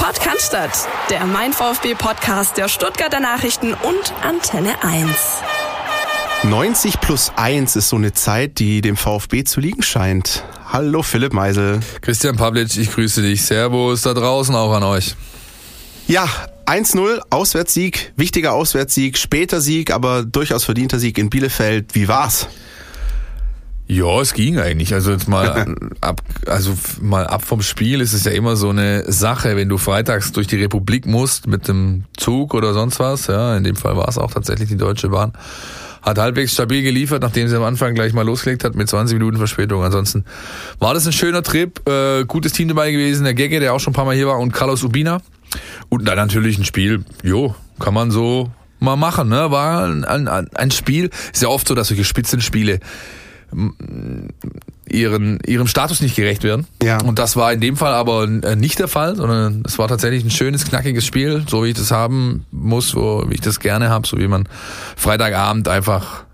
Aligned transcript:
Podcast, 0.00 0.56
der 1.10 1.26
Mein 1.26 1.52
VfB 1.52 1.94
Podcast 1.94 2.56
der 2.56 2.68
Stuttgarter 2.68 3.20
Nachrichten 3.20 3.74
und 3.74 4.14
Antenne 4.22 4.82
1. 4.82 5.10
90 6.44 7.00
plus 7.00 7.30
1 7.36 7.76
ist 7.76 7.90
so 7.90 7.96
eine 7.96 8.14
Zeit, 8.14 8.58
die 8.58 8.80
dem 8.80 8.96
VfB 8.96 9.44
zu 9.44 9.60
liegen 9.60 9.82
scheint. 9.82 10.42
Hallo 10.72 11.02
Philipp 11.02 11.34
Meisel. 11.34 11.80
Christian 12.00 12.36
Pavlic, 12.36 12.78
ich 12.78 12.90
grüße 12.90 13.20
dich. 13.20 13.42
Servus 13.42 14.00
da 14.00 14.14
draußen 14.14 14.54
auch 14.54 14.72
an 14.72 14.84
euch. 14.84 15.16
Ja, 16.08 16.26
1-0, 16.64 17.20
Auswärtssieg, 17.28 18.14
wichtiger 18.16 18.54
Auswärtssieg, 18.54 19.18
später 19.18 19.60
Sieg, 19.60 19.92
aber 19.92 20.24
durchaus 20.24 20.64
verdienter 20.64 20.98
Sieg 20.98 21.18
in 21.18 21.28
Bielefeld. 21.28 21.94
Wie 21.94 22.08
war's? 22.08 22.48
Ja, 23.90 24.20
es 24.20 24.34
ging 24.34 24.56
eigentlich. 24.60 24.94
Also 24.94 25.10
jetzt 25.10 25.26
mal 25.26 25.74
ab, 26.00 26.22
also 26.46 26.78
mal 27.00 27.26
ab 27.26 27.42
vom 27.44 27.60
Spiel 27.60 28.00
ist 28.00 28.12
es 28.12 28.22
ja 28.22 28.30
immer 28.30 28.54
so 28.54 28.68
eine 28.68 29.10
Sache, 29.10 29.56
wenn 29.56 29.68
du 29.68 29.78
freitags 29.78 30.30
durch 30.30 30.46
die 30.46 30.62
Republik 30.62 31.06
musst 31.06 31.48
mit 31.48 31.66
dem 31.66 32.04
Zug 32.16 32.54
oder 32.54 32.72
sonst 32.72 33.00
was. 33.00 33.26
Ja, 33.26 33.56
in 33.56 33.64
dem 33.64 33.74
Fall 33.74 33.96
war 33.96 34.06
es 34.06 34.16
auch 34.16 34.30
tatsächlich 34.30 34.68
die 34.68 34.76
Deutsche 34.76 35.08
Bahn. 35.08 35.32
Hat 36.02 36.18
halbwegs 36.18 36.52
stabil 36.52 36.82
geliefert, 36.82 37.20
nachdem 37.20 37.48
sie 37.48 37.56
am 37.56 37.64
Anfang 37.64 37.96
gleich 37.96 38.12
mal 38.12 38.24
losgelegt 38.24 38.62
hat 38.62 38.76
mit 38.76 38.88
20 38.88 39.18
Minuten 39.18 39.38
Verspätung. 39.38 39.82
Ansonsten 39.82 40.24
war 40.78 40.94
das 40.94 41.04
ein 41.06 41.12
schöner 41.12 41.42
Trip, 41.42 41.80
äh, 41.88 42.24
gutes 42.26 42.52
Team 42.52 42.68
dabei 42.68 42.92
gewesen. 42.92 43.24
Der 43.24 43.34
Gegge, 43.34 43.58
der 43.58 43.74
auch 43.74 43.80
schon 43.80 43.90
ein 43.90 43.94
paar 43.96 44.04
Mal 44.04 44.14
hier 44.14 44.28
war, 44.28 44.38
und 44.38 44.52
Carlos 44.52 44.84
Ubina. 44.84 45.20
Und 45.88 46.06
dann 46.06 46.16
natürlich 46.16 46.58
ein 46.58 46.64
Spiel, 46.64 47.04
jo, 47.24 47.56
kann 47.80 47.92
man 47.92 48.12
so 48.12 48.52
mal 48.78 48.94
machen. 48.94 49.28
Ne? 49.28 49.50
War 49.50 49.84
ein, 49.84 50.04
ein, 50.04 50.28
ein 50.28 50.70
Spiel, 50.70 51.10
ist 51.32 51.42
ja 51.42 51.48
oft 51.48 51.66
so, 51.66 51.74
dass 51.74 51.88
solche 51.88 52.04
Spitzenspiele 52.04 52.78
ihren, 54.88 55.38
ihrem 55.46 55.66
Status 55.66 56.00
nicht 56.00 56.16
gerecht 56.16 56.42
werden. 56.42 56.66
Ja. 56.82 57.00
Und 57.02 57.18
das 57.18 57.36
war 57.36 57.52
in 57.52 57.60
dem 57.60 57.76
Fall 57.76 57.92
aber 57.92 58.24
äh, 58.24 58.56
nicht 58.56 58.78
der 58.78 58.88
Fall, 58.88 59.16
sondern 59.16 59.62
es 59.66 59.78
war 59.78 59.88
tatsächlich 59.88 60.24
ein 60.24 60.30
schönes, 60.30 60.64
knackiges 60.64 61.06
Spiel, 61.06 61.44
so 61.48 61.64
wie 61.64 61.68
ich 61.68 61.76
das 61.76 61.90
haben 61.90 62.46
muss, 62.50 62.88
so 62.88 63.24
wie 63.28 63.34
ich 63.34 63.40
das 63.40 63.60
gerne 63.60 63.88
habe, 63.90 64.06
so 64.06 64.18
wie 64.18 64.28
man 64.28 64.48
Freitagabend 64.96 65.68
einfach 65.68 66.24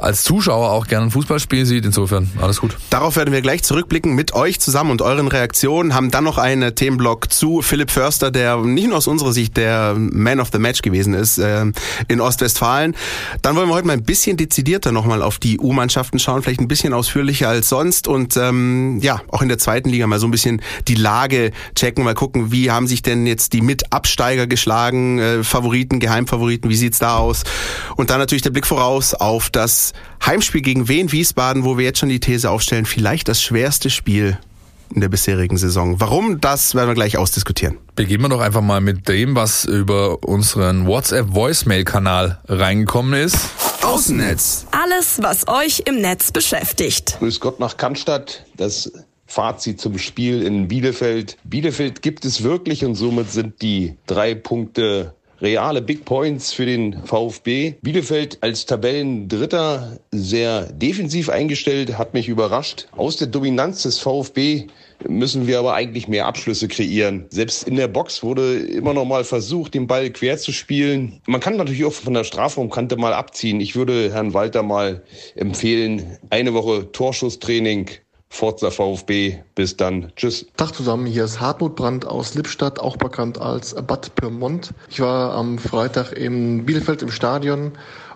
als 0.00 0.24
Zuschauer 0.24 0.70
auch 0.70 0.86
gerne 0.86 1.06
ein 1.06 1.10
Fußballspiel 1.10 1.66
sieht. 1.66 1.84
Insofern 1.84 2.30
alles 2.40 2.60
gut. 2.60 2.76
Darauf 2.90 3.16
werden 3.16 3.32
wir 3.32 3.42
gleich 3.42 3.62
zurückblicken 3.62 4.14
mit 4.14 4.34
euch 4.34 4.60
zusammen 4.60 4.90
und 4.90 5.02
euren 5.02 5.28
Reaktionen. 5.28 5.94
Haben 5.94 6.10
dann 6.10 6.24
noch 6.24 6.38
einen 6.38 6.74
Themenblock 6.74 7.32
zu 7.32 7.62
Philipp 7.62 7.90
Förster, 7.90 8.30
der 8.30 8.56
nicht 8.58 8.88
nur 8.88 8.96
aus 8.96 9.06
unserer 9.06 9.32
Sicht 9.32 9.56
der 9.56 9.94
Man 9.96 10.40
of 10.40 10.48
the 10.52 10.58
Match 10.58 10.82
gewesen 10.82 11.14
ist 11.14 11.38
äh, 11.38 11.66
in 12.08 12.20
Ostwestfalen. 12.20 12.96
Dann 13.42 13.56
wollen 13.56 13.68
wir 13.68 13.74
heute 13.74 13.86
mal 13.86 13.92
ein 13.92 14.04
bisschen 14.04 14.36
dezidierter 14.36 14.92
nochmal 14.92 15.22
auf 15.22 15.38
die 15.38 15.58
U-Mannschaften 15.58 16.18
schauen, 16.18 16.42
vielleicht 16.42 16.60
ein 16.60 16.68
bisschen 16.68 16.92
ausführlicher 16.92 17.48
als 17.48 17.68
sonst 17.68 18.08
und 18.08 18.36
ähm, 18.36 18.98
ja, 19.02 19.20
auch 19.28 19.42
in 19.42 19.48
der 19.48 19.58
zweiten 19.58 19.90
Liga 19.90 20.06
mal 20.06 20.18
so 20.18 20.26
ein 20.26 20.30
bisschen 20.30 20.62
die 20.88 20.94
Lage 20.94 21.52
checken, 21.74 22.04
mal 22.04 22.14
gucken, 22.14 22.52
wie 22.52 22.70
haben 22.70 22.86
sich 22.86 23.02
denn 23.02 23.26
jetzt 23.26 23.52
die 23.52 23.60
Mitabsteiger 23.60 24.46
geschlagen, 24.46 25.18
äh, 25.18 25.44
Favoriten, 25.44 26.00
Geheimfavoriten, 26.00 26.70
wie 26.70 26.76
sieht's 26.76 26.98
da 26.98 27.16
aus? 27.18 27.44
Und 27.96 28.10
dann 28.10 28.18
natürlich 28.18 28.42
der 28.42 28.50
Blick 28.50 28.66
voraus 28.66 29.14
auf 29.14 29.50
das 29.50 29.89
Heimspiel 30.24 30.62
gegen 30.62 30.88
Wien 30.88 31.12
Wiesbaden, 31.12 31.64
wo 31.64 31.78
wir 31.78 31.84
jetzt 31.84 31.98
schon 31.98 32.08
die 32.08 32.20
These 32.20 32.50
aufstellen, 32.50 32.84
vielleicht 32.86 33.28
das 33.28 33.42
schwerste 33.42 33.90
Spiel 33.90 34.38
in 34.94 35.00
der 35.00 35.08
bisherigen 35.08 35.56
Saison. 35.56 36.00
Warum, 36.00 36.40
das 36.40 36.74
werden 36.74 36.88
wir 36.88 36.94
gleich 36.94 37.16
ausdiskutieren. 37.16 37.78
Beginnen 37.94 38.24
wir 38.24 38.28
doch 38.28 38.40
einfach 38.40 38.60
mal 38.60 38.80
mit 38.80 39.08
dem, 39.08 39.36
was 39.36 39.64
über 39.64 40.22
unseren 40.24 40.86
WhatsApp-Voicemail-Kanal 40.86 42.40
reingekommen 42.48 43.14
ist. 43.14 43.36
Außennetz. 43.82 44.66
Alles, 44.72 45.20
was 45.22 45.48
euch 45.48 45.82
im 45.86 46.00
Netz 46.00 46.32
beschäftigt. 46.32 47.16
Grüß 47.18 47.40
Gott 47.40 47.60
nach 47.60 47.76
Cannstatt. 47.76 48.44
Das 48.56 48.92
Fazit 49.26 49.80
zum 49.80 49.96
Spiel 49.98 50.42
in 50.42 50.66
Bielefeld. 50.68 51.36
Bielefeld 51.44 52.02
gibt 52.02 52.24
es 52.24 52.42
wirklich 52.42 52.84
und 52.84 52.96
somit 52.96 53.30
sind 53.30 53.62
die 53.62 53.96
drei 54.06 54.34
Punkte 54.34 55.14
reale 55.40 55.82
Big 55.82 56.04
Points 56.04 56.52
für 56.52 56.66
den 56.66 57.04
VfB. 57.04 57.74
Bielefeld 57.82 58.38
als 58.40 58.66
Tabellendritter 58.66 59.98
sehr 60.10 60.66
defensiv 60.72 61.28
eingestellt, 61.28 61.98
hat 61.98 62.14
mich 62.14 62.28
überrascht. 62.28 62.86
Aus 62.96 63.16
der 63.16 63.28
Dominanz 63.28 63.82
des 63.82 63.98
VfB 63.98 64.66
müssen 65.08 65.46
wir 65.46 65.58
aber 65.58 65.74
eigentlich 65.74 66.08
mehr 66.08 66.26
Abschlüsse 66.26 66.68
kreieren. 66.68 67.26
Selbst 67.30 67.66
in 67.66 67.76
der 67.76 67.88
Box 67.88 68.22
wurde 68.22 68.58
immer 68.58 68.92
noch 68.92 69.06
mal 69.06 69.24
versucht, 69.24 69.74
den 69.74 69.86
Ball 69.86 70.10
quer 70.10 70.36
zu 70.38 70.52
spielen. 70.52 71.20
Man 71.26 71.40
kann 71.40 71.56
natürlich 71.56 71.84
auch 71.84 71.92
von 71.92 72.14
der 72.14 72.24
Strafraumkante 72.24 72.96
mal 72.96 73.14
abziehen. 73.14 73.60
Ich 73.60 73.76
würde 73.76 74.12
Herrn 74.12 74.34
Walter 74.34 74.62
mal 74.62 75.02
empfehlen, 75.34 76.18
eine 76.28 76.54
Woche 76.54 76.92
Torschusstraining 76.92 77.90
Forza 78.32 78.70
VfB. 78.70 79.40
Bis 79.54 79.76
dann. 79.76 80.12
Tschüss. 80.16 80.46
Tag 80.56 80.72
zusammen, 80.72 81.04
hier 81.04 81.24
ist 81.24 81.40
Hartmut 81.40 81.74
Brandt 81.74 82.06
aus 82.06 82.34
Lippstadt, 82.34 82.78
auch 82.78 82.96
bekannt 82.96 83.38
als 83.38 83.74
Bad 83.74 84.14
Pyrmont. 84.14 84.70
Ich 84.88 85.00
war 85.00 85.34
am 85.34 85.58
Freitag 85.58 86.12
in 86.12 86.64
Bielefeld 86.64 87.02
im 87.02 87.10
Stadion 87.10 87.72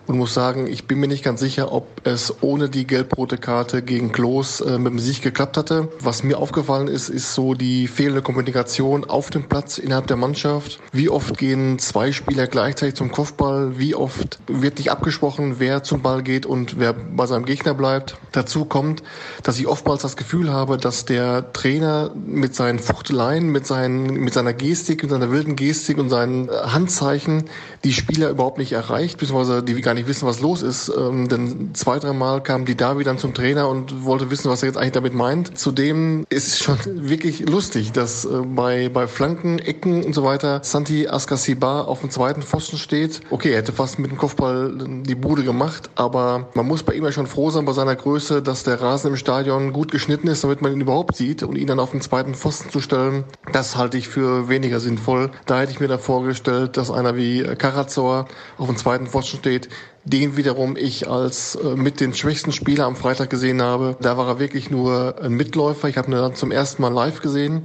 und 0.07 0.17
muss 0.17 0.33
sagen, 0.33 0.67
ich 0.67 0.85
bin 0.85 0.99
mir 0.99 1.07
nicht 1.07 1.23
ganz 1.23 1.39
sicher, 1.39 1.71
ob 1.71 1.87
es 2.03 2.33
ohne 2.41 2.69
die 2.69 2.85
gelb-rote 2.85 3.37
Karte 3.37 3.81
gegen 3.81 4.11
Klos 4.11 4.61
äh, 4.61 4.77
mit 4.77 4.93
dem 4.93 4.99
Sieg 4.99 5.21
geklappt 5.21 5.57
hatte. 5.57 5.89
Was 5.99 6.23
mir 6.23 6.37
aufgefallen 6.37 6.87
ist, 6.87 7.09
ist 7.09 7.33
so 7.33 7.53
die 7.53 7.87
fehlende 7.87 8.21
Kommunikation 8.21 9.05
auf 9.05 9.29
dem 9.29 9.47
Platz 9.47 9.77
innerhalb 9.77 10.07
der 10.07 10.17
Mannschaft. 10.17 10.79
Wie 10.91 11.09
oft 11.09 11.37
gehen 11.37 11.79
zwei 11.79 12.11
Spieler 12.11 12.47
gleichzeitig 12.47 12.95
zum 12.95 13.11
Kopfball? 13.11 13.79
Wie 13.79 13.95
oft 13.95 14.39
wird 14.47 14.77
nicht 14.77 14.91
abgesprochen, 14.91 15.55
wer 15.57 15.83
zum 15.83 16.01
Ball 16.01 16.21
geht 16.21 16.45
und 16.45 16.79
wer 16.79 16.93
bei 16.93 17.25
seinem 17.25 17.45
Gegner 17.45 17.73
bleibt? 17.73 18.17
Dazu 18.31 18.65
kommt, 18.65 19.01
dass 19.43 19.59
ich 19.59 19.67
oftmals 19.67 20.03
das 20.03 20.17
Gefühl 20.17 20.53
habe, 20.53 20.77
dass 20.77 21.05
der 21.05 21.51
Trainer 21.53 22.11
mit 22.15 22.53
seinen 22.53 22.79
Fuchteleien, 22.79 23.49
mit, 23.49 23.65
seinen, 23.65 24.05
mit 24.05 24.33
seiner 24.33 24.53
Gestik, 24.53 25.01
mit 25.01 25.11
seiner 25.11 25.31
wilden 25.31 25.55
Gestik 25.55 25.97
und 25.97 26.09
seinen 26.09 26.49
Handzeichen 26.51 27.45
die 27.83 27.93
Spieler 27.93 28.29
überhaupt 28.29 28.57
nicht 28.57 28.73
erreicht, 28.73 29.17
beziehungsweise 29.17 29.63
die 29.63 29.81
gar 29.81 29.94
nicht 29.95 30.07
wissen, 30.07 30.27
was 30.27 30.39
los 30.39 30.61
ist. 30.61 30.91
Ähm, 30.95 31.27
denn 31.27 31.73
zwei, 31.73 31.99
dreimal 31.99 32.41
kam 32.43 32.65
die 32.65 32.75
Davi 32.75 33.03
dann 33.03 33.17
zum 33.17 33.33
Trainer 33.33 33.67
und 33.69 34.05
wollte 34.05 34.29
wissen, 34.29 34.49
was 34.49 34.63
er 34.63 34.67
jetzt 34.67 34.77
eigentlich 34.77 34.93
damit 34.93 35.13
meint. 35.13 35.57
Zudem 35.57 36.25
ist 36.29 36.47
es 36.47 36.59
schon 36.59 36.77
wirklich 37.09 37.47
lustig, 37.49 37.91
dass 37.91 38.25
äh, 38.25 38.41
bei, 38.45 38.89
bei 38.89 39.07
Flanken, 39.07 39.59
Ecken 39.59 40.03
und 40.03 40.13
so 40.13 40.23
weiter 40.23 40.61
Santi 40.63 41.07
Askasiba 41.07 41.81
auf 41.81 42.01
dem 42.01 42.09
zweiten 42.09 42.41
Pfosten 42.41 42.77
steht. 42.77 43.21
Okay, 43.29 43.51
er 43.51 43.57
hätte 43.57 43.73
fast 43.73 43.99
mit 43.99 44.11
dem 44.11 44.17
Kopfball 44.17 44.73
die 45.03 45.15
Bude 45.15 45.43
gemacht, 45.43 45.89
aber 45.95 46.49
man 46.53 46.67
muss 46.67 46.83
bei 46.83 46.93
ihm 46.93 47.03
ja 47.03 47.11
schon 47.11 47.27
froh 47.27 47.49
sein, 47.49 47.65
bei 47.65 47.73
seiner 47.73 47.95
Größe, 47.95 48.41
dass 48.41 48.63
der 48.63 48.81
Rasen 48.81 49.11
im 49.11 49.17
Stadion 49.17 49.73
gut 49.73 49.91
geschnitten 49.91 50.27
ist, 50.27 50.43
damit 50.43 50.61
man 50.61 50.73
ihn 50.73 50.81
überhaupt 50.81 51.15
sieht 51.15 51.43
und 51.43 51.55
ihn 51.55 51.67
dann 51.67 51.79
auf 51.79 51.91
den 51.91 52.01
zweiten 52.01 52.35
Pfosten 52.35 52.69
zu 52.69 52.79
stellen, 52.79 53.23
das 53.51 53.75
halte 53.75 53.97
ich 53.97 54.07
für 54.07 54.49
weniger 54.49 54.79
sinnvoll. 54.79 55.31
Da 55.45 55.61
hätte 55.61 55.71
ich 55.71 55.79
mir 55.79 55.87
da 55.87 55.97
vorgestellt, 55.97 56.77
dass 56.77 56.91
einer 56.91 57.15
wie 57.15 57.43
Karazor 57.57 58.27
auf 58.57 58.67
dem 58.67 58.77
zweiten 58.77 59.07
Pfosten 59.07 59.37
steht, 59.37 59.69
den 60.03 60.37
wiederum 60.37 60.77
ich 60.77 61.09
als 61.09 61.55
äh, 61.55 61.75
mit 61.75 61.99
den 61.99 62.13
schwächsten 62.13 62.51
Spieler 62.51 62.85
am 62.85 62.95
Freitag 62.95 63.29
gesehen 63.29 63.61
habe. 63.61 63.97
Da 64.01 64.17
war 64.17 64.27
er 64.27 64.39
wirklich 64.39 64.69
nur 64.69 65.15
ein 65.21 65.33
Mitläufer. 65.33 65.87
Ich 65.89 65.97
habe 65.97 66.09
ihn 66.09 66.11
dann 66.11 66.35
zum 66.35 66.51
ersten 66.51 66.81
Mal 66.81 66.93
live 66.93 67.21
gesehen 67.21 67.63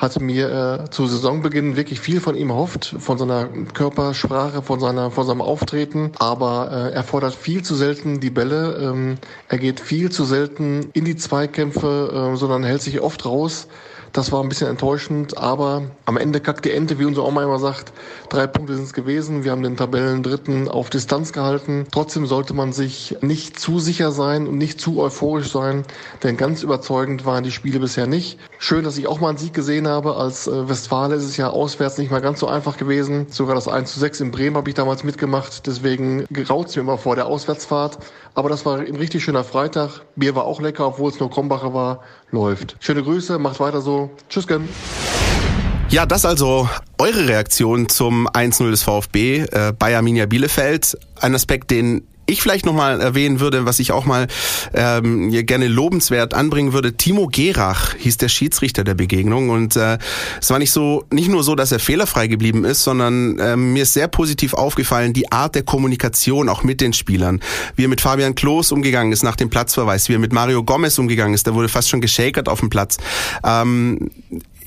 hatte 0.00 0.22
mir 0.22 0.86
äh, 0.86 0.90
zu 0.90 1.06
Saisonbeginn 1.06 1.76
wirklich 1.76 2.00
viel 2.00 2.20
von 2.20 2.34
ihm 2.34 2.48
erhofft, 2.48 2.94
von 2.98 3.18
seiner 3.18 3.48
Körpersprache, 3.74 4.62
von 4.62 4.80
seiner, 4.80 5.10
von 5.10 5.26
seinem 5.26 5.42
Auftreten. 5.42 6.12
Aber 6.18 6.70
äh, 6.72 6.94
er 6.94 7.04
fordert 7.04 7.34
viel 7.34 7.62
zu 7.62 7.74
selten 7.74 8.18
die 8.18 8.30
Bälle. 8.30 8.78
Ähm, 8.80 9.18
er 9.48 9.58
geht 9.58 9.78
viel 9.78 10.10
zu 10.10 10.24
selten 10.24 10.88
in 10.94 11.04
die 11.04 11.16
Zweikämpfe, 11.16 12.32
äh, 12.32 12.36
sondern 12.36 12.64
hält 12.64 12.80
sich 12.80 13.02
oft 13.02 13.26
raus. 13.26 13.68
Das 14.12 14.32
war 14.32 14.42
ein 14.42 14.48
bisschen 14.48 14.68
enttäuschend, 14.68 15.38
aber 15.38 15.82
am 16.04 16.16
Ende 16.16 16.40
kackt 16.40 16.64
die 16.64 16.72
Ente, 16.72 16.98
wie 16.98 17.04
unser 17.04 17.24
Oma 17.24 17.44
immer 17.44 17.60
sagt. 17.60 17.92
Drei 18.28 18.48
Punkte 18.48 18.74
sind 18.74 18.84
es 18.84 18.92
gewesen. 18.92 19.44
Wir 19.44 19.52
haben 19.52 19.62
den 19.62 19.76
Tabellendritten 19.76 20.68
auf 20.68 20.90
Distanz 20.90 21.32
gehalten. 21.32 21.86
Trotzdem 21.92 22.26
sollte 22.26 22.52
man 22.52 22.72
sich 22.72 23.16
nicht 23.20 23.60
zu 23.60 23.78
sicher 23.78 24.10
sein 24.10 24.48
und 24.48 24.58
nicht 24.58 24.80
zu 24.80 25.00
euphorisch 25.00 25.52
sein, 25.52 25.84
denn 26.24 26.36
ganz 26.36 26.64
überzeugend 26.64 27.24
waren 27.24 27.44
die 27.44 27.52
Spiele 27.52 27.78
bisher 27.78 28.08
nicht. 28.08 28.38
Schön, 28.58 28.82
dass 28.82 28.98
ich 28.98 29.06
auch 29.06 29.20
mal 29.20 29.28
einen 29.28 29.38
Sieg 29.38 29.54
gesehen 29.54 29.86
habe. 29.86 30.16
Als 30.16 30.48
äh, 30.48 30.68
Westfale 30.68 31.14
ist 31.14 31.24
es 31.24 31.36
ja 31.36 31.50
auswärts 31.50 31.96
nicht 31.96 32.10
mal 32.10 32.20
ganz 32.20 32.40
so 32.40 32.48
einfach 32.48 32.78
gewesen. 32.78 33.26
Sogar 33.30 33.54
das 33.54 33.68
1 33.68 33.92
zu 33.92 34.00
6 34.00 34.20
in 34.22 34.30
Bremen 34.32 34.56
habe 34.56 34.68
ich 34.68 34.74
damals 34.74 35.04
mitgemacht. 35.04 35.66
Deswegen 35.68 36.26
graut 36.32 36.68
es 36.68 36.76
mir 36.76 36.82
immer 36.82 36.98
vor 36.98 37.14
der 37.14 37.26
Auswärtsfahrt. 37.26 37.98
Aber 38.34 38.48
das 38.48 38.64
war 38.64 38.78
ein 38.78 38.96
richtig 38.96 39.24
schöner 39.24 39.44
Freitag. 39.44 40.02
Bier 40.16 40.34
war 40.34 40.44
auch 40.44 40.60
lecker, 40.60 40.86
obwohl 40.86 41.10
es 41.10 41.18
nur 41.18 41.30
Krombacher 41.30 41.74
war. 41.74 42.00
Läuft. 42.30 42.76
Schöne 42.80 43.02
Grüße, 43.02 43.38
macht 43.38 43.60
weiter 43.60 43.80
so. 43.80 44.10
Tschüss, 44.28 44.46
Gen. 44.46 44.68
Ja, 45.90 46.06
das 46.06 46.24
also 46.24 46.68
eure 46.98 47.26
Reaktion 47.26 47.88
zum 47.88 48.28
1-0 48.28 48.70
des 48.70 48.84
VfB 48.84 49.40
äh, 49.40 49.72
bei 49.76 49.96
Arminia 49.96 50.26
Bielefeld. 50.26 50.96
Ein 51.20 51.34
Aspekt, 51.34 51.72
den 51.72 52.06
ich 52.30 52.42
vielleicht 52.42 52.66
nochmal 52.66 53.00
erwähnen 53.00 53.40
würde, 53.40 53.66
was 53.66 53.78
ich 53.78 53.92
auch 53.92 54.04
mal 54.04 54.26
ähm, 54.74 55.30
gerne 55.46 55.68
lobenswert 55.68 56.34
anbringen 56.34 56.72
würde, 56.72 56.96
Timo 56.96 57.28
Gerach 57.28 57.94
hieß 57.98 58.16
der 58.18 58.28
Schiedsrichter 58.28 58.84
der 58.84 58.94
Begegnung. 58.94 59.50
Und 59.50 59.76
äh, 59.76 59.98
es 60.40 60.50
war 60.50 60.58
nicht 60.58 60.72
so, 60.72 61.04
nicht 61.10 61.28
nur 61.28 61.42
so, 61.42 61.54
dass 61.54 61.72
er 61.72 61.78
fehlerfrei 61.78 62.26
geblieben 62.26 62.64
ist, 62.64 62.84
sondern 62.84 63.38
äh, 63.38 63.56
mir 63.56 63.82
ist 63.82 63.92
sehr 63.92 64.08
positiv 64.08 64.54
aufgefallen 64.54 65.12
die 65.12 65.30
Art 65.32 65.54
der 65.54 65.62
Kommunikation 65.62 66.48
auch 66.48 66.62
mit 66.62 66.80
den 66.80 66.92
Spielern, 66.92 67.40
wie 67.76 67.84
er 67.84 67.88
mit 67.88 68.00
Fabian 68.00 68.34
Klos 68.34 68.72
umgegangen 68.72 69.12
ist 69.12 69.22
nach 69.22 69.36
dem 69.36 69.50
Platzverweis, 69.50 70.08
wie 70.08 70.14
er 70.14 70.18
mit 70.18 70.32
Mario 70.32 70.62
Gomez 70.62 70.98
umgegangen 70.98 71.34
ist, 71.34 71.46
der 71.46 71.54
wurde 71.54 71.68
fast 71.68 71.88
schon 71.88 72.00
geschakert 72.00 72.48
auf 72.48 72.60
dem 72.60 72.70
Platz. 72.70 72.98
Ähm, 73.44 74.10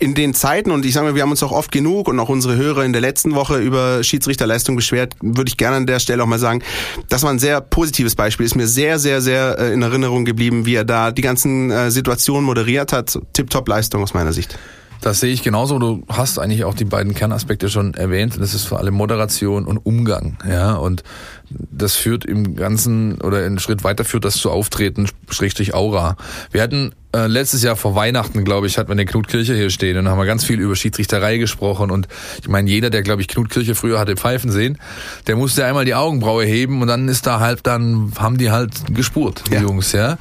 in 0.04 0.14
den 0.14 0.34
Zeiten, 0.34 0.72
und 0.72 0.86
ich 0.86 0.94
sage 0.94 1.08
mal, 1.08 1.16
wir 1.16 1.22
haben 1.22 1.32
uns 1.32 1.42
auch 1.44 1.54
oft 1.54 1.72
genug 1.72 2.10
und 2.10 2.20
auch 2.20 2.28
unsere 2.28 2.58
Hörer 2.58 2.84
in 2.84 2.92
der 2.92 3.02
letzten 3.02 3.36
Woche 3.36 3.58
über 3.60 4.04
Schiedsrichterleistung 4.04 4.76
beschwert, 4.76 5.16
würde 5.22 5.48
ich 5.48 5.56
gerne 5.56 5.78
an 5.78 5.88
der 5.88 6.00
Stelle 6.00 6.22
auch 6.22 6.28
mal 6.28 6.40
sagen, 6.40 6.62
das 7.08 7.24
war 7.24 7.30
ein 7.30 7.40
sehr 7.40 7.62
positives 7.62 8.14
Beispiel. 8.14 8.46
Ist 8.46 8.56
mir 8.56 8.68
sehr, 8.68 9.00
sehr, 9.00 9.22
sehr 9.22 9.58
äh, 9.58 9.74
in 9.74 9.82
Erinnerung 9.82 10.26
geblieben, 10.26 10.66
wie 10.66 10.76
er 10.76 10.84
da 10.84 11.12
die 11.12 11.22
ganzen 11.22 11.72
äh, 11.72 11.90
Situationen 11.90 12.44
moderiert 12.44 12.92
hat. 12.92 13.18
Tip-Top-Leistung 13.32 14.04
aus 14.04 14.14
meiner 14.14 14.34
Sicht. 14.34 14.60
Das 15.04 15.20
sehe 15.20 15.34
ich 15.34 15.44
genauso. 15.44 15.80
Du 15.80 16.04
hast 16.08 16.40
eigentlich 16.40 16.64
auch 16.64 16.74
die 16.74 16.86
beiden 16.86 17.14
Kernaspekte 17.14 17.70
schon 17.70 17.94
erwähnt. 17.94 18.38
Das 18.40 18.54
ist 18.54 18.64
vor 18.64 18.80
allem 18.80 18.94
Moderation 18.94 19.66
und 19.66 19.78
Umgang. 19.78 20.38
Ja, 20.50 20.76
und 20.76 21.04
das 21.50 21.98
führt 21.98 22.24
im 22.24 22.56
Ganzen 22.56 23.20
oder 23.20 23.40
einen 23.46 23.60
Schritt 23.60 23.84
weiter 23.84 24.06
führt 24.06 24.24
das 24.24 24.36
zu 24.38 24.50
Auftreten, 24.50 25.10
Schrägstrich 25.30 25.74
Aura. 25.74 26.16
Wir 26.52 26.62
hatten 26.62 26.94
äh, 27.14 27.28
letztes 27.28 27.64
Jahr 27.64 27.76
vor 27.76 27.96
Weihnachten, 27.96 28.46
glaube 28.46 28.66
ich, 28.66 28.78
hatten 28.78 28.88
wir 28.88 28.94
eine 28.94 29.06
Knutkirche 29.06 29.54
hier 29.54 29.70
stehen 29.70 29.98
und 29.98 30.08
haben 30.08 30.18
wir 30.18 30.26
ganz 30.26 30.46
viel 30.46 30.62
über 30.62 30.76
Schiedsrichterei 30.76 31.38
gesprochen 31.38 31.92
und 31.92 32.08
ich 32.42 32.48
meine, 32.48 32.70
jeder, 32.70 32.90
der, 32.90 33.04
glaube 33.04 33.22
ich, 33.22 33.28
Knutkirche 33.28 33.76
früher 33.76 34.00
hatte 34.00 34.16
pfeifen 34.16 34.52
sehen, 34.52 34.80
der 35.28 35.36
musste 35.36 35.66
einmal 35.66 35.84
die 35.86 35.96
Augenbraue 35.96 36.46
heben 36.46 36.82
und 36.82 36.88
dann 36.88 37.10
ist 37.10 37.28
da 37.28 37.40
halt, 37.40 37.68
dann 37.68 38.14
haben 38.18 38.38
die 38.38 38.52
halt 38.52 38.72
gespurt, 38.96 39.44
die 39.50 39.56
ja. 39.56 39.62
Jungs, 39.62 39.92
ja. 39.92 40.18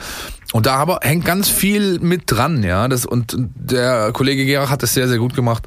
Und 0.52 0.66
da 0.66 0.76
aber 0.76 1.00
hängt 1.02 1.25
ganz 1.25 1.49
viel 1.49 1.99
mit 1.99 2.25
dran, 2.26 2.62
ja. 2.62 2.87
Das, 2.88 3.06
und 3.06 3.37
der 3.37 4.12
Kollege 4.12 4.44
Gerach 4.44 4.70
hat 4.70 4.82
das 4.82 4.94
sehr, 4.94 5.08
sehr 5.08 5.19
gut 5.19 5.34
gemacht. 5.34 5.66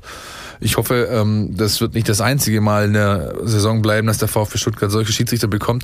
Ich 0.60 0.78
hoffe, 0.78 1.10
ähm, 1.12 1.56
das 1.58 1.82
wird 1.82 1.96
nicht 1.96 2.08
das 2.08 2.22
einzige 2.22 2.62
Mal 2.62 2.86
in 2.86 2.94
der 2.94 3.34
Saison 3.44 3.82
bleiben, 3.82 4.08
dass 4.08 4.20
der 4.20 4.28
VfB 4.28 4.58
Stuttgart 4.58 4.92
solche 4.92 5.12
Schiedsrichter 5.12 5.48
bekommt. 5.48 5.84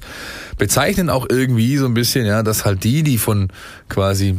Bezeichnen 0.58 1.10
auch 1.10 1.26
irgendwie 1.30 1.78
so 1.78 1.86
ein 1.86 1.94
bisschen, 1.94 2.26
ja, 2.26 2.44
dass 2.44 2.64
halt 2.64 2.84
die, 2.84 3.04
die 3.04 3.18
von 3.18 3.50
quasi 3.90 4.38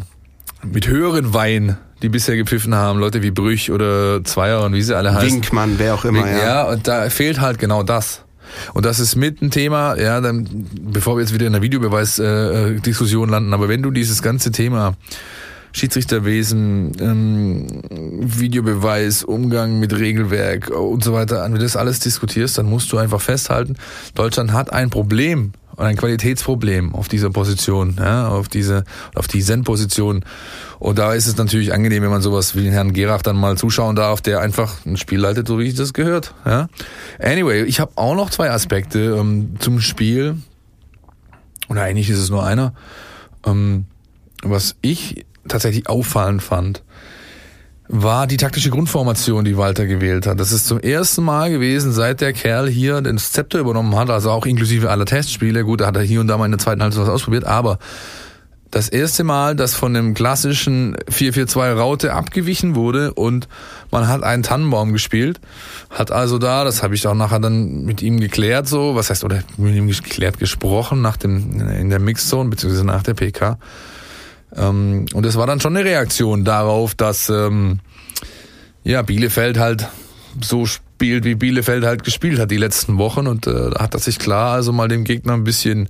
mit 0.63 0.87
höheren 0.87 1.35
Wein 1.35 1.77
die 2.03 2.09
bisher 2.09 2.37
gepfiffen 2.37 2.75
haben, 2.75 2.99
Leute 2.99 3.23
wie 3.23 3.31
Brüch 3.31 3.71
oder 3.71 4.25
Zweier 4.25 4.65
und 4.65 4.75
wie 4.75 4.83
sie 4.83 4.97
alle 4.97 5.15
heißen. 5.15 5.37
Winkmann, 5.37 5.75
wer 5.79 5.95
auch 5.95 6.05
immer, 6.05 6.25
Wink, 6.25 6.33
ja. 6.33 6.45
Ja, 6.45 6.63
und 6.65 6.89
da 6.89 7.09
fehlt 7.11 7.41
halt 7.41 7.59
genau 7.59 7.85
das. 7.85 8.23
Und 8.75 8.87
das 8.87 9.01
ist 9.01 9.17
mit 9.17 9.43
ein 9.43 9.51
Thema, 9.51 9.97
ja, 9.97 10.21
dann, 10.21 10.67
bevor 10.81 11.17
wir 11.17 11.21
jetzt 11.21 11.35
wieder 11.35 11.47
in 11.47 11.53
der 11.53 11.63
Videobeweis-Diskussion 11.63 13.29
äh, 13.29 13.33
landen, 13.33 13.55
aber 13.55 13.69
wenn 13.69 13.83
du 13.83 13.91
dieses 13.91 14.23
ganze 14.23 14.51
Thema 14.51 14.95
Schiedsrichterwesen, 15.73 16.93
ähm, 17.01 17.83
Videobeweis, 17.91 19.25
Umgang 19.25 19.81
mit 19.81 19.99
Regelwerk 19.99 20.69
und 20.71 21.03
so 21.03 21.13
weiter, 21.15 21.43
wenn 21.45 21.55
du 21.55 21.59
das 21.59 21.77
alles 21.77 22.01
diskutierst, 22.01 22.59
dann 22.59 22.67
musst 22.67 22.93
du 22.93 22.99
einfach 22.99 23.21
festhalten, 23.21 23.77
Deutschland 24.15 24.53
hat 24.53 24.73
ein 24.73 24.91
Problem 24.91 25.53
und 25.77 25.87
ein 25.87 25.97
Qualitätsproblem 25.97 26.95
auf 26.95 27.09
dieser 27.09 27.31
Position, 27.31 27.97
ja, 27.99 28.29
auf 28.29 28.49
diese, 28.49 28.85
auf 29.15 29.29
die 29.29 29.43
Zen-Position. 29.43 30.25
Und 30.79 30.99
da 30.99 31.15
ist 31.15 31.27
es 31.27 31.37
natürlich 31.37 31.73
angenehm, 31.73 32.03
wenn 32.03 32.11
man 32.11 32.23
sowas 32.23 32.55
wie 32.57 32.63
den 32.63 32.73
Herrn 32.73 32.93
Gerach 32.93 33.23
dann 33.23 33.37
mal 33.37 33.57
zuschauen 33.57 33.97
darf, 33.97 34.21
der 34.21 34.41
einfach 34.41 34.85
ein 34.85 34.97
Spiel 34.97 35.21
leitet, 35.21 35.49
so 35.49 35.59
wie 35.59 35.73
das 35.73 35.93
gehört. 35.93 36.35
Ja. 36.45 36.69
Anyway, 37.19 37.63
ich 37.65 37.81
habe 37.81 37.93
auch 37.97 38.15
noch 38.15 38.31
zwei 38.31 38.51
Aspekte 38.51 39.17
ähm, 39.19 39.55
zum 39.59 39.81
Spiel. 39.81 40.37
Oder 41.69 41.83
eigentlich 41.83 42.11
ist 42.11 42.19
es 42.19 42.31
nur 42.31 42.45
einer. 42.45 42.75
Ähm, 43.47 43.87
was 44.43 44.77
ich 44.83 45.25
tatsächlich 45.49 45.89
auffallend 45.89 46.43
fand, 46.43 46.83
war 47.93 48.27
die 48.27 48.39
taktische 48.39 48.71
Grundformation, 48.71 49.45
die 49.45 49.59
Walter 49.59 49.87
gewählt 49.87 50.27
hat. 50.27 50.41
Das 50.41 50.51
ist 50.51 50.67
zum 50.67 50.81
ersten 50.81 51.23
Mal 51.23 51.51
gewesen, 51.51 51.93
seit 51.93 52.23
der 52.23 52.33
Kerl 52.33 52.69
hier 52.69 53.03
den 53.03 53.19
Zepter 53.19 53.59
übernommen 53.59 53.95
hat, 53.97 54.09
also 54.09 54.31
auch 54.31 54.47
inklusive 54.47 54.91
aller 54.91 55.05
Testspiele. 55.05 55.63
Gut, 55.63 55.83
da 55.83 55.87
hat 55.89 55.97
er 55.97 56.03
hier 56.03 56.21
und 56.21 56.27
da 56.27 56.39
mal 56.39 56.47
in 56.47 56.53
der 56.53 56.59
zweiten 56.59 56.83
Halbzeit 56.83 57.03
was 57.03 57.11
ausprobiert, 57.11 57.45
aber 57.45 57.79
das 58.71 58.89
erste 58.89 59.25
Mal, 59.25 59.55
dass 59.55 59.75
von 59.75 59.93
dem 59.93 60.15
klassischen 60.15 60.97
4-4-2 61.11 61.75
Raute 61.75 62.15
abgewichen 62.15 62.75
wurde 62.75 63.13
und 63.13 63.47
man 63.91 64.09
hat 64.09 64.23
einen 64.23 64.43
Tannenbaum 64.43 64.95
gespielt, 64.95 65.39
hat 65.91 66.11
also 66.11 66.39
da, 66.39 66.65
das 66.65 66.83
habe 66.83 66.95
ich 66.95 67.07
auch 67.07 67.15
nachher 67.15 67.41
dann 67.41 67.85
mit 67.85 68.01
ihm 68.01 68.19
geklärt, 68.19 68.67
so, 68.67 68.95
was 68.95 69.11
heißt, 69.11 69.25
oder 69.25 69.43
mit 69.59 69.75
ihm 69.75 69.89
geklärt, 69.89 70.39
gesprochen 70.39 71.03
nach 71.03 71.19
dem, 71.19 71.61
in 71.71 71.91
der 71.91 71.99
Mixzone, 71.99 72.49
beziehungsweise 72.49 72.87
nach 72.87 73.03
der 73.03 73.13
PK, 73.13 73.59
ähm, 74.57 75.07
und 75.13 75.27
es 75.27 75.37
war 75.37 75.47
dann 75.47 75.61
schon 75.61 75.77
eine 75.77 75.85
Reaktion 75.85 76.45
darauf, 76.45 76.95
dass 76.95 77.29
ähm, 77.31 77.81
ja 78.85 79.03
Bielefeld 79.03 79.59
halt 79.59 79.89
so 80.41 80.67
spielt, 80.67 81.25
wie 81.25 81.35
Bielefeld 81.35 81.85
halt 81.85 82.05
gespielt 82.05 82.39
hat 82.39 82.51
die 82.51 82.57
letzten 82.57 82.99
Wochen. 82.99 83.27
Und 83.27 83.47
äh, 83.47 83.71
hat 83.79 83.95
er 83.95 84.01
sich 84.01 84.19
klar 84.19 84.55
also 84.55 84.73
mal 84.73 84.89
dem 84.89 85.05
Gegner 85.05 85.35
ein 85.35 85.45
bisschen 85.45 85.89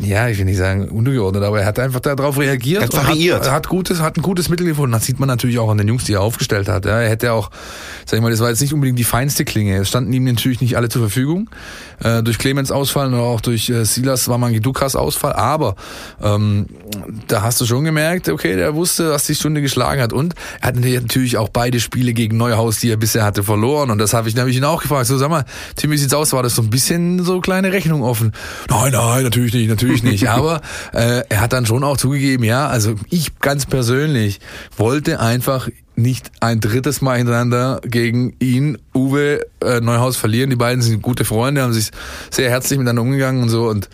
ja, 0.00 0.28
ich 0.28 0.38
will 0.38 0.44
nicht 0.44 0.58
sagen 0.58 0.88
untergeordnet, 0.88 1.42
aber 1.42 1.60
er 1.60 1.66
hat 1.66 1.78
einfach 1.80 1.98
darauf 1.98 2.38
reagiert. 2.38 2.82
Er 2.82 2.86
hat 2.86 3.08
variiert. 3.08 3.40
Hat, 3.46 3.50
hat, 3.50 3.68
gutes, 3.68 4.00
hat 4.00 4.16
ein 4.16 4.22
gutes 4.22 4.48
Mittel 4.48 4.66
gefunden. 4.66 4.92
Das 4.92 5.04
sieht 5.04 5.18
man 5.18 5.26
natürlich 5.26 5.58
auch 5.58 5.70
an 5.70 5.78
den 5.78 5.88
Jungs, 5.88 6.04
die 6.04 6.12
er 6.12 6.20
aufgestellt 6.20 6.68
hat. 6.68 6.84
Ja, 6.84 7.00
er 7.00 7.10
hätte 7.10 7.32
auch, 7.32 7.50
sag 8.06 8.16
ich 8.16 8.22
mal, 8.22 8.30
das 8.30 8.38
war 8.38 8.48
jetzt 8.48 8.60
nicht 8.60 8.72
unbedingt 8.72 8.98
die 8.98 9.04
feinste 9.04 9.44
Klinge. 9.44 9.76
Es 9.76 9.88
standen 9.88 10.12
ihm 10.12 10.24
natürlich 10.24 10.60
nicht 10.60 10.76
alle 10.76 10.88
zur 10.88 11.02
Verfügung. 11.02 11.50
Äh, 12.02 12.22
durch 12.22 12.38
Clemens 12.38 12.70
Ausfall 12.70 13.08
und 13.08 13.14
auch 13.14 13.40
durch 13.40 13.70
äh, 13.70 13.84
Silas 13.84 14.28
war 14.28 14.38
man 14.38 14.54
Dukas 14.60 14.94
Ausfall. 14.94 15.32
Aber 15.32 15.74
ähm, 16.22 16.66
da 17.26 17.42
hast 17.42 17.60
du 17.60 17.66
schon 17.66 17.84
gemerkt, 17.84 18.28
okay, 18.28 18.54
der 18.54 18.76
wusste, 18.76 19.10
was 19.10 19.26
die 19.26 19.34
Stunde 19.34 19.62
geschlagen 19.62 20.00
hat. 20.00 20.12
Und 20.12 20.34
er 20.60 20.68
hat 20.68 20.76
natürlich 20.76 21.38
auch 21.38 21.48
beide 21.48 21.80
Spiele 21.80 22.12
gegen 22.12 22.36
Neuhaus, 22.36 22.78
die 22.78 22.90
er 22.90 22.96
bisher 22.98 23.24
hatte, 23.24 23.42
verloren. 23.42 23.90
Und 23.90 23.98
das 23.98 24.14
habe 24.14 24.28
ich 24.28 24.36
nämlich 24.36 24.56
ihn 24.56 24.64
auch 24.64 24.82
gefragt. 24.82 25.06
So, 25.06 25.18
sag 25.18 25.28
mal, 25.28 25.44
Tim, 25.74 25.90
wie 25.90 25.98
sieht's 25.98 26.14
aus? 26.14 26.32
War 26.32 26.44
das 26.44 26.54
so 26.54 26.62
ein 26.62 26.70
bisschen 26.70 27.24
so 27.24 27.40
kleine 27.40 27.72
Rechnung 27.72 28.02
offen? 28.02 28.32
Nein, 28.70 28.92
nein, 28.92 29.24
natürlich 29.24 29.54
nicht, 29.54 29.68
natürlich 29.68 29.87
natürlich 29.88 30.02
nicht. 30.02 30.28
Aber 30.28 30.60
äh, 30.92 31.22
er 31.28 31.40
hat 31.40 31.52
dann 31.52 31.66
schon 31.66 31.84
auch 31.84 31.96
zugegeben, 31.96 32.44
ja, 32.44 32.68
also 32.68 32.94
ich 33.10 33.38
ganz 33.40 33.66
persönlich 33.66 34.40
wollte 34.76 35.20
einfach 35.20 35.68
nicht 35.96 36.30
ein 36.40 36.60
drittes 36.60 37.00
Mal 37.00 37.18
hintereinander 37.18 37.80
gegen 37.84 38.34
ihn, 38.38 38.78
Uwe 38.94 39.46
äh, 39.60 39.80
Neuhaus 39.80 40.16
verlieren. 40.16 40.48
Die 40.50 40.56
beiden 40.56 40.80
sind 40.80 41.02
gute 41.02 41.24
Freunde, 41.24 41.62
haben 41.62 41.72
sich 41.72 41.90
sehr 42.30 42.50
herzlich 42.50 42.78
miteinander 42.78 43.02
umgegangen 43.02 43.42
und 43.42 43.48
so 43.48 43.68
und 43.68 43.88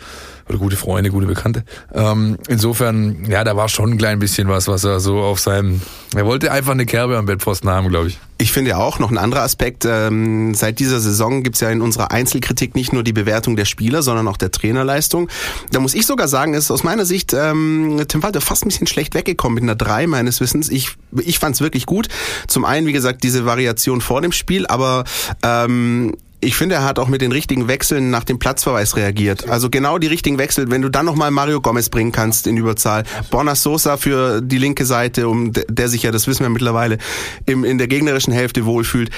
oder 0.47 0.59
gute 0.59 0.75
Freunde, 0.75 1.09
gute 1.09 1.25
Bekannte. 1.25 1.63
Ähm, 1.93 2.37
insofern, 2.47 3.25
ja, 3.29 3.43
da 3.43 3.55
war 3.55 3.67
schon 3.67 3.91
ein 3.91 3.97
klein 3.97 4.19
bisschen 4.19 4.47
was, 4.47 4.67
was 4.67 4.83
er 4.83 4.99
so 4.99 5.19
auf 5.19 5.39
seinem. 5.39 5.81
Er 6.15 6.25
wollte 6.25 6.51
einfach 6.51 6.73
eine 6.73 6.85
Kerbe 6.85 7.17
am 7.17 7.25
Bettpfosten 7.25 7.69
haben, 7.69 7.89
glaube 7.89 8.09
ich. 8.09 8.19
Ich 8.37 8.51
finde 8.51 8.71
ja 8.71 8.77
auch 8.77 8.99
noch 8.99 9.11
ein 9.11 9.17
anderer 9.17 9.41
Aspekt. 9.41 9.85
Ähm, 9.85 10.53
seit 10.53 10.79
dieser 10.79 10.99
Saison 10.99 11.41
gibt's 11.41 11.61
ja 11.61 11.69
in 11.69 11.81
unserer 11.81 12.11
Einzelkritik 12.11 12.75
nicht 12.75 12.93
nur 12.93 13.03
die 13.03 13.13
Bewertung 13.13 13.55
der 13.55 13.65
Spieler, 13.65 14.03
sondern 14.03 14.27
auch 14.27 14.37
der 14.37 14.51
Trainerleistung. 14.51 15.29
Da 15.71 15.79
muss 15.79 15.95
ich 15.95 16.05
sogar 16.05 16.27
sagen, 16.27 16.53
ist 16.53 16.69
aus 16.69 16.83
meiner 16.83 17.05
Sicht 17.05 17.33
ähm, 17.33 18.03
Tim 18.07 18.21
Walter 18.21 18.41
fast 18.41 18.65
ein 18.65 18.69
bisschen 18.69 18.87
schlecht 18.87 19.15
weggekommen 19.15 19.55
mit 19.55 19.63
einer 19.63 19.75
3 19.75 20.07
meines 20.07 20.41
Wissens. 20.41 20.69
Ich, 20.69 20.95
ich 21.17 21.39
fand's 21.39 21.61
wirklich 21.61 21.85
gut. 21.85 22.07
Zum 22.47 22.65
einen, 22.65 22.85
wie 22.85 22.93
gesagt, 22.93 23.23
diese 23.23 23.45
Variation 23.45 24.01
vor 24.01 24.21
dem 24.21 24.31
Spiel, 24.31 24.67
aber 24.67 25.05
ähm, 25.41 26.13
ich 26.45 26.55
finde, 26.55 26.75
er 26.75 26.83
hat 26.83 26.99
auch 26.99 27.07
mit 27.07 27.21
den 27.21 27.31
richtigen 27.31 27.67
Wechseln 27.67 28.09
nach 28.09 28.23
dem 28.23 28.39
Platzverweis 28.39 28.95
reagiert. 28.95 29.49
Also 29.49 29.69
genau 29.69 29.97
die 29.97 30.07
richtigen 30.07 30.37
Wechsel. 30.37 30.69
Wenn 30.69 30.81
du 30.81 30.89
dann 30.89 31.05
nochmal 31.05 31.31
Mario 31.31 31.59
Gomez 31.59 31.89
bringen 31.89 32.11
kannst 32.11 32.47
in 32.47 32.55
Überzahl, 32.55 33.03
Borna 33.31 33.55
Sosa 33.55 33.97
für 33.97 34.41
die 34.41 34.57
linke 34.57 34.85
Seite, 34.85 35.27
um 35.27 35.51
der 35.53 35.89
sich 35.89 36.03
ja, 36.03 36.11
das 36.11 36.27
wissen 36.27 36.43
wir 36.43 36.49
mittlerweile, 36.49 36.99
im, 37.45 37.63
in 37.63 37.77
der 37.77 37.87
gegnerischen 37.87 38.31
Hälfte 38.31 38.65
wohlfühlt, 38.65 39.09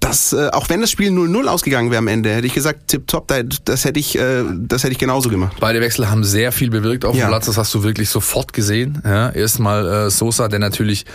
das, 0.00 0.34
äh, 0.34 0.50
auch 0.52 0.68
wenn 0.68 0.82
das 0.82 0.90
Spiel 0.90 1.10
0-0 1.10 1.46
ausgegangen 1.46 1.90
wäre 1.90 1.98
am 1.98 2.08
Ende, 2.08 2.34
hätte 2.34 2.46
ich 2.46 2.52
gesagt, 2.52 2.88
tipptopp, 2.88 3.32
das 3.64 3.84
hätte 3.86 3.98
ich, 3.98 4.18
äh, 4.18 4.44
das 4.54 4.84
hätte 4.84 4.92
ich 4.92 4.98
genauso 4.98 5.30
gemacht. 5.30 5.56
Beide 5.60 5.80
Wechsel 5.80 6.10
haben 6.10 6.24
sehr 6.24 6.52
viel 6.52 6.68
bewirkt 6.68 7.06
auf 7.06 7.12
dem 7.12 7.20
ja. 7.20 7.28
Platz, 7.28 7.46
das 7.46 7.56
hast 7.56 7.72
du 7.72 7.82
wirklich 7.82 8.10
sofort 8.10 8.52
gesehen. 8.52 9.00
Ja, 9.04 9.30
erstmal 9.30 9.86
äh, 9.86 10.10
Sosa, 10.10 10.48
der 10.48 10.58
natürlich 10.58 11.06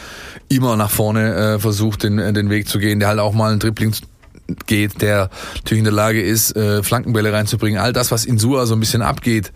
immer 0.48 0.76
nach 0.76 0.90
vorne 0.90 1.36
äh, 1.36 1.60
versucht, 1.60 2.02
den, 2.02 2.18
den 2.34 2.50
Weg 2.50 2.68
zu 2.68 2.80
gehen, 2.80 3.00
der 3.00 3.10
halt 3.10 3.20
auch 3.20 3.34
mal 3.34 3.52
einen 3.52 3.60
Dribbling 3.60 3.94
geht, 4.66 5.02
der 5.02 5.30
natürlich 5.56 5.80
in 5.80 5.86
der 5.86 5.94
Lage 5.94 6.22
ist, 6.22 6.56
äh, 6.56 6.84
Flankenbälle 6.84 7.34
reinzubringen. 7.34 7.80
All 7.80 7.94
das, 7.94 8.12
was 8.12 8.26
in 8.26 8.38
Sua 8.38 8.66
so 8.66 8.76
ein 8.76 8.80
bisschen 8.80 9.02
abgeht, 9.02 9.52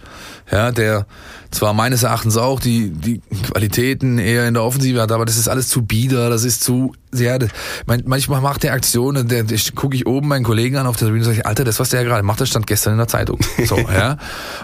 ja, 0.52 0.72
der 0.72 1.06
zwar 1.53 1.74
meines 1.74 2.03
Erachtens 2.03 2.38
auch 2.38 2.60
die, 2.60 2.89
die 2.89 3.22
Qualitäten 3.43 4.17
eher 4.17 4.48
in 4.48 4.53
der 4.53 4.63
Offensive 4.63 5.01
hat, 5.01 5.12
aber 5.12 5.25
das 5.25 5.38
ist 5.38 5.48
alles 5.48 5.69
zu 5.69 5.83
bieder, 5.83 6.29
das 6.29 6.43
ist 6.43 6.63
zu, 6.63 6.93
ja, 7.13 7.38
manchmal 7.86 8.41
macht 8.41 8.63
der 8.63 8.74
Aktionen, 8.74 9.27
der, 9.27 9.43
der 9.43 9.60
gucke 9.75 9.95
ich 9.95 10.07
oben 10.07 10.27
meinen 10.27 10.43
Kollegen 10.43 10.77
an 10.77 10.88
auf 10.88 10.98
der 10.98 11.07
Bühne 11.07 11.19
und 11.19 11.25
sage, 11.25 11.45
Alter, 11.45 11.63
das, 11.63 11.79
was 11.79 11.89
der 11.89 12.03
gerade 12.03 12.24
macht, 12.24 12.41
das 12.41 12.50
stand 12.50 12.67
gestern 12.67 12.93
in 12.93 12.98
der 12.98 13.07
Zeitung. 13.07 13.39
So, 13.65 13.77
ja. 13.93 14.17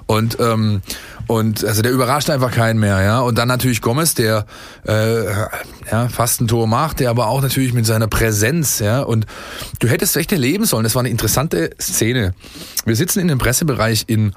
Und, 0.07 0.37
ähm, 0.39 0.81
und 1.27 1.63
also 1.63 1.81
der 1.83 1.91
überrascht 1.91 2.29
einfach 2.29 2.51
keinen 2.51 2.79
mehr, 2.79 3.01
ja. 3.03 3.19
Und 3.19 3.37
dann 3.37 3.47
natürlich 3.47 3.81
Gomez, 3.81 4.15
der 4.15 4.45
äh, 4.87 5.25
ja, 5.91 6.09
fast 6.09 6.41
ein 6.41 6.47
Tor 6.47 6.67
macht, 6.67 6.99
der 6.99 7.11
aber 7.11 7.27
auch 7.27 7.41
natürlich 7.41 7.73
mit 7.73 7.85
seiner 7.85 8.07
Präsenz, 8.07 8.79
ja. 8.79 9.01
Und 9.01 9.27
du 9.79 9.87
hättest 9.87 10.17
echt 10.17 10.31
erleben 10.31 10.65
sollen, 10.65 10.83
das 10.83 10.95
war 10.95 11.01
eine 11.01 11.09
interessante 11.09 11.69
Szene. 11.79 12.33
Wir 12.85 12.95
sitzen 12.95 13.19
in 13.19 13.27
dem 13.27 13.37
Pressebereich 13.37 14.05
in 14.07 14.33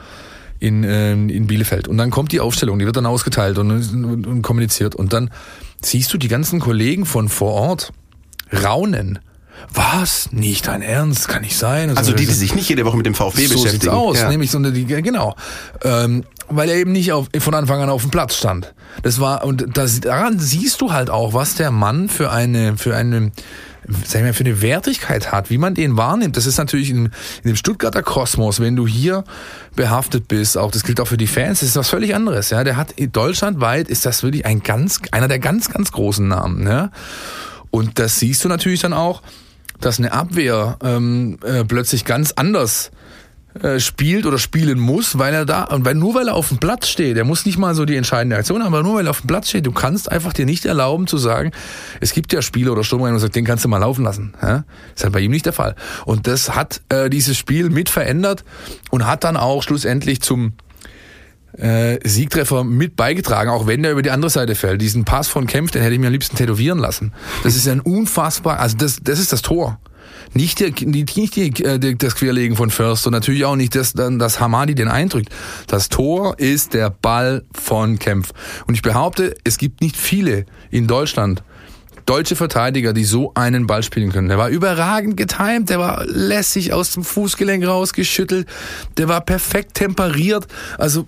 in, 0.63 0.85
äh, 0.85 1.13
in 1.13 1.47
Bielefeld. 1.49 1.89
Und 1.89 1.99
dann 1.99 2.11
kommt 2.11 2.31
die 2.31 2.39
Aufstellung, 2.39 2.79
die 2.79 2.87
wird 2.87 2.97
dann 2.97 3.07
ausgeteilt 3.07 3.59
und, 3.59 3.71
und, 3.71 4.27
und 4.27 4.43
kommuniziert. 4.43 4.95
Und 4.95 5.13
dann 5.13 5.31
siehst 5.83 6.13
du 6.15 6.19
die 6.19 6.29
ganzen 6.29 6.61
Kollegen 6.61 7.05
von 7.05 7.29
vor 7.29 7.53
Ort 7.53 7.93
raunen. 8.53 9.19
Was? 9.75 10.31
Nicht 10.33 10.69
dein 10.69 10.83
Ernst? 10.83 11.29
Kann 11.29 11.43
nicht 11.43 11.57
sein. 11.57 11.91
Also, 11.91 11.99
also 11.99 12.13
die, 12.13 12.27
die 12.27 12.33
sich 12.33 12.55
nicht 12.55 12.69
jede 12.69 12.85
Woche 12.85 12.97
mit 12.97 13.07
dem 13.07 13.15
VfB 13.15 13.47
so 13.47 13.55
beschäftigen. 13.55 13.83
Sieht's 13.83 13.89
aus, 13.89 14.21
ja. 14.21 14.29
nämlich 14.29 14.51
so 14.51 14.59
eine, 14.59 14.73
die, 14.73 14.85
genau. 14.85 15.35
Ähm, 15.83 16.25
weil 16.49 16.69
er 16.69 16.77
eben 16.77 16.93
nicht 16.93 17.13
auf, 17.13 17.29
von 17.39 17.55
Anfang 17.55 17.81
an 17.81 17.91
auf 17.91 18.03
dem 18.03 18.11
Platz 18.11 18.37
stand. 18.37 18.73
Das 19.03 19.21
war 19.21 19.45
und 19.45 19.77
das, 19.77 20.01
daran 20.01 20.39
siehst 20.39 20.81
du 20.81 20.93
halt 20.93 21.11
auch, 21.11 21.35
was 21.35 21.55
der 21.55 21.71
Mann 21.71 22.09
für 22.09 22.31
eine 22.31 22.77
für 22.77 22.95
eine 22.95 23.33
sag 24.05 24.23
mal, 24.23 24.33
für 24.33 24.45
eine 24.45 24.63
Wertigkeit 24.63 25.33
hat, 25.33 25.51
wie 25.51 25.59
man 25.59 25.75
den 25.75 25.97
wahrnimmt. 25.97 26.37
Das 26.37 26.47
ist 26.47 26.59
natürlich 26.59 26.91
in, 26.91 27.07
in 27.07 27.13
dem 27.45 27.57
Stuttgarter 27.57 28.03
Kosmos, 28.03 28.61
wenn 28.61 28.77
du 28.77 28.87
hier 28.87 29.25
behaftet 29.75 30.29
bist, 30.29 30.57
auch 30.59 30.71
das 30.71 30.85
gilt 30.85 31.01
auch 31.01 31.09
für 31.09 31.17
die 31.17 31.27
Fans, 31.27 31.61
das 31.61 31.71
ist 31.71 31.77
was 31.77 31.89
völlig 31.89 32.15
anderes. 32.15 32.51
Ja, 32.51 32.65
der 32.65 32.77
hat 32.77 32.95
deutschlandweit 32.99 33.89
ist 33.89 34.07
das 34.07 34.23
wirklich 34.23 34.47
ein 34.47 34.63
ganz 34.63 35.01
einer 35.11 35.29
der 35.29 35.39
ganz 35.39 35.71
ganz 35.71 35.93
großen 35.93 36.27
Namen. 36.27 36.67
Ja? 36.67 36.91
Und 37.71 37.99
das 37.99 38.19
siehst 38.19 38.45
du 38.45 38.49
natürlich 38.49 38.81
dann 38.81 38.93
auch, 38.93 39.23
dass 39.81 39.99
eine 39.99 40.13
Abwehr 40.13 40.79
ähm, 40.83 41.39
äh, 41.45 41.65
plötzlich 41.65 42.05
ganz 42.05 42.33
anders 42.33 42.91
äh, 43.61 43.81
spielt 43.81 44.25
oder 44.25 44.39
spielen 44.39 44.79
muss, 44.79 45.19
weil 45.19 45.35
er 45.35 45.45
da 45.45 45.65
und 45.65 45.85
weil 45.85 45.95
nur 45.95 46.15
weil 46.15 46.29
er 46.29 46.35
auf 46.35 46.49
dem 46.49 46.59
Platz 46.59 46.89
steht, 46.89 47.17
er 47.17 47.25
muss 47.25 47.45
nicht 47.45 47.59
mal 47.59 47.75
so 47.75 47.85
die 47.85 47.97
entscheidende 47.97 48.37
Aktion 48.37 48.63
haben, 48.63 48.73
aber 48.73 48.83
nur 48.83 48.97
weil 48.97 49.07
er 49.07 49.11
auf 49.11 49.21
dem 49.21 49.27
Platz 49.27 49.51
steht, 49.51 49.67
du 49.67 49.73
kannst 49.73 50.11
einfach 50.11 50.33
dir 50.33 50.47
nicht 50.47 50.65
erlauben 50.65 51.07
zu 51.07 51.19
sagen, 51.19 51.53
es 52.01 52.13
gibt 52.15 52.33
ja 52.33 52.41
Spieler 52.41 52.73
oder 52.73 52.83
Sturmreiner, 52.83 53.19
sagt, 53.19 53.37
den 53.37 53.45
kannst 53.45 53.65
du 53.65 53.69
mal 53.69 53.79
laufen 53.79 54.05
lassen. 54.05 54.35
Ja? 54.41 54.65
Ist 54.95 55.05
halt 55.05 55.13
bei 55.13 55.21
ihm 55.21 55.31
nicht 55.31 55.45
der 55.45 55.53
Fall. 55.53 55.75
Und 56.07 56.27
das 56.27 56.55
hat 56.55 56.81
äh, 56.89 57.11
dieses 57.11 57.37
Spiel 57.37 57.69
mit 57.69 57.91
verändert 57.91 58.45
und 58.91 59.07
hat 59.07 59.25
dann 59.25 59.37
auch 59.37 59.63
schlussendlich 59.63 60.23
zum 60.23 60.55
äh, 61.59 61.99
Siegtreffer 62.09 62.65
mit 62.65 62.97
beigetragen, 62.97 63.51
auch 63.51 63.67
wenn 63.67 63.83
der 63.83 63.93
über 63.93 64.03
die 64.03 64.11
andere 64.11 64.31
Seite 64.31 64.55
fällt. 64.55 64.81
Diesen 64.81 65.05
Pass 65.05 65.29
von 65.29 65.47
Kempf, 65.47 65.71
den 65.71 65.83
hätte 65.83 65.95
ich 65.95 66.01
mir 66.01 66.07
am 66.07 66.13
liebsten 66.13 66.37
tätowieren 66.37 66.79
lassen. 66.79 67.13
Das 67.45 67.57
ist 67.57 67.69
ein 67.69 67.81
unfassbar, 67.81 68.59
also 68.61 68.77
das, 68.77 69.01
das 69.03 69.19
ist 69.19 69.33
das 69.33 69.43
Tor. 69.43 69.79
Nicht, 70.35 70.61
der, 70.61 70.71
nicht 70.71 71.37
die, 71.37 71.65
äh, 71.65 71.95
das 71.97 72.15
Querlegen 72.15 72.57
von 72.57 72.71
Förster, 72.71 73.11
natürlich 73.11 73.45
auch 73.45 73.57
nicht, 73.57 73.75
dass, 73.75 73.93
dass 73.93 74.41
Hamadi 74.41 74.75
den 74.75 74.89
eindrückt. 74.89 75.29
Das 75.67 75.89
Tor 75.89 76.39
ist 76.39 76.75
der 76.75 76.91
Ball 76.91 77.45
von 77.53 77.99
Kempf. 77.99 78.33
Und 78.67 78.75
ich 78.75 78.83
behaupte, 78.83 79.35
es 79.45 79.59
gibt 79.59 79.81
nicht 79.81 79.97
viele 79.97 80.47
in 80.71 80.87
Deutschland, 80.87 81.43
deutsche 82.07 82.37
Verteidiger, 82.37 82.93
die 82.93 83.05
so 83.05 83.33
einen 83.35 83.67
Ball 83.67 83.83
spielen 83.83 84.11
können. 84.13 84.29
Der 84.29 84.39
war 84.39 84.49
überragend 84.49 85.17
getimt, 85.17 85.71
der 85.71 85.79
war 85.79 86.05
lässig 86.07 86.73
aus 86.73 86.93
dem 86.93 87.05
Fußgelenk 87.05 87.67
rausgeschüttelt, 87.67 88.49
der 88.97 89.09
war 89.09 89.21
perfekt 89.21 89.75
temperiert. 89.75 90.47
Also 90.79 91.07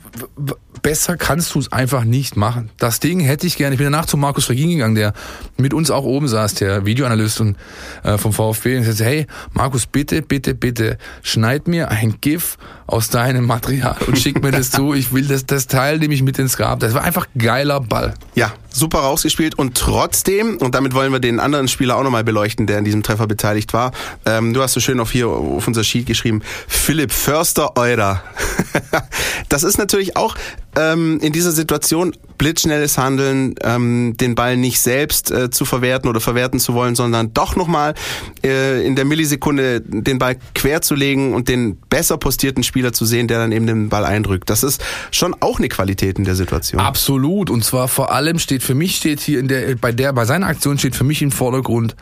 besser 0.84 1.16
kannst 1.16 1.54
du 1.54 1.58
es 1.58 1.72
einfach 1.72 2.04
nicht 2.04 2.36
machen. 2.36 2.70
Das 2.76 3.00
Ding 3.00 3.18
hätte 3.18 3.46
ich 3.46 3.56
gerne. 3.56 3.74
Ich 3.74 3.78
bin 3.78 3.90
danach 3.90 4.04
zu 4.04 4.18
Markus 4.18 4.50
Regin 4.50 4.68
gegangen, 4.68 4.94
der 4.94 5.14
mit 5.56 5.72
uns 5.72 5.90
auch 5.90 6.04
oben 6.04 6.28
saß, 6.28 6.54
der 6.54 6.84
Videoanalyst 6.84 7.40
und, 7.40 7.56
äh, 8.04 8.18
vom 8.18 8.34
VfB. 8.34 8.76
Und 8.76 8.82
ich 8.82 8.88
sagte, 8.88 9.04
hey, 9.04 9.26
Markus, 9.52 9.86
bitte, 9.86 10.20
bitte, 10.20 10.54
bitte, 10.54 10.98
schneid 11.22 11.66
mir 11.68 11.90
ein 11.90 12.20
GIF 12.20 12.58
aus 12.86 13.08
deinem 13.08 13.46
Material 13.46 13.96
und 14.06 14.18
schick 14.18 14.42
mir 14.42 14.50
das 14.50 14.70
zu. 14.72 14.94
Ich 14.94 15.12
will 15.12 15.26
das, 15.26 15.46
das 15.46 15.66
Teil 15.66 15.98
nehme 15.98 16.14
ich 16.14 16.22
mit 16.22 16.38
ins 16.38 16.56
Grab. 16.56 16.80
Das 16.80 16.94
war 16.94 17.02
einfach 17.02 17.26
geiler 17.36 17.80
Ball. 17.80 18.14
Ja, 18.34 18.52
super 18.70 18.98
rausgespielt 19.00 19.54
und 19.56 19.76
trotzdem, 19.76 20.58
und 20.58 20.74
damit 20.74 20.94
wollen 20.94 21.12
wir 21.12 21.20
den 21.20 21.40
anderen 21.40 21.68
Spieler 21.68 21.96
auch 21.96 22.02
nochmal 22.02 22.24
beleuchten, 22.24 22.66
der 22.66 22.78
in 22.78 22.84
diesem 22.84 23.02
Treffer 23.02 23.26
beteiligt 23.26 23.72
war. 23.72 23.92
Ähm, 24.26 24.52
du 24.52 24.62
hast 24.62 24.72
so 24.74 24.80
schön 24.80 25.00
auf 25.00 25.12
hier 25.12 25.28
auf 25.28 25.66
unser 25.66 25.84
Sheet 25.84 26.06
geschrieben, 26.06 26.42
Philipp 26.68 27.12
Förster 27.12 27.76
Eurer. 27.76 28.22
das 29.48 29.62
ist 29.62 29.78
natürlich 29.78 30.16
auch 30.16 30.34
ähm, 30.76 31.20
in 31.20 31.32
dieser 31.32 31.52
Situation 31.52 32.14
blitzschnelles 32.44 32.98
Handeln, 32.98 33.54
ähm, 33.62 34.18
den 34.20 34.34
Ball 34.34 34.58
nicht 34.58 34.78
selbst 34.78 35.30
äh, 35.30 35.48
zu 35.48 35.64
verwerten 35.64 36.10
oder 36.10 36.20
verwerten 36.20 36.60
zu 36.60 36.74
wollen, 36.74 36.94
sondern 36.94 37.32
doch 37.32 37.56
nochmal 37.56 37.94
äh, 38.44 38.86
in 38.86 38.96
der 38.96 39.06
Millisekunde 39.06 39.80
den 39.80 40.18
Ball 40.18 40.36
quer 40.54 40.82
zu 40.82 40.94
legen 40.94 41.32
und 41.32 41.48
den 41.48 41.78
besser 41.88 42.18
postierten 42.18 42.62
Spieler 42.62 42.92
zu 42.92 43.06
sehen, 43.06 43.28
der 43.28 43.38
dann 43.38 43.50
eben 43.50 43.66
den 43.66 43.88
Ball 43.88 44.04
eindrückt. 44.04 44.50
Das 44.50 44.62
ist 44.62 44.84
schon 45.10 45.34
auch 45.40 45.58
eine 45.58 45.70
Qualität 45.70 46.18
in 46.18 46.26
der 46.26 46.34
Situation. 46.34 46.82
Absolut. 46.82 47.48
Und 47.48 47.64
zwar 47.64 47.88
vor 47.88 48.12
allem 48.12 48.38
steht 48.38 48.62
für 48.62 48.74
mich 48.74 48.96
steht 48.96 49.20
hier 49.20 49.40
in 49.40 49.48
der 49.48 49.76
bei 49.76 49.92
der 49.92 50.12
bei 50.12 50.26
seiner 50.26 50.48
Aktion 50.48 50.76
steht 50.76 50.96
für 50.96 51.04
mich 51.04 51.22
im 51.22 51.30
Vordergrund 51.30 51.96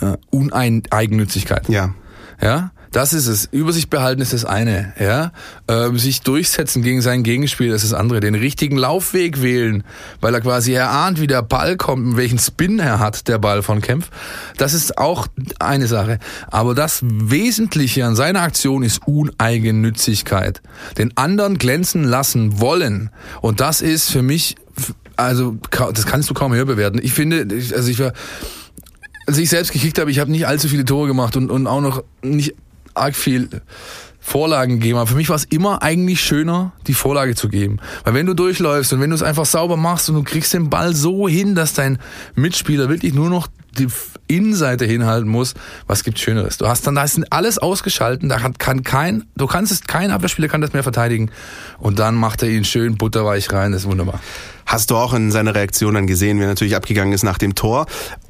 äh, 0.00 0.16
Uneigennützigkeit. 0.30 1.68
Ja. 1.68 1.94
Ja, 2.40 2.70
das 2.96 3.12
ist 3.12 3.26
es. 3.26 3.44
Übersicht 3.52 3.90
behalten 3.90 4.22
ist 4.22 4.32
das 4.32 4.46
eine. 4.46 4.94
Ja, 4.98 5.30
ähm, 5.68 5.98
sich 5.98 6.22
durchsetzen 6.22 6.82
gegen 6.82 7.02
seinen 7.02 7.24
Gegenspieler 7.24 7.74
ist 7.74 7.84
das 7.84 7.92
andere. 7.92 8.20
Den 8.20 8.34
richtigen 8.34 8.78
Laufweg 8.78 9.42
wählen, 9.42 9.84
weil 10.22 10.32
er 10.32 10.40
quasi 10.40 10.72
erahnt, 10.72 11.20
wie 11.20 11.26
der 11.26 11.42
Ball 11.42 11.76
kommt 11.76 12.06
und 12.06 12.16
welchen 12.16 12.38
Spin 12.38 12.78
er 12.78 12.98
hat, 12.98 13.28
der 13.28 13.36
Ball 13.36 13.62
von 13.62 13.82
Kempf. 13.82 14.08
Das 14.56 14.72
ist 14.72 14.96
auch 14.96 15.26
eine 15.58 15.88
Sache. 15.88 16.18
Aber 16.50 16.74
das 16.74 17.00
Wesentliche 17.02 18.06
an 18.06 18.16
seiner 18.16 18.40
Aktion 18.40 18.82
ist 18.82 19.06
Uneigennützigkeit. 19.06 20.62
Den 20.96 21.14
anderen 21.18 21.58
glänzen 21.58 22.02
lassen 22.02 22.60
wollen. 22.60 23.10
Und 23.42 23.60
das 23.60 23.82
ist 23.82 24.10
für 24.10 24.22
mich, 24.22 24.56
also 25.16 25.58
das 25.70 26.06
kannst 26.06 26.30
du 26.30 26.34
kaum 26.34 26.54
höher 26.54 26.64
bewerten. 26.64 26.98
Ich 27.02 27.12
finde, 27.12 27.46
also 27.74 27.90
ich 27.90 27.98
war 27.98 28.14
als 29.26 29.38
ich 29.38 29.50
selbst 29.50 29.72
gekickt 29.72 29.98
habe, 29.98 30.10
ich 30.10 30.20
habe 30.20 30.30
nicht 30.30 30.46
allzu 30.46 30.68
viele 30.68 30.84
Tore 30.84 31.08
gemacht 31.08 31.36
und, 31.36 31.50
und 31.50 31.66
auch 31.66 31.80
noch 31.80 32.04
nicht 32.22 32.54
arg 32.96 33.14
viel 33.14 33.48
Vorlagen 34.26 34.80
gegeben. 34.80 34.98
Aber 34.98 35.06
für 35.06 35.14
mich 35.14 35.28
war 35.28 35.36
es 35.36 35.44
immer 35.44 35.82
eigentlich 35.82 36.20
schöner, 36.20 36.72
die 36.88 36.94
Vorlage 36.94 37.36
zu 37.36 37.48
geben. 37.48 37.78
Weil 38.02 38.14
wenn 38.14 38.26
du 38.26 38.34
durchläufst 38.34 38.92
und 38.92 39.00
wenn 39.00 39.10
du 39.10 39.16
es 39.16 39.22
einfach 39.22 39.46
sauber 39.46 39.76
machst 39.76 40.08
und 40.08 40.16
du 40.16 40.24
kriegst 40.24 40.52
den 40.52 40.68
Ball 40.68 40.94
so 40.94 41.28
hin, 41.28 41.54
dass 41.54 41.74
dein 41.74 41.98
Mitspieler 42.34 42.88
wirklich 42.88 43.14
nur 43.14 43.30
noch 43.30 43.46
die 43.78 43.86
Innenseite 44.26 44.84
hinhalten 44.84 45.28
muss, 45.28 45.54
was 45.86 46.02
gibt 46.02 46.18
Schöneres? 46.18 46.58
Du 46.58 46.66
hast 46.66 46.86
dann, 46.86 46.96
da 46.96 47.04
ist 47.04 47.20
alles 47.32 47.58
ausgeschalten, 47.58 48.28
da 48.28 48.38
kann 48.58 48.82
kein, 48.82 49.24
du 49.36 49.46
kannst 49.46 49.70
es, 49.70 49.82
kein 49.84 50.10
Abwehrspieler 50.10 50.48
kann 50.48 50.60
das 50.60 50.72
mehr 50.72 50.82
verteidigen. 50.82 51.30
Und 51.78 52.00
dann 52.00 52.16
macht 52.16 52.42
er 52.42 52.48
ihn 52.48 52.64
schön 52.64 52.96
butterweich 52.96 53.52
rein, 53.52 53.70
das 53.70 53.82
ist 53.82 53.88
wunderbar. 53.88 54.20
Hast 54.64 54.90
du 54.90 54.96
auch 54.96 55.14
in 55.14 55.30
seiner 55.30 55.54
Reaktion 55.54 55.94
dann 55.94 56.08
gesehen, 56.08 56.38
wie 56.38 56.42
er 56.42 56.48
natürlich 56.48 56.74
abgegangen 56.74 57.12
ist 57.12 57.22
nach 57.22 57.38
dem 57.38 57.54
Tor. 57.54 57.86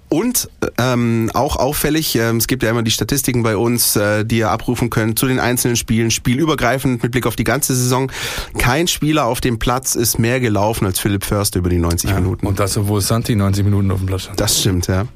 Und 0.08 0.48
ähm, 0.78 1.30
auch 1.34 1.56
auffällig, 1.56 2.14
äh, 2.16 2.30
es 2.36 2.46
gibt 2.46 2.62
ja 2.62 2.70
immer 2.70 2.82
die 2.82 2.90
Statistiken 2.90 3.42
bei 3.42 3.56
uns, 3.56 3.96
äh, 3.96 4.24
die 4.24 4.38
ihr 4.38 4.50
abrufen 4.50 4.88
könnt 4.88 5.18
zu 5.18 5.26
den 5.26 5.40
einzelnen 5.40 5.76
Spielen, 5.76 6.10
spielübergreifend 6.10 7.02
mit 7.02 7.12
Blick 7.12 7.26
auf 7.26 7.36
die 7.36 7.44
ganze 7.44 7.74
Saison. 7.74 8.10
Kein 8.58 8.86
Spieler 8.86 9.26
auf 9.26 9.40
dem 9.40 9.58
Platz 9.58 9.94
ist 9.94 10.18
mehr 10.18 10.38
gelaufen 10.40 10.86
als 10.86 11.00
Philipp 11.00 11.24
Förster 11.24 11.58
über 11.58 11.70
die 11.70 11.78
90 11.78 12.10
ja, 12.10 12.20
Minuten. 12.20 12.46
Und 12.46 12.60
das, 12.60 12.76
obwohl 12.76 13.00
Santi 13.00 13.34
90 13.34 13.64
Minuten 13.64 13.90
auf 13.90 13.98
dem 13.98 14.06
Platz 14.06 14.22
stand. 14.22 14.40
Das 14.40 14.60
stimmt, 14.60 14.86
ja. 14.86 15.06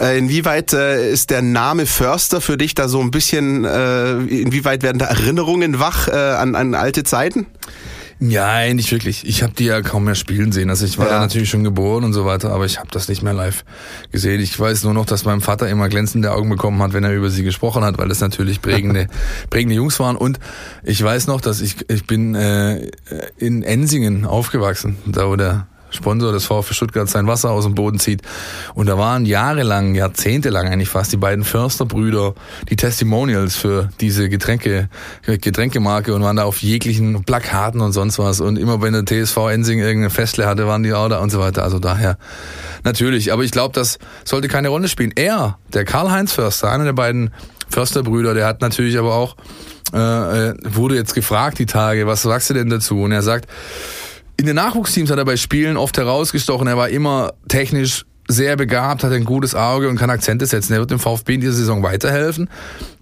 Äh, 0.00 0.18
inwieweit 0.18 0.72
äh, 0.72 1.10
ist 1.10 1.30
der 1.30 1.42
Name 1.42 1.86
Förster 1.86 2.40
für 2.40 2.56
dich 2.56 2.74
da 2.74 2.88
so 2.88 3.00
ein 3.00 3.10
bisschen, 3.10 3.64
äh, 3.64 4.16
inwieweit 4.18 4.82
werden 4.82 4.98
da 4.98 5.06
Erinnerungen 5.06 5.78
wach 5.78 6.08
äh, 6.08 6.12
an, 6.12 6.54
an 6.54 6.74
alte 6.74 7.04
Zeiten? 7.04 7.46
Ja, 8.18 8.72
nicht 8.72 8.90
wirklich. 8.92 9.26
Ich 9.26 9.42
habe 9.42 9.52
die 9.52 9.64
ja 9.64 9.82
kaum 9.82 10.04
mehr 10.04 10.14
spielen 10.14 10.50
sehen. 10.50 10.70
Also 10.70 10.86
ich 10.86 10.96
war 10.96 11.08
ja. 11.08 11.20
natürlich 11.20 11.50
schon 11.50 11.64
geboren 11.64 12.02
und 12.02 12.14
so 12.14 12.24
weiter, 12.24 12.50
aber 12.50 12.64
ich 12.64 12.78
habe 12.78 12.88
das 12.90 13.08
nicht 13.08 13.22
mehr 13.22 13.34
live 13.34 13.64
gesehen. 14.10 14.40
Ich 14.40 14.58
weiß 14.58 14.84
nur 14.84 14.94
noch, 14.94 15.04
dass 15.04 15.26
mein 15.26 15.42
Vater 15.42 15.68
immer 15.68 15.90
glänzende 15.90 16.32
Augen 16.32 16.48
bekommen 16.48 16.82
hat, 16.82 16.94
wenn 16.94 17.04
er 17.04 17.12
über 17.12 17.28
sie 17.28 17.42
gesprochen 17.42 17.84
hat, 17.84 17.98
weil 17.98 18.08
das 18.08 18.20
natürlich 18.20 18.62
prägende, 18.62 19.08
prägende 19.50 19.74
Jungs 19.74 20.00
waren. 20.00 20.16
Und 20.16 20.40
ich 20.82 21.02
weiß 21.02 21.26
noch, 21.26 21.42
dass 21.42 21.60
ich 21.60 21.90
ich 21.90 22.06
bin 22.06 22.34
äh, 22.34 22.90
in 23.36 23.62
Ensingen 23.62 24.24
aufgewachsen, 24.24 24.96
da 25.04 25.28
wo 25.28 25.36
der 25.36 25.66
Sponsor 25.96 26.32
des 26.32 26.44
VfB 26.44 26.74
Stuttgart 26.74 27.08
sein 27.08 27.26
Wasser 27.26 27.50
aus 27.50 27.64
dem 27.64 27.74
Boden 27.74 27.98
zieht. 27.98 28.22
Und 28.74 28.86
da 28.86 28.96
waren 28.98 29.26
jahrelang, 29.26 29.94
jahrzehntelang 29.94 30.68
eigentlich 30.68 30.88
fast 30.88 31.12
die 31.12 31.16
beiden 31.16 31.44
Försterbrüder 31.44 32.34
die 32.70 32.76
Testimonials 32.76 33.56
für 33.56 33.88
diese 34.00 34.28
Getränke, 34.28 34.88
Getränkemarke 35.26 36.14
und 36.14 36.22
waren 36.22 36.36
da 36.36 36.44
auf 36.44 36.62
jeglichen 36.62 37.24
Plakaten 37.24 37.80
und 37.80 37.92
sonst 37.92 38.18
was. 38.18 38.40
Und 38.40 38.58
immer 38.58 38.80
wenn 38.82 38.92
der 38.92 39.04
TSV 39.04 39.36
Ensing 39.50 39.80
irgendeine 39.80 40.10
Festle 40.10 40.46
hatte, 40.46 40.66
waren 40.66 40.82
die 40.82 40.92
auch 40.92 41.08
da 41.08 41.18
und 41.18 41.30
so 41.30 41.40
weiter. 41.40 41.64
Also 41.64 41.78
daher 41.78 42.18
natürlich. 42.84 43.32
Aber 43.32 43.42
ich 43.42 43.50
glaube, 43.50 43.74
das 43.74 43.98
sollte 44.24 44.48
keine 44.48 44.68
Rolle 44.68 44.88
spielen. 44.88 45.12
Er, 45.14 45.58
der 45.72 45.84
Karl-Heinz 45.84 46.32
Förster, 46.32 46.70
einer 46.70 46.84
der 46.84 46.92
beiden 46.92 47.30
Försterbrüder, 47.68 48.34
der 48.34 48.46
hat 48.46 48.60
natürlich 48.60 48.98
aber 48.98 49.14
auch, 49.14 49.36
äh, 49.92 49.98
äh 50.48 50.54
wurde 50.64 50.94
jetzt 50.94 51.14
gefragt 51.14 51.58
die 51.58 51.66
Tage, 51.66 52.06
was 52.06 52.22
sagst 52.22 52.50
du 52.50 52.54
denn 52.54 52.70
dazu? 52.70 53.02
Und 53.02 53.12
er 53.12 53.22
sagt, 53.22 53.48
in 54.36 54.46
den 54.46 54.56
Nachwuchsteams 54.56 55.10
hat 55.10 55.18
er 55.18 55.24
bei 55.24 55.36
Spielen 55.36 55.76
oft 55.76 55.96
herausgestochen. 55.96 56.66
Er 56.66 56.76
war 56.76 56.88
immer 56.88 57.32
technisch 57.48 58.04
sehr 58.28 58.56
begabt, 58.56 59.04
hat 59.04 59.12
ein 59.12 59.24
gutes 59.24 59.54
Auge 59.54 59.88
und 59.88 59.96
kann 59.96 60.10
Akzente 60.10 60.46
setzen. 60.46 60.72
Er 60.72 60.80
wird 60.80 60.90
dem 60.90 60.98
VfB 60.98 61.34
in 61.34 61.40
dieser 61.40 61.52
Saison 61.52 61.82
weiterhelfen. 61.82 62.50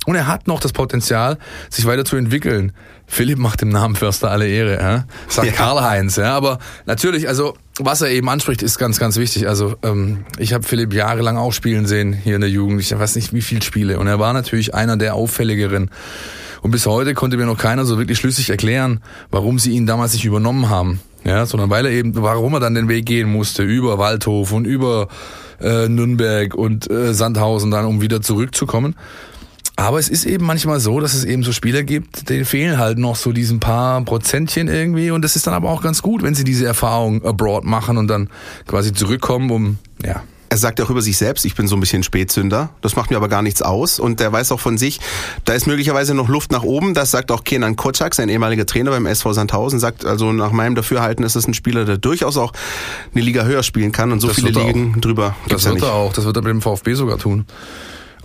Und 0.07 0.17
er 0.17 0.27
hat 0.27 0.47
noch 0.47 0.61
das 0.61 0.73
Potenzial, 0.73 1.39
sich 1.71 1.87
weiterzuentwickeln. 1.87 2.73
Philipp 3.07 3.39
macht 3.39 3.63
dem 3.63 3.71
Namen 3.71 3.97
Förster 3.97 4.31
alle 4.31 4.47
Ehre, 4.47 4.79
ja? 4.79 5.05
sagt 5.29 5.47
ja. 5.47 5.53
Karl-Heinz. 5.55 6.17
Ja? 6.17 6.35
Aber 6.35 6.59
natürlich, 6.85 7.27
also 7.27 7.57
was 7.79 8.03
er 8.03 8.11
eben 8.11 8.29
anspricht, 8.29 8.63
ist 8.63 8.79
ganz, 8.79 8.99
ganz 8.99 9.17
wichtig. 9.17 9.49
Also 9.49 9.77
ähm, 9.83 10.27
ich 10.39 10.53
habe 10.53 10.65
Philipp 10.65 10.93
jahrelang 10.93 11.39
auch 11.39 11.53
spielen 11.53 11.87
sehen 11.87 12.13
hier 12.13 12.35
in 12.35 12.43
der 12.43 12.51
Jugend. 12.51 12.81
Ich 12.81 12.97
weiß 12.97 13.17
nicht, 13.17 13.33
wie 13.33 13.43
viele 13.43 13.63
Spiele. 13.63 13.99
Und 13.99 14.07
er 14.07 14.19
war 14.19 14.35
natürlich 14.35 14.75
einer 14.75 14.99
der 14.99 15.15
auffälligeren. 15.15 15.91
Und 16.61 16.71
bis 16.71 16.87
heute 16.87 17.15
konnte 17.15 17.37
mir 17.37 17.47
noch 17.47 17.59
keiner 17.59 17.85
so 17.85 17.99
wirklich 17.99 18.19
schlüssig 18.19 18.51
erklären, 18.51 19.01
warum 19.31 19.59
sie 19.59 19.73
ihn 19.73 19.87
damals 19.87 20.13
nicht 20.13 20.25
übernommen 20.25 20.69
haben. 20.69 21.01
Ja, 21.25 21.47
sondern 21.47 21.71
weil 21.71 21.87
er 21.87 21.93
eben, 21.93 22.15
warum 22.17 22.53
er 22.55 22.61
dann 22.61 22.75
den 22.75 22.89
Weg 22.89 23.07
gehen 23.07 23.31
musste, 23.31 23.63
über 23.63 23.99
Waldhof 23.99 24.53
und 24.53 24.67
über 24.67 25.09
äh, 25.61 25.89
Nürnberg 25.89 26.55
und 26.55 26.91
äh, 26.91 27.15
Sandhausen 27.15 27.71
dann, 27.71 27.87
um 27.87 28.03
wieder 28.03 28.21
zurückzukommen. 28.21 28.95
Aber 29.77 29.99
es 29.99 30.09
ist 30.09 30.25
eben 30.25 30.47
manchmal 30.47 30.79
so, 30.79 31.01
dass 31.01 31.15
es 31.15 31.25
eben 31.25 31.43
so 31.43 31.51
Spieler 31.51 31.83
gibt, 31.83 32.29
denen 32.29 32.45
fehlen 32.45 32.79
halt 32.79 32.99
noch 32.99 33.17
so 33.17 33.33
diesen 33.33 33.59
paar 33.59 34.05
Prozentchen 34.05 34.69
irgendwie. 34.69 35.11
Und 35.11 35.23
das 35.23 35.35
ist 35.35 35.47
dann 35.47 35.55
aber 35.55 35.71
auch 35.71 35.83
ganz 35.83 36.01
gut, 36.01 36.23
wenn 36.23 36.35
sie 36.35 36.45
diese 36.45 36.67
Erfahrung 36.67 37.25
abroad 37.25 37.65
machen 37.65 37.97
und 37.97 38.07
dann 38.07 38.29
quasi 38.69 38.93
zurückkommen, 38.93 39.51
um, 39.51 39.79
ja, 40.05 40.23
er 40.55 40.59
sagt 40.59 40.81
auch 40.81 40.89
über 40.89 41.03
sich 41.03 41.17
selbst, 41.17 41.45
ich 41.45 41.57
bin 41.57 41.67
so 41.67 41.75
ein 41.75 41.81
bisschen 41.81 42.05
Spätzünder. 42.05 42.71
Das 42.81 42.95
macht 42.95 43.11
mir 43.11 43.17
aber 43.17 43.29
gar 43.29 43.43
nichts 43.43 43.61
aus. 43.61 43.99
Und 43.99 44.21
er 44.21 44.31
weiß 44.33 44.53
auch 44.53 44.61
von 44.61 44.79
sich, 44.79 45.01
da 45.45 45.53
ist 45.53 45.67
möglicherweise 45.67 46.15
noch 46.15 46.29
Luft 46.29 46.53
nach 46.53 46.63
oben. 46.63 46.95
Das 46.95 47.11
sagt 47.11 47.33
auch 47.33 47.43
Kenan 47.43 47.75
Kocak, 47.75 48.15
sein 48.15 48.29
ehemaliger 48.29 48.65
Trainer 48.65 48.93
beim 48.93 49.05
SV 49.05 49.33
Sandhausen, 49.33 49.81
sagt 49.81 50.05
also 50.05 50.31
nach 50.33 50.53
meinem 50.53 50.77
Dafürhalten 50.77 51.25
ist 51.25 51.35
es 51.35 51.49
ein 51.49 51.55
Spieler, 51.55 51.85
der 51.85 51.99
durchaus 51.99 52.37
auch 52.37 52.53
eine 53.13 53.25
Liga 53.25 53.43
höher 53.43 53.65
spielen 53.65 53.91
kann. 53.91 54.13
Und 54.13 54.21
so 54.21 54.29
Das 54.29 54.37
viele 54.37 54.51
Ligen 54.51 55.01
drüber 55.01 55.35
gibt's 55.49 55.65
Das 55.65 55.65
ja 55.65 55.71
wird 55.71 55.81
nicht. 55.83 55.91
er 55.91 55.95
auch, 55.95 56.13
das 56.13 56.25
wird 56.25 56.37
er 56.37 56.43
mit 56.43 56.51
dem 56.51 56.63
VfB 56.63 56.95
sogar 56.95 57.19
tun. 57.19 57.47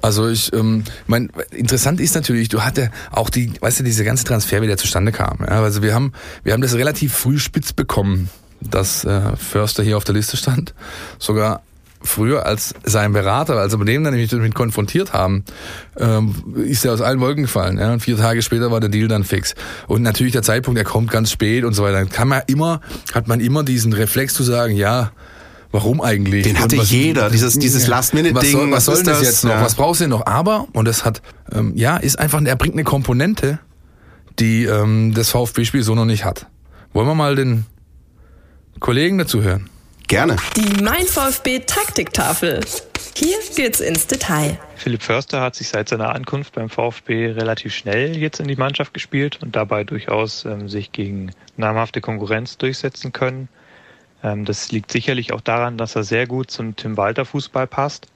Also 0.04 0.30
ich, 0.30 0.54
ähm, 0.54 0.84
mein, 1.08 1.32
interessant 1.50 2.00
ist 2.00 2.14
natürlich, 2.14 2.48
du 2.50 2.62
hatte 2.62 2.92
auch 3.12 3.32
die, 3.32 3.54
weißt 3.60 3.80
du, 3.80 3.84
diese 3.84 4.04
ganze 4.04 4.24
Transfer, 4.24 4.62
wie 4.62 4.68
der 4.68 4.78
zustande 4.78 5.12
kam. 5.12 5.40
Ja? 5.40 5.64
Also 5.64 5.82
wir 5.82 5.96
haben, 5.96 6.14
wir 6.44 6.54
haben 6.54 6.62
das 6.62 6.76
relativ 6.76 7.12
früh 7.16 7.40
spitz 7.40 7.74
bekommen, 7.74 8.30
dass 8.62 9.04
äh, 9.04 9.36
Förster 9.36 9.82
hier 9.82 9.98
auf 9.98 10.04
der 10.04 10.14
Liste 10.14 10.38
stand. 10.38 10.76
Sogar 11.18 11.64
früher 12.02 12.46
als 12.46 12.74
sein 12.84 13.12
Berater, 13.14 13.56
als 13.58 13.78
wir 13.78 13.84
den 13.86 14.04
dann 14.04 14.14
nämlich 14.14 14.30
damit 14.32 14.56
konfrontiert 14.56 15.12
haben, 15.14 15.44
ähm, 15.98 16.34
ist 16.66 16.86
er 16.86 16.94
aus 16.94 17.02
allen 17.02 17.20
Wolken 17.20 17.44
gefallen. 17.44 17.78
Ja? 17.78 17.92
Und 17.92 18.00
vier 18.02 18.18
Tage 18.18 18.42
später 18.42 18.72
war 18.72 18.80
der 18.80 18.90
Deal 18.90 19.08
dann 19.08 19.24
fix. 19.24 19.54
Und 19.88 20.02
natürlich 20.02 20.32
der 20.34 20.42
Zeitpunkt, 20.44 20.78
der 20.78 20.86
kommt 20.86 21.12
ganz 21.12 21.32
spät 21.32 21.64
und 21.66 21.74
so 21.74 21.84
weiter. 21.84 21.98
Dann 22.00 22.10
kann 22.10 22.28
man 22.28 22.42
immer, 22.48 22.82
hat 23.14 23.28
man 23.28 23.40
immer 23.42 23.64
diesen 23.64 23.92
Reflex 23.94 24.34
zu 24.34 24.44
sagen, 24.44 24.76
ja, 24.76 25.12
warum 25.72 26.02
eigentlich? 26.02 26.44
Den 26.44 26.60
hatte 26.60 26.78
was- 26.78 26.90
jeder, 26.90 27.30
dieses- 27.30 27.60
dieses 27.60 27.88
Last-Minute-Ding, 27.88 28.36
Was 28.36 28.52
soll, 28.52 28.72
was 28.72 28.88
was 28.88 28.96
soll 28.98 29.04
das 29.04 29.20
das? 29.20 29.28
jetzt 29.28 29.44
noch? 29.44 29.52
Ja. 29.52 29.62
Was 29.62 29.76
brauchst 29.76 30.00
du 30.00 30.04
denn 30.06 30.12
noch? 30.12 30.26
Aber, 30.26 30.68
und 30.74 30.86
das 30.88 31.04
hat, 31.06 31.22
ähm, 31.52 31.74
ja, 31.76 31.98
ist 31.98 32.18
einfach, 32.18 32.42
er 32.44 32.56
bringt 32.56 32.76
eine 32.76 32.84
Komponente, 32.86 33.60
die 34.40 34.64
ähm, 34.64 35.14
das 35.14 35.30
VfB-Spiel 35.32 35.84
so 35.84 35.96
noch 35.96 36.06
nicht 36.06 36.24
hat. 36.24 36.48
Wollen 36.94 37.08
wir 37.08 37.14
mal 37.16 37.36
den 37.36 37.66
Kollegen 38.80 39.18
dazu 39.18 39.42
hören? 39.44 39.70
Gerne. 40.10 40.38
Die 40.58 40.82
Mein 40.82 41.06
VfB 41.06 41.60
Taktiktafel. 41.60 42.62
Hier 43.16 43.38
geht's 43.56 43.80
ins 43.80 44.08
Detail. 44.08 44.58
Philipp 44.76 45.04
Förster 45.04 45.40
hat 45.40 45.54
sich 45.54 45.70
seit 45.70 45.88
seiner 45.90 46.16
Ankunft 46.16 46.56
beim 46.56 46.68
VfB 46.68 47.28
relativ 47.34 47.76
schnell 47.76 48.18
jetzt 48.18 48.40
in 48.40 48.48
die 48.48 48.56
Mannschaft 48.56 48.96
gespielt 48.96 49.38
und 49.44 49.56
dabei 49.56 49.84
durchaus 49.84 50.46
ähm, 50.46 50.68
sich 50.68 50.92
gegen 50.94 51.32
namhafte 51.58 52.02
Konkurrenz 52.02 52.58
durchsetzen 52.58 53.14
können. 53.14 53.50
Ähm, 54.24 54.46
das 54.46 54.72
liegt 54.72 54.92
sicherlich 54.92 55.32
auch 55.32 55.42
daran, 55.42 55.78
dass 55.78 55.96
er 55.96 56.04
sehr 56.04 56.26
gut 56.26 56.50
zum 56.50 56.76
Tim 56.76 56.98
Walter 56.98 57.24
Fußball 57.26 57.68
passt. 57.68 58.08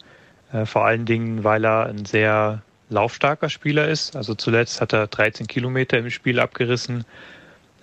Äh, 0.52 0.66
vor 0.66 0.86
allen 0.86 1.06
Dingen, 1.06 1.44
weil 1.44 1.64
er 1.64 1.86
ein 1.86 2.06
sehr 2.06 2.64
laufstarker 2.90 3.50
Spieler 3.50 3.88
ist. 3.88 4.16
Also 4.16 4.34
zuletzt 4.34 4.82
hat 4.82 4.94
er 4.94 5.06
13 5.06 5.46
Kilometer 5.46 6.00
im 6.00 6.10
Spiel 6.10 6.40
abgerissen. 6.40 7.06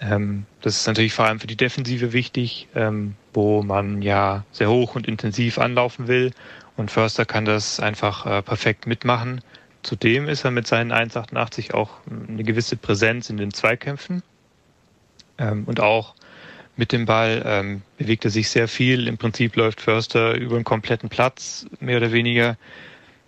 Ähm, 0.00 0.46
das 0.62 0.78
ist 0.78 0.86
natürlich 0.88 1.14
vor 1.14 1.26
allem 1.26 1.38
für 1.38 1.46
die 1.46 1.56
Defensive 1.56 2.12
wichtig, 2.12 2.66
ähm, 2.74 3.14
wo 3.32 3.62
man 3.62 4.02
ja 4.02 4.44
sehr 4.52 4.70
hoch 4.70 4.94
und 4.94 5.06
intensiv 5.06 5.58
anlaufen 5.58 6.08
will. 6.08 6.32
Und 6.76 6.90
Förster 6.90 7.24
kann 7.24 7.44
das 7.44 7.80
einfach 7.80 8.26
äh, 8.26 8.42
perfekt 8.42 8.86
mitmachen. 8.86 9.42
Zudem 9.82 10.28
ist 10.28 10.44
er 10.44 10.50
mit 10.50 10.66
seinen 10.66 10.92
1,88 10.92 11.72
auch 11.72 11.90
eine 12.08 12.44
gewisse 12.44 12.76
Präsenz 12.76 13.30
in 13.30 13.36
den 13.36 13.52
Zweikämpfen. 13.52 14.22
Ähm, 15.38 15.64
und 15.64 15.80
auch 15.80 16.14
mit 16.76 16.92
dem 16.92 17.04
Ball 17.04 17.42
ähm, 17.44 17.82
bewegt 17.98 18.24
er 18.24 18.30
sich 18.30 18.48
sehr 18.50 18.68
viel. 18.68 19.08
Im 19.08 19.18
Prinzip 19.18 19.56
läuft 19.56 19.80
Förster 19.80 20.34
über 20.34 20.56
einen 20.56 20.64
kompletten 20.64 21.08
Platz, 21.08 21.66
mehr 21.80 21.98
oder 21.98 22.12
weniger. 22.12 22.56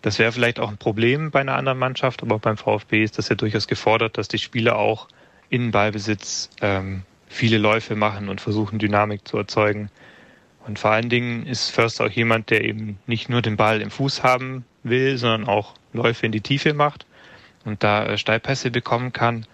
Das 0.00 0.18
wäre 0.18 0.32
vielleicht 0.32 0.58
auch 0.58 0.70
ein 0.70 0.78
Problem 0.78 1.30
bei 1.30 1.40
einer 1.40 1.56
anderen 1.56 1.78
Mannschaft, 1.78 2.22
aber 2.22 2.38
beim 2.38 2.56
VfB 2.56 3.04
ist 3.04 3.18
das 3.18 3.28
ja 3.28 3.36
durchaus 3.36 3.68
gefordert, 3.68 4.18
dass 4.18 4.28
die 4.28 4.38
Spieler 4.38 4.76
auch 4.76 5.08
in 5.48 5.70
Ballbesitz 5.70 6.50
ähm, 6.60 7.02
viele 7.32 7.58
Läufe 7.58 7.96
machen 7.96 8.28
und 8.28 8.40
versuchen, 8.40 8.78
Dynamik 8.78 9.26
zu 9.26 9.38
erzeugen. 9.38 9.90
Und 10.66 10.78
vor 10.78 10.92
allen 10.92 11.08
Dingen 11.08 11.46
ist 11.46 11.70
Förster 11.70 12.04
auch 12.04 12.10
jemand, 12.10 12.50
der 12.50 12.64
eben 12.64 12.98
nicht 13.06 13.28
nur 13.28 13.42
den 13.42 13.56
Ball 13.56 13.80
im 13.80 13.90
Fuß 13.90 14.22
haben 14.22 14.64
will, 14.84 15.18
sondern 15.18 15.48
auch 15.48 15.74
Läufe 15.92 16.26
in 16.26 16.32
die 16.32 16.40
Tiefe 16.40 16.74
macht 16.74 17.06
und 17.64 17.82
da 17.82 18.06
äh, 18.06 18.18
Steilpässe 18.18 18.70
bekommen 18.70 19.12
kann. 19.12 19.46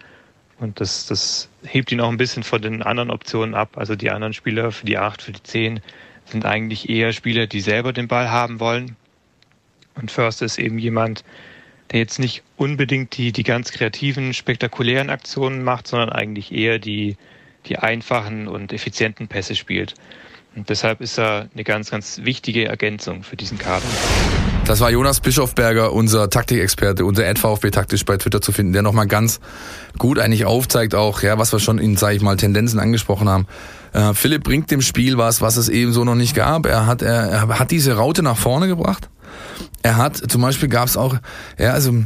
Und 0.59 0.81
das, 0.81 1.07
das 1.07 1.49
hebt 1.63 1.93
ihn 1.93 2.01
auch 2.01 2.11
ein 2.11 2.17
bisschen 2.17 2.43
von 2.43 2.61
den 2.61 2.83
anderen 2.83 3.11
Optionen 3.11 3.55
ab. 3.55 3.77
Also 3.77 3.95
die 3.95 4.11
anderen 4.11 4.35
Spieler 4.35 4.73
für 4.73 4.87
die 4.87 4.99
8, 4.99 5.23
für 5.23 5.33
die 5.33 5.43
10 5.43 5.81
sind 6.25 6.45
eigentlich 6.45 6.89
eher 6.89 7.13
Spieler, 7.13 7.47
die 7.47 7.61
selber 7.61 7.93
den 7.93 8.09
Ball 8.09 8.31
haben 8.31 8.61
wollen. 8.61 8.97
Und 9.95 10.11
Förster 10.11 10.47
ist 10.47 10.59
eben 10.59 10.79
jemand, 10.79 11.25
der 11.91 12.01
jetzt 12.01 12.19
nicht 12.19 12.43
unbedingt 12.57 13.17
die, 13.17 13.33
die 13.33 13.45
ganz 13.45 13.73
kreativen, 13.73 14.35
spektakulären 14.35 15.11
Aktionen 15.11 15.63
macht, 15.65 15.87
sondern 15.87 16.11
eigentlich 16.11 16.53
eher 16.53 16.79
die, 16.79 17.17
die 17.69 17.79
einfachen 17.79 18.49
und 18.49 18.73
effizienten 18.73 19.29
Pässe 19.29 19.55
spielt. 19.55 19.95
Und 20.57 20.69
deshalb 20.71 21.01
ist 21.01 21.19
er 21.19 21.49
eine 21.55 21.65
ganz, 21.65 21.91
ganz 21.91 22.21
wichtige 22.25 22.67
Ergänzung 22.67 23.23
für 23.23 23.37
diesen 23.37 23.59
Kader. 23.59 23.85
Das 24.65 24.81
war 24.81 24.91
Jonas 24.91 25.21
Bischofberger, 25.21 25.93
unser 25.93 26.29
Taktikexperte, 26.29 27.05
unser 27.05 27.25
VfB 27.37 27.71
taktisch 27.71 28.05
bei 28.05 28.17
Twitter 28.17 28.41
zu 28.41 28.53
finden, 28.53 28.73
der 28.73 28.83
nochmal 28.83 29.07
ganz 29.07 29.41
gut 29.99 30.19
eigentlich 30.19 30.45
aufzeigt 30.45 30.95
auch, 30.95 31.23
ja, 31.23 31.39
was 31.39 31.53
wir 31.53 31.61
schon 31.61 31.79
in, 31.79 31.97
sage 31.97 32.17
ich 32.17 32.23
mal, 32.23 32.37
Tendenzen 32.37 32.79
angesprochen 32.81 33.29
haben. 33.29 33.47
Äh, 33.93 34.13
Philipp 34.15 34.45
bringt 34.45 34.71
dem 34.71 34.83
Spiel 34.83 35.17
was, 35.17 35.41
was 35.41 35.57
es 35.57 35.69
eben 35.69 35.93
so 35.93 36.05
noch 36.05 36.17
nicht 36.17 36.35
gab. 36.35 36.67
Er 36.67 36.87
hat, 36.87 37.03
er, 37.03 37.29
er 37.31 37.59
hat 37.59 37.71
diese 37.71 37.95
Raute 37.95 38.23
nach 38.23 38.37
vorne 38.37 38.69
gebracht. 38.69 39.09
Er 39.83 39.97
hat, 39.97 40.17
zum 40.17 40.43
Beispiel 40.43 40.69
gab 40.69 40.89
es 40.89 40.97
auch, 40.97 41.17
ja, 41.59 41.73
also 41.73 42.05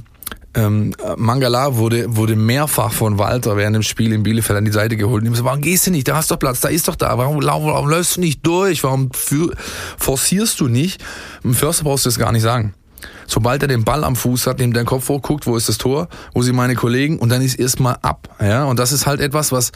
ähm, 0.55 0.95
Mangala 1.17 1.77
wurde, 1.77 2.17
wurde 2.17 2.37
mehrfach 2.37 2.93
von 2.93 3.19
Walter 3.19 3.57
während 3.57 3.77
dem 3.77 3.83
Spiel 3.83 4.12
in 4.12 4.23
Bielefeld 4.23 4.59
an 4.59 4.65
die 4.65 4.73
Seite 4.73 4.97
geholt. 4.97 5.23
Und 5.23 5.29
ihm 5.29 5.35
so, 5.35 5.45
warum 5.45 5.61
gehst 5.61 5.87
du 5.87 5.91
nicht? 5.91 6.09
Da 6.09 6.17
hast 6.17 6.31
du 6.31 6.35
doch 6.35 6.41
Platz, 6.41 6.61
da 6.61 6.69
ist 6.69 6.88
doch 6.88 6.97
da. 6.97 7.17
Warum, 7.17 7.43
warum, 7.43 7.67
warum 7.67 7.88
läufst 7.88 8.17
du 8.17 8.21
nicht 8.21 8.47
durch? 8.47 8.85
Warum 8.85 9.11
für, 9.12 9.55
forcierst 9.99 10.61
du 10.61 10.69
nicht? 10.69 11.03
Im 11.43 11.55
Förster 11.55 11.85
brauchst 11.85 12.05
du 12.05 12.09
das 12.09 12.19
gar 12.19 12.33
nicht 12.33 12.43
sagen. 12.43 12.75
Sobald 13.27 13.62
er 13.62 13.69
den 13.69 13.85
Ball 13.85 14.05
am 14.05 14.17
Fuß 14.17 14.47
hat, 14.47 14.59
nimmt 14.59 14.77
er 14.77 14.83
den 14.83 14.87
Kopf 14.87 15.09
hoch, 15.09 15.23
guckt, 15.23 15.47
wo 15.47 15.57
ist 15.57 15.69
das 15.69 15.79
Tor, 15.79 16.09
wo 16.35 16.43
sind 16.43 16.55
meine 16.55 16.75
Kollegen 16.75 17.19
und 17.19 17.31
dann 17.31 17.43
ist 17.43 17.59
erstmal 17.59 17.97
ab. 18.03 18.29
Ja, 18.41 18.65
und 18.65 18.79
das 18.79 18.93
ist 18.93 19.07
halt 19.07 19.21
etwas, 19.21 19.53
was 19.53 19.73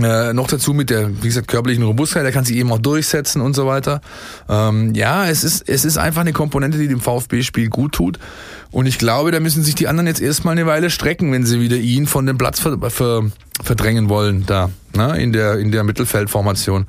äh, 0.00 0.32
noch 0.32 0.46
dazu 0.46 0.72
mit 0.72 0.90
der, 0.90 1.10
wie 1.22 1.26
gesagt, 1.26 1.48
körperlichen 1.48 1.84
Robustheit, 1.84 2.24
der 2.24 2.32
kann 2.32 2.44
sich 2.44 2.56
eben 2.56 2.72
auch 2.72 2.78
durchsetzen 2.78 3.42
und 3.42 3.54
so 3.54 3.66
weiter. 3.66 4.00
Ähm, 4.48 4.94
ja, 4.94 5.26
es 5.26 5.44
ist, 5.44 5.68
es 5.68 5.84
ist 5.84 5.98
einfach 5.98 6.22
eine 6.22 6.32
Komponente, 6.32 6.78
die 6.78 6.88
dem 6.88 7.00
VfB-Spiel 7.00 7.68
gut 7.68 7.92
tut. 7.92 8.18
Und 8.74 8.86
ich 8.86 8.98
glaube, 8.98 9.30
da 9.30 9.38
müssen 9.38 9.62
sich 9.62 9.76
die 9.76 9.86
anderen 9.86 10.08
jetzt 10.08 10.20
erstmal 10.20 10.52
eine 10.52 10.66
Weile 10.66 10.90
strecken, 10.90 11.30
wenn 11.32 11.46
sie 11.46 11.60
wieder 11.60 11.76
ihn 11.76 12.08
von 12.08 12.26
dem 12.26 12.36
Platz 12.36 12.58
ver, 12.58 12.76
ver, 12.90 13.22
verdrängen 13.62 14.08
wollen, 14.08 14.44
da, 14.46 14.68
ne, 14.96 15.16
in 15.22 15.32
der, 15.32 15.58
in 15.58 15.70
der 15.70 15.84
Mittelfeldformation 15.84 16.86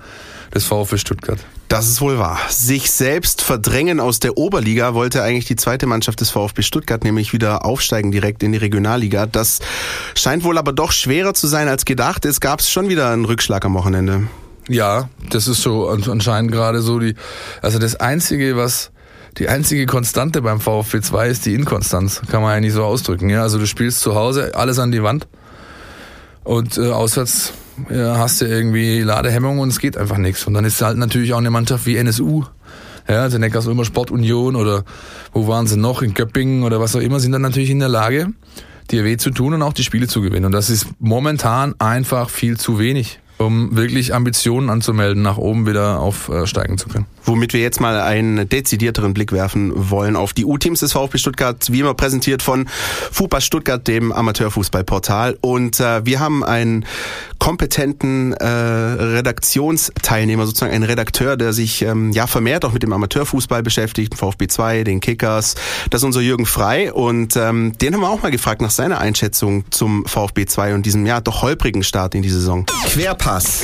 des 0.54 0.66
VfB 0.66 0.98
Stuttgart. 0.98 1.38
Das 1.68 1.88
ist 1.88 2.02
wohl 2.02 2.18
wahr. 2.18 2.40
Sich 2.50 2.92
selbst 2.92 3.44
verdrängen 3.44 4.00
aus 4.00 4.20
der 4.20 4.36
Oberliga 4.38 4.96
wollte 4.96 5.22
eigentlich 5.22 5.46
die 5.46 5.56
zweite 5.56 5.86
Mannschaft 5.86 6.22
des 6.22 6.32
VfB 6.32 6.64
Stuttgart 6.64 7.04
nämlich 7.04 7.34
wieder 7.34 7.66
aufsteigen 7.66 8.12
direkt 8.12 8.42
in 8.42 8.52
die 8.52 8.58
Regionalliga. 8.58 9.28
Das 9.28 9.60
scheint 10.16 10.44
wohl 10.44 10.58
aber 10.58 10.74
doch 10.74 10.92
schwerer 10.92 11.36
zu 11.36 11.46
sein 11.46 11.68
als 11.68 11.86
gedacht. 11.86 12.26
Es 12.26 12.40
gab 12.40 12.64
schon 12.64 12.90
wieder 12.90 13.12
einen 13.12 13.26
Rückschlag 13.26 13.64
am 13.64 13.76
Wochenende. 13.76 14.24
Ja, 14.68 15.10
das 15.30 15.48
ist 15.48 15.62
so 15.62 15.88
an- 15.90 16.04
anscheinend 16.10 16.52
gerade 16.52 16.82
so 16.82 16.98
die, 16.98 17.14
also 17.62 17.78
das 17.78 17.96
einzige, 17.96 18.58
was 18.58 18.90
die 19.38 19.50
einzige 19.50 19.86
Konstante 19.86 20.42
beim 20.42 20.60
VfB 20.60 21.02
2 21.02 21.28
ist 21.28 21.46
die 21.46 21.54
Inkonstanz, 21.54 22.22
kann 22.30 22.42
man 22.42 22.52
eigentlich 22.52 22.74
so 22.74 22.84
ausdrücken. 22.84 23.30
Ja, 23.30 23.42
also 23.42 23.60
du 23.60 23.68
spielst 23.68 24.00
zu 24.00 24.16
Hause 24.16 24.56
alles 24.56 24.80
an 24.80 24.92
die 24.92 25.04
Wand 25.04 25.28
und 26.44 26.78
äh, 26.78 26.90
auswärts 26.90 27.54
ja, 27.90 28.18
hast 28.18 28.42
du 28.42 28.46
irgendwie 28.46 29.02
Ladehemmung 29.02 29.60
und 29.60 29.70
es 29.70 29.80
geht 29.80 29.98
einfach 29.98 30.18
nichts. 30.18 30.46
Und 30.48 30.54
dann 30.54 30.64
ist 30.64 30.82
halt 30.82 30.98
natürlich 30.98 31.34
auch 31.34 31.40
eine 31.40 31.52
Mannschaft 31.52 31.86
wie 31.86 31.98
NSU, 31.98 32.46
ja, 33.08 33.22
also 33.22 33.38
Neckars 33.38 33.68
Ulmer 33.68 33.86
Sportunion 33.86 34.56
oder 34.56 34.84
wo 35.34 35.48
waren 35.48 35.68
sie 35.68 35.78
noch, 35.78 36.02
in 36.02 36.14
Göppingen 36.14 36.64
oder 36.64 36.80
was 36.80 36.96
auch 36.96 37.02
immer, 37.02 37.20
sind 37.20 37.34
dann 37.34 37.42
natürlich 37.42 37.70
in 37.70 37.80
der 37.80 37.90
Lage, 37.90 38.30
dir 38.90 39.04
weh 39.04 39.18
zu 39.18 39.32
tun 39.32 39.54
und 39.54 39.62
auch 39.62 39.74
die 39.74 39.84
Spiele 39.84 40.08
zu 40.08 40.22
gewinnen. 40.22 40.46
Und 40.46 40.54
das 40.54 40.70
ist 40.70 40.88
momentan 41.00 41.76
einfach 41.80 42.30
viel 42.30 42.58
zu 42.58 42.80
wenig, 42.80 43.20
um 43.38 43.76
wirklich 43.76 44.14
Ambitionen 44.14 44.70
anzumelden, 44.70 45.22
nach 45.22 45.38
oben 45.38 45.68
wieder 45.68 46.00
aufsteigen 46.00 46.78
zu 46.78 46.88
können. 46.88 47.06
Womit 47.26 47.54
wir 47.54 47.62
jetzt 47.62 47.82
mal 47.82 48.00
einen 48.00 48.48
dezidierteren 48.48 49.14
Blick 49.14 49.32
werfen 49.32 49.72
wollen 49.76 50.16
auf 50.16 50.34
die 50.34 50.46
U-Teams 50.46 50.80
des 50.80 50.94
VfB 50.94 51.18
Stuttgart, 51.18 51.72
wie 51.72 51.80
immer 51.80 51.94
präsentiert 51.94 52.42
von 52.42 52.68
FUPA 53.12 53.42
Stuttgart, 53.42 53.88
dem 53.88 54.12
Amateurfußballportal. 54.12 55.38
Und 55.42 55.80
äh, 55.80 56.06
wir 56.06 56.20
haben 56.20 56.44
einen 56.44 56.86
kompetenten 57.40 58.34
äh, 58.34 58.46
Redaktionsteilnehmer, 58.46 60.46
sozusagen 60.46 60.74
einen 60.74 60.84
Redakteur, 60.84 61.38
der 61.38 61.54
sich 61.54 61.82
ähm, 61.82 62.12
ja 62.12 62.28
vermehrt 62.28 62.66
auch 62.66 62.74
mit 62.74 62.84
dem 62.84 62.94
Amateurfußball 62.94 63.64
beschäftigt, 63.64 64.16
VfB 64.16 64.48
2, 64.48 64.84
den 64.84 65.00
Kickers. 65.00 65.56
Das 65.90 66.02
ist 66.02 66.06
unser 66.06 66.22
Jürgen 66.22 66.46
Frei 66.46 66.92
und 66.92 67.36
ähm, 67.36 67.78
den 67.78 67.94
haben 67.94 68.02
wir 68.02 68.10
auch 68.10 68.24
mal 68.24 68.32
gefragt 68.32 68.62
nach 68.62 68.72
seiner 68.72 69.00
Einschätzung 69.00 69.66
zum 69.72 70.06
VfB 70.06 70.46
2 70.46 70.74
und 70.74 70.86
diesem 70.86 71.06
ja 71.06 71.22
doch 71.22 71.42
holprigen 71.42 71.84
Start 71.84 72.16
in 72.16 72.22
die 72.22 72.30
Saison. 72.30 72.66
Querpass. 72.86 73.62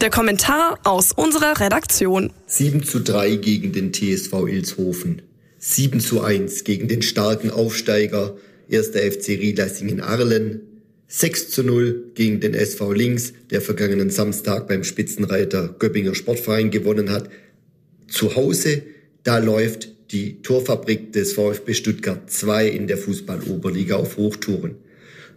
Der 0.00 0.10
Kommentar 0.10 0.78
aus 0.84 1.12
unserer 1.12 1.60
Redaktion. 1.60 2.30
7 2.56 2.84
zu 2.84 3.00
3 3.00 3.34
gegen 3.34 3.72
den 3.72 3.92
TSV 3.92 4.46
Ilshofen. 4.46 5.22
7 5.58 5.98
zu 5.98 6.20
1 6.20 6.62
gegen 6.62 6.86
den 6.86 7.02
starken 7.02 7.50
Aufsteiger 7.50 8.36
1. 8.70 8.90
FC 8.90 9.30
Riedleisingen 9.30 10.00
Arlen, 10.00 10.60
6 11.08 11.50
zu 11.50 11.64
0 11.64 12.12
gegen 12.14 12.38
den 12.38 12.54
SV 12.54 12.92
Links, 12.92 13.32
der 13.50 13.60
vergangenen 13.60 14.10
Samstag 14.10 14.68
beim 14.68 14.84
Spitzenreiter 14.84 15.74
Göppinger 15.80 16.14
Sportverein 16.14 16.70
gewonnen 16.70 17.10
hat. 17.10 17.28
Zu 18.06 18.36
Hause, 18.36 18.82
da 19.24 19.38
läuft 19.38 19.88
die 20.12 20.40
Torfabrik 20.42 21.12
des 21.12 21.32
VfB 21.32 21.74
Stuttgart 21.74 22.30
2 22.30 22.68
in 22.68 22.86
der 22.86 22.98
Fußball-Oberliga 22.98 23.96
auf 23.96 24.16
Hochtouren. 24.16 24.76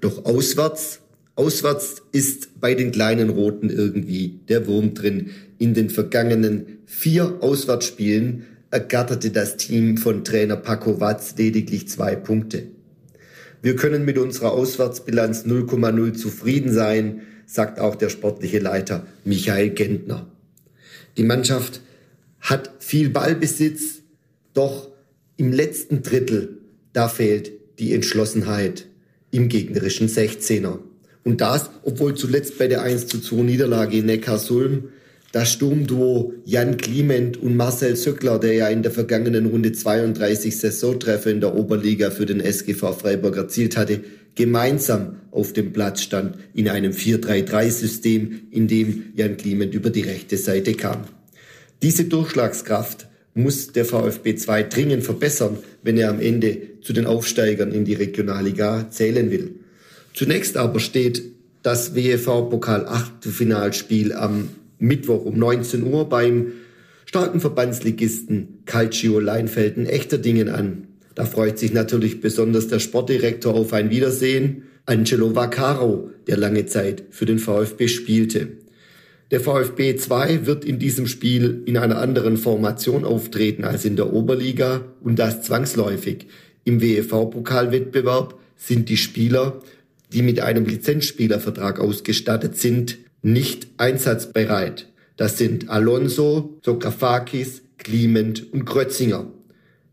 Doch 0.01 0.23
auswärts, 0.25 0.99
auswärts 1.38 2.02
ist 2.12 2.60
bei 2.60 2.73
den 2.73 2.91
kleinen 2.91 3.30
Roten 3.30 3.69
irgendwie 3.69 4.39
der 4.50 4.67
Wurm 4.67 4.93
drin. 4.93 5.30
In 5.60 5.73
den 5.73 5.89
vergangenen 5.89 6.80
vier 6.86 7.38
Auswärtsspielen 7.41 8.45
ergatterte 8.71 9.32
das 9.32 9.56
Team 9.58 9.97
von 9.97 10.23
Trainer 10.23 10.58
Paco 10.58 11.00
Watz 11.00 11.36
lediglich 11.38 11.88
zwei 11.88 12.15
Punkte. 12.15 12.63
Wir 13.62 13.76
können 13.76 14.04
mit 14.04 14.17
unserer 14.17 14.52
Auswärtsbilanz 14.52 15.45
0,0 15.45 16.13
zufrieden 16.13 16.73
sein, 16.73 17.21
sagt 17.45 17.80
auch 17.80 17.95
der 17.95 18.10
sportliche 18.10 18.60
Leiter 18.60 19.06
Michael 19.23 19.69
Gentner. 19.69 20.28
Die 21.17 21.23
Mannschaft 21.23 21.82
hat 22.39 22.71
viel 22.80 23.10
Ballbesitz, 23.10 24.02
doch 24.54 24.89
im 25.38 25.52
letzten 25.52 26.02
Drittel, 26.02 26.58
da 26.93 27.08
fehlt 27.08 27.52
die 27.80 27.93
Entschlossenheit 27.93 28.88
im 29.32 29.50
gegnerischen 29.50 30.08
16er. 30.08 30.80
Und 31.27 31.41
das, 31.41 31.69
obwohl 31.83 32.15
zuletzt 32.15 32.57
bei 32.57 32.69
der 32.69 32.83
1 32.83 33.07
zu 33.07 33.19
2 33.19 33.43
Niederlage 33.43 33.97
in 33.97 34.05
Neckarsulm 34.05 34.83
das 35.33 35.51
Sturmduo 35.51 36.33
Jan 36.45 36.77
Kliment 36.77 37.35
und 37.35 37.57
Marcel 37.57 37.97
Söckler, 37.97 38.39
der 38.39 38.53
ja 38.53 38.69
in 38.69 38.81
der 38.81 38.93
vergangenen 38.93 39.47
Runde 39.47 39.73
32 39.73 40.57
Saisontreffer 40.57 41.29
in 41.29 41.41
der 41.41 41.53
Oberliga 41.53 42.11
für 42.11 42.25
den 42.25 42.39
SGV 42.39 42.93
Freiburg 42.93 43.35
erzielt 43.35 43.75
hatte, 43.75 43.99
gemeinsam 44.35 45.17
auf 45.31 45.51
dem 45.51 45.73
Platz 45.73 45.99
stand 45.99 46.37
in 46.53 46.69
einem 46.69 46.93
4-3-3-System, 46.93 48.43
in 48.51 48.69
dem 48.69 49.07
Jan 49.17 49.35
Kliment 49.35 49.73
über 49.73 49.89
die 49.89 50.03
rechte 50.03 50.37
Seite 50.37 50.75
kam. 50.75 51.01
Diese 51.81 52.05
Durchschlagskraft 52.05 53.09
muss 53.33 53.73
der 53.73 53.83
VfB 53.83 54.35
2 54.35 54.63
dringend 54.63 55.03
verbessern, 55.03 55.57
wenn 55.83 55.97
er 55.97 56.09
am 56.09 56.21
Ende 56.21 56.79
zu 56.81 56.93
den 56.93 57.05
Aufsteigern 57.05 57.73
in 57.73 57.83
die 57.83 57.95
Regionalliga 57.95 58.89
zählen 58.89 59.29
will. 59.29 59.55
Zunächst 60.17 60.58
aber 60.58 60.80
steht 60.80 61.21
das 61.62 61.93
WEV 61.93 62.49
Pokal 62.49 62.88
Achtelfinalspiel 62.88 64.13
am 64.13 64.49
Mittwoch 64.80 65.23
um 65.23 65.38
19 65.38 65.84
Uhr 65.84 66.10
beim 66.10 66.53
starken 67.06 67.39
Verbandsligisten 67.39 68.63
Calcio 68.65 69.19
Leinfelden 69.19 69.86
echter 69.86 70.17
Dingen 70.17 70.49
an. 70.49 70.88
Da 71.13 71.25
freut 71.25 71.60
sich 71.60 71.71
natürlich 71.71 72.19
besonders 72.19 72.67
der 72.67 72.80
Sportdirektor 72.80 73.53
auf 73.53 73.73
ein 73.73 73.91
Wiedersehen, 73.91 74.63
Angelo 74.88 75.36
Vaccaro, 75.36 76.10
der 76.25 76.38
lange 76.38 76.65
Zeit 76.65 77.03
für 77.12 77.27
den 77.27 77.38
VfB 77.38 77.88
spielte. 77.88 78.47
Der 79.30 79.39
VfB 79.39 79.97
2 79.97 80.47
wird 80.47 80.65
in 80.65 80.80
diesem 80.80 81.06
Spiel 81.06 81.62
in 81.67 81.77
einer 81.77 81.99
anderen 81.99 82.38
Formation 82.38 83.06
auftreten 83.06 83.65
als 83.65 83.86
in 83.86 83.95
der 83.95 84.12
Oberliga 84.12 84.82
und 84.99 85.19
das 85.19 85.43
zwangsläufig. 85.43 86.25
Im 86.63 86.82
WEV-Pokalwettbewerb 86.82 88.34
sind 88.56 88.89
die 88.89 88.97
Spieler, 88.97 89.62
die 90.13 90.22
mit 90.22 90.39
einem 90.39 90.65
Lizenzspielervertrag 90.65 91.80
ausgestattet 91.80 92.58
sind, 92.58 92.98
nicht 93.22 93.67
einsatzbereit. 93.78 94.88
Das 95.17 95.38
sind 95.38 95.70
Alonso, 95.70 96.60
Sokrafakis, 96.63 97.63
Clement 97.78 98.54
und 98.54 98.65
Krötzinger. 98.65 99.28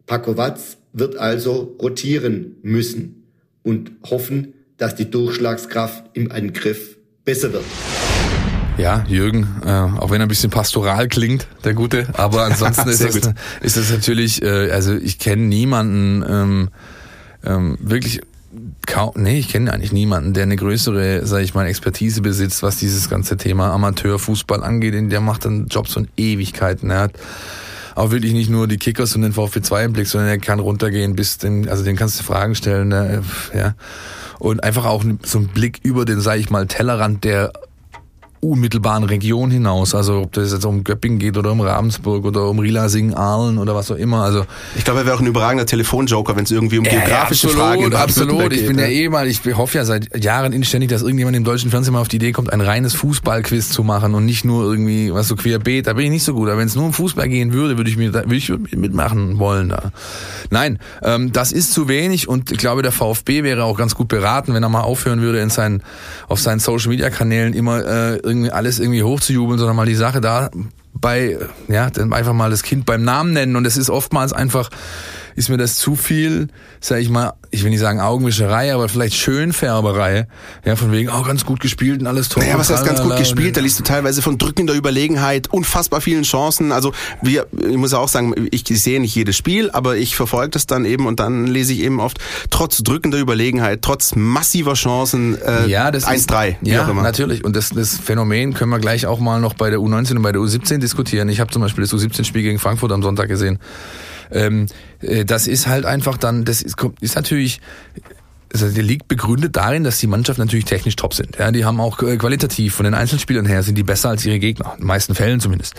Paco 0.06 0.36
Watz 0.36 0.76
wird 0.92 1.16
also 1.16 1.76
rotieren 1.80 2.56
müssen 2.62 3.24
und 3.62 3.92
hoffen, 4.08 4.54
dass 4.76 4.94
die 4.94 5.10
Durchschlagskraft 5.10 6.04
im 6.12 6.30
Angriff 6.30 6.96
besser 7.24 7.52
wird. 7.52 7.64
Ja, 8.76 9.04
Jürgen, 9.08 9.46
äh, 9.64 9.70
auch 9.70 10.10
wenn 10.10 10.20
er 10.20 10.26
ein 10.26 10.28
bisschen 10.28 10.50
pastoral 10.50 11.08
klingt, 11.08 11.46
der 11.64 11.74
Gute, 11.74 12.08
aber 12.14 12.44
ansonsten 12.44 12.88
ist, 12.90 13.02
das, 13.02 13.32
ist 13.60 13.76
das 13.76 13.90
natürlich, 13.92 14.42
äh, 14.42 14.70
also 14.70 14.94
ich 14.94 15.18
kenne 15.20 15.42
niemanden 15.42 16.24
ähm, 16.28 16.68
ähm, 17.44 17.78
wirklich 17.80 18.20
kaum, 18.86 19.12
nee, 19.16 19.38
ich 19.38 19.48
kenne 19.48 19.72
eigentlich 19.72 19.92
niemanden, 19.92 20.34
der 20.34 20.44
eine 20.44 20.56
größere, 20.56 21.26
sage 21.26 21.44
ich 21.44 21.54
mal, 21.54 21.66
Expertise 21.66 22.22
besitzt, 22.22 22.62
was 22.62 22.76
dieses 22.76 23.08
ganze 23.08 23.36
Thema 23.36 23.72
Amateurfußball 23.72 24.62
angeht. 24.62 24.94
Der 25.10 25.20
macht 25.20 25.44
dann 25.44 25.66
Jobs 25.66 25.92
von 25.92 26.08
Ewigkeiten. 26.16 26.90
Er 26.90 27.00
hat 27.00 27.12
auch 27.94 28.10
wirklich 28.10 28.32
nicht 28.32 28.50
nur 28.50 28.66
die 28.66 28.76
Kickers 28.76 29.14
und 29.14 29.22
den 29.22 29.32
VfB 29.32 29.62
2 29.62 29.84
im 29.84 29.92
Blick, 29.92 30.06
sondern 30.06 30.28
er 30.28 30.38
kann 30.38 30.58
runtergehen 30.58 31.14
bis 31.14 31.38
den, 31.38 31.68
also 31.68 31.84
den 31.84 31.96
kannst 31.96 32.18
du 32.18 32.24
Fragen 32.24 32.54
stellen, 32.54 32.88
ne? 32.88 33.22
ja. 33.54 33.74
Und 34.38 34.62
einfach 34.64 34.84
auch 34.84 35.04
so 35.22 35.38
ein 35.38 35.48
Blick 35.48 35.80
über 35.84 36.04
den, 36.04 36.20
sage 36.20 36.40
ich 36.40 36.50
mal, 36.50 36.66
Tellerrand 36.66 37.24
der 37.24 37.52
unmittelbaren 38.50 39.04
Region 39.04 39.50
hinaus. 39.50 39.94
Also 39.94 40.22
ob 40.22 40.32
das 40.32 40.52
jetzt 40.52 40.64
um 40.64 40.84
Göppingen 40.84 41.18
geht 41.18 41.36
oder 41.36 41.52
um 41.52 41.60
Ravensburg 41.60 42.24
oder 42.24 42.48
um 42.48 42.58
Rilasing, 42.58 43.14
Aalen 43.14 43.58
oder 43.58 43.74
was 43.74 43.90
auch 43.90 43.96
immer. 43.96 44.22
Also 44.22 44.44
ich 44.76 44.84
glaube, 44.84 45.00
er 45.00 45.06
wäre 45.06 45.16
auch 45.16 45.20
ein 45.20 45.26
überragender 45.26 45.66
Telefonjoker, 45.66 46.36
wenn 46.36 46.44
es 46.44 46.50
irgendwie 46.50 46.78
um 46.78 46.84
ja, 46.84 46.92
geografische 46.92 47.48
absolut, 47.48 47.66
Fragen 47.66 47.82
geht. 47.84 47.94
Absolut, 47.94 48.52
ich 48.52 48.66
bin 48.66 48.78
ja 48.78 48.86
eh 48.86 49.08
mal, 49.08 49.26
ich 49.26 49.40
hoffe 49.56 49.78
ja 49.78 49.84
seit 49.84 50.22
Jahren 50.22 50.52
inständig, 50.52 50.90
dass 50.90 51.02
irgendjemand 51.02 51.36
im 51.36 51.44
deutschen 51.44 51.70
Fernsehen 51.70 51.94
mal 51.94 52.00
auf 52.00 52.08
die 52.08 52.16
Idee 52.16 52.32
kommt, 52.32 52.52
ein 52.52 52.60
reines 52.60 52.94
Fußballquiz 52.94 53.70
zu 53.70 53.82
machen 53.82 54.14
und 54.14 54.24
nicht 54.24 54.44
nur 54.44 54.64
irgendwie 54.64 55.12
was 55.12 55.28
so 55.28 55.36
querbeet. 55.36 55.86
Da 55.86 55.94
bin 55.94 56.06
ich 56.06 56.10
nicht 56.10 56.24
so 56.24 56.34
gut. 56.34 56.48
Aber 56.48 56.58
wenn 56.58 56.66
es 56.66 56.74
nur 56.74 56.84
um 56.84 56.92
Fußball 56.92 57.28
gehen 57.28 57.52
würde, 57.52 57.76
würde 57.76 57.90
ich 57.90 57.96
mir, 57.96 58.12
würde 58.12 58.36
ich 58.36 58.50
mitmachen 58.76 59.38
wollen 59.38 59.70
da. 59.70 59.92
Nein, 60.50 60.78
ähm, 61.02 61.32
das 61.32 61.52
ist 61.52 61.72
zu 61.72 61.88
wenig 61.88 62.28
und 62.28 62.50
ich 62.50 62.58
glaube, 62.58 62.82
der 62.82 62.92
VfB 62.92 63.42
wäre 63.42 63.64
auch 63.64 63.76
ganz 63.76 63.94
gut 63.94 64.08
beraten, 64.08 64.54
wenn 64.54 64.62
er 64.62 64.68
mal 64.68 64.82
aufhören 64.82 65.20
würde, 65.20 65.40
in 65.40 65.50
seinen 65.50 65.82
auf 66.28 66.40
seinen 66.40 66.60
Social 66.60 66.90
Media 66.90 67.10
Kanälen 67.10 67.54
immer 67.54 67.84
äh, 67.84 68.16
irgendwie 68.34 68.52
alles 68.52 68.78
irgendwie 68.78 69.02
hochzujubeln, 69.02 69.58
sondern 69.58 69.76
mal 69.76 69.86
die 69.86 69.94
Sache 69.94 70.20
da 70.20 70.50
bei, 70.92 71.38
ja, 71.68 71.90
einfach 72.10 72.32
mal 72.32 72.50
das 72.50 72.62
Kind 72.62 72.86
beim 72.86 73.02
Namen 73.04 73.32
nennen. 73.32 73.56
Und 73.56 73.66
es 73.66 73.76
ist 73.76 73.90
oftmals 73.90 74.32
einfach, 74.32 74.70
ist 75.36 75.48
mir 75.48 75.56
das 75.56 75.76
zu 75.76 75.96
viel, 75.96 76.48
sag 76.80 77.00
ich 77.00 77.10
mal, 77.10 77.34
ich 77.50 77.62
will 77.62 77.70
nicht 77.70 77.80
sagen 77.80 78.00
Augenwischerei, 78.00 78.74
aber 78.74 78.88
vielleicht 78.88 79.16
Schönfärberei. 79.16 80.26
Ja, 80.64 80.76
von 80.76 80.92
wegen, 80.92 81.08
oh, 81.08 81.22
ganz 81.22 81.44
gut 81.44 81.60
gespielt 81.60 82.00
und 82.00 82.06
alles 82.06 82.28
toll. 82.28 82.42
Naja, 82.42 82.58
was 82.58 82.70
heißt 82.70 82.84
ganz 82.84 83.00
gut 83.00 83.16
gespielt? 83.16 83.56
Da 83.56 83.60
liest 83.60 83.78
du 83.78 83.84
teilweise 83.84 84.22
von 84.22 84.38
drückender 84.38 84.74
Überlegenheit, 84.74 85.48
unfassbar 85.52 86.00
vielen 86.00 86.24
Chancen. 86.24 86.72
Also 86.72 86.92
wir, 87.22 87.46
ich 87.52 87.76
muss 87.76 87.94
auch 87.94 88.08
sagen, 88.08 88.34
ich 88.50 88.64
sehe 88.64 89.00
nicht 89.00 89.14
jedes 89.14 89.36
Spiel, 89.36 89.70
aber 89.70 89.96
ich 89.96 90.16
verfolge 90.16 90.50
das 90.50 90.66
dann 90.66 90.84
eben 90.84 91.06
und 91.06 91.20
dann 91.20 91.46
lese 91.46 91.72
ich 91.72 91.80
eben 91.80 92.00
oft, 92.00 92.18
trotz 92.50 92.82
drückender 92.82 93.18
Überlegenheit, 93.18 93.82
trotz 93.82 94.14
massiver 94.16 94.74
Chancen, 94.74 95.40
äh, 95.40 95.66
ja, 95.66 95.90
das 95.90 96.06
1-3. 96.06 96.56
Ja, 96.62 96.92
natürlich. 96.92 97.44
Und 97.44 97.54
das, 97.56 97.70
das 97.70 97.96
Phänomen 97.96 98.54
können 98.54 98.70
wir 98.70 98.80
gleich 98.80 99.06
auch 99.06 99.20
mal 99.20 99.40
noch 99.40 99.54
bei 99.54 99.70
der 99.70 99.78
U19 99.78 100.16
und 100.16 100.22
bei 100.22 100.32
der 100.32 100.40
U17 100.40 100.78
diskutieren. 100.78 101.28
Ich 101.28 101.40
habe 101.40 101.52
zum 101.52 101.62
Beispiel 101.62 101.84
das 101.84 101.92
U17-Spiel 101.92 102.42
gegen 102.42 102.58
Frankfurt 102.58 102.92
am 102.92 103.02
Sonntag 103.02 103.28
gesehen. 103.28 103.58
Ähm, 104.30 104.66
äh, 104.66 104.66
das 105.24 105.46
ist 105.46 105.66
halt 105.66 105.84
einfach 105.84 106.16
dann, 106.16 106.44
das 106.44 106.62
ist, 106.62 106.76
ist 107.00 107.16
natürlich 107.16 107.60
also 108.54 108.68
der 108.68 108.84
liegt 108.84 109.08
begründet 109.08 109.56
darin, 109.56 109.82
dass 109.82 109.98
die 109.98 110.06
Mannschaft 110.06 110.38
natürlich 110.38 110.64
technisch 110.64 110.94
top 110.94 111.12
sind. 111.12 111.36
Ja, 111.38 111.50
die 111.50 111.64
haben 111.64 111.80
auch 111.80 112.00
äh, 112.02 112.16
qualitativ 112.16 112.74
von 112.74 112.84
den 112.84 112.94
Einzelspielern 112.94 113.46
her 113.46 113.64
sind 113.64 113.76
die 113.76 113.82
besser 113.82 114.10
als 114.10 114.24
ihre 114.24 114.38
Gegner, 114.38 114.72
in 114.74 114.82
den 114.82 114.86
meisten 114.86 115.16
Fällen 115.16 115.40
zumindest. 115.40 115.74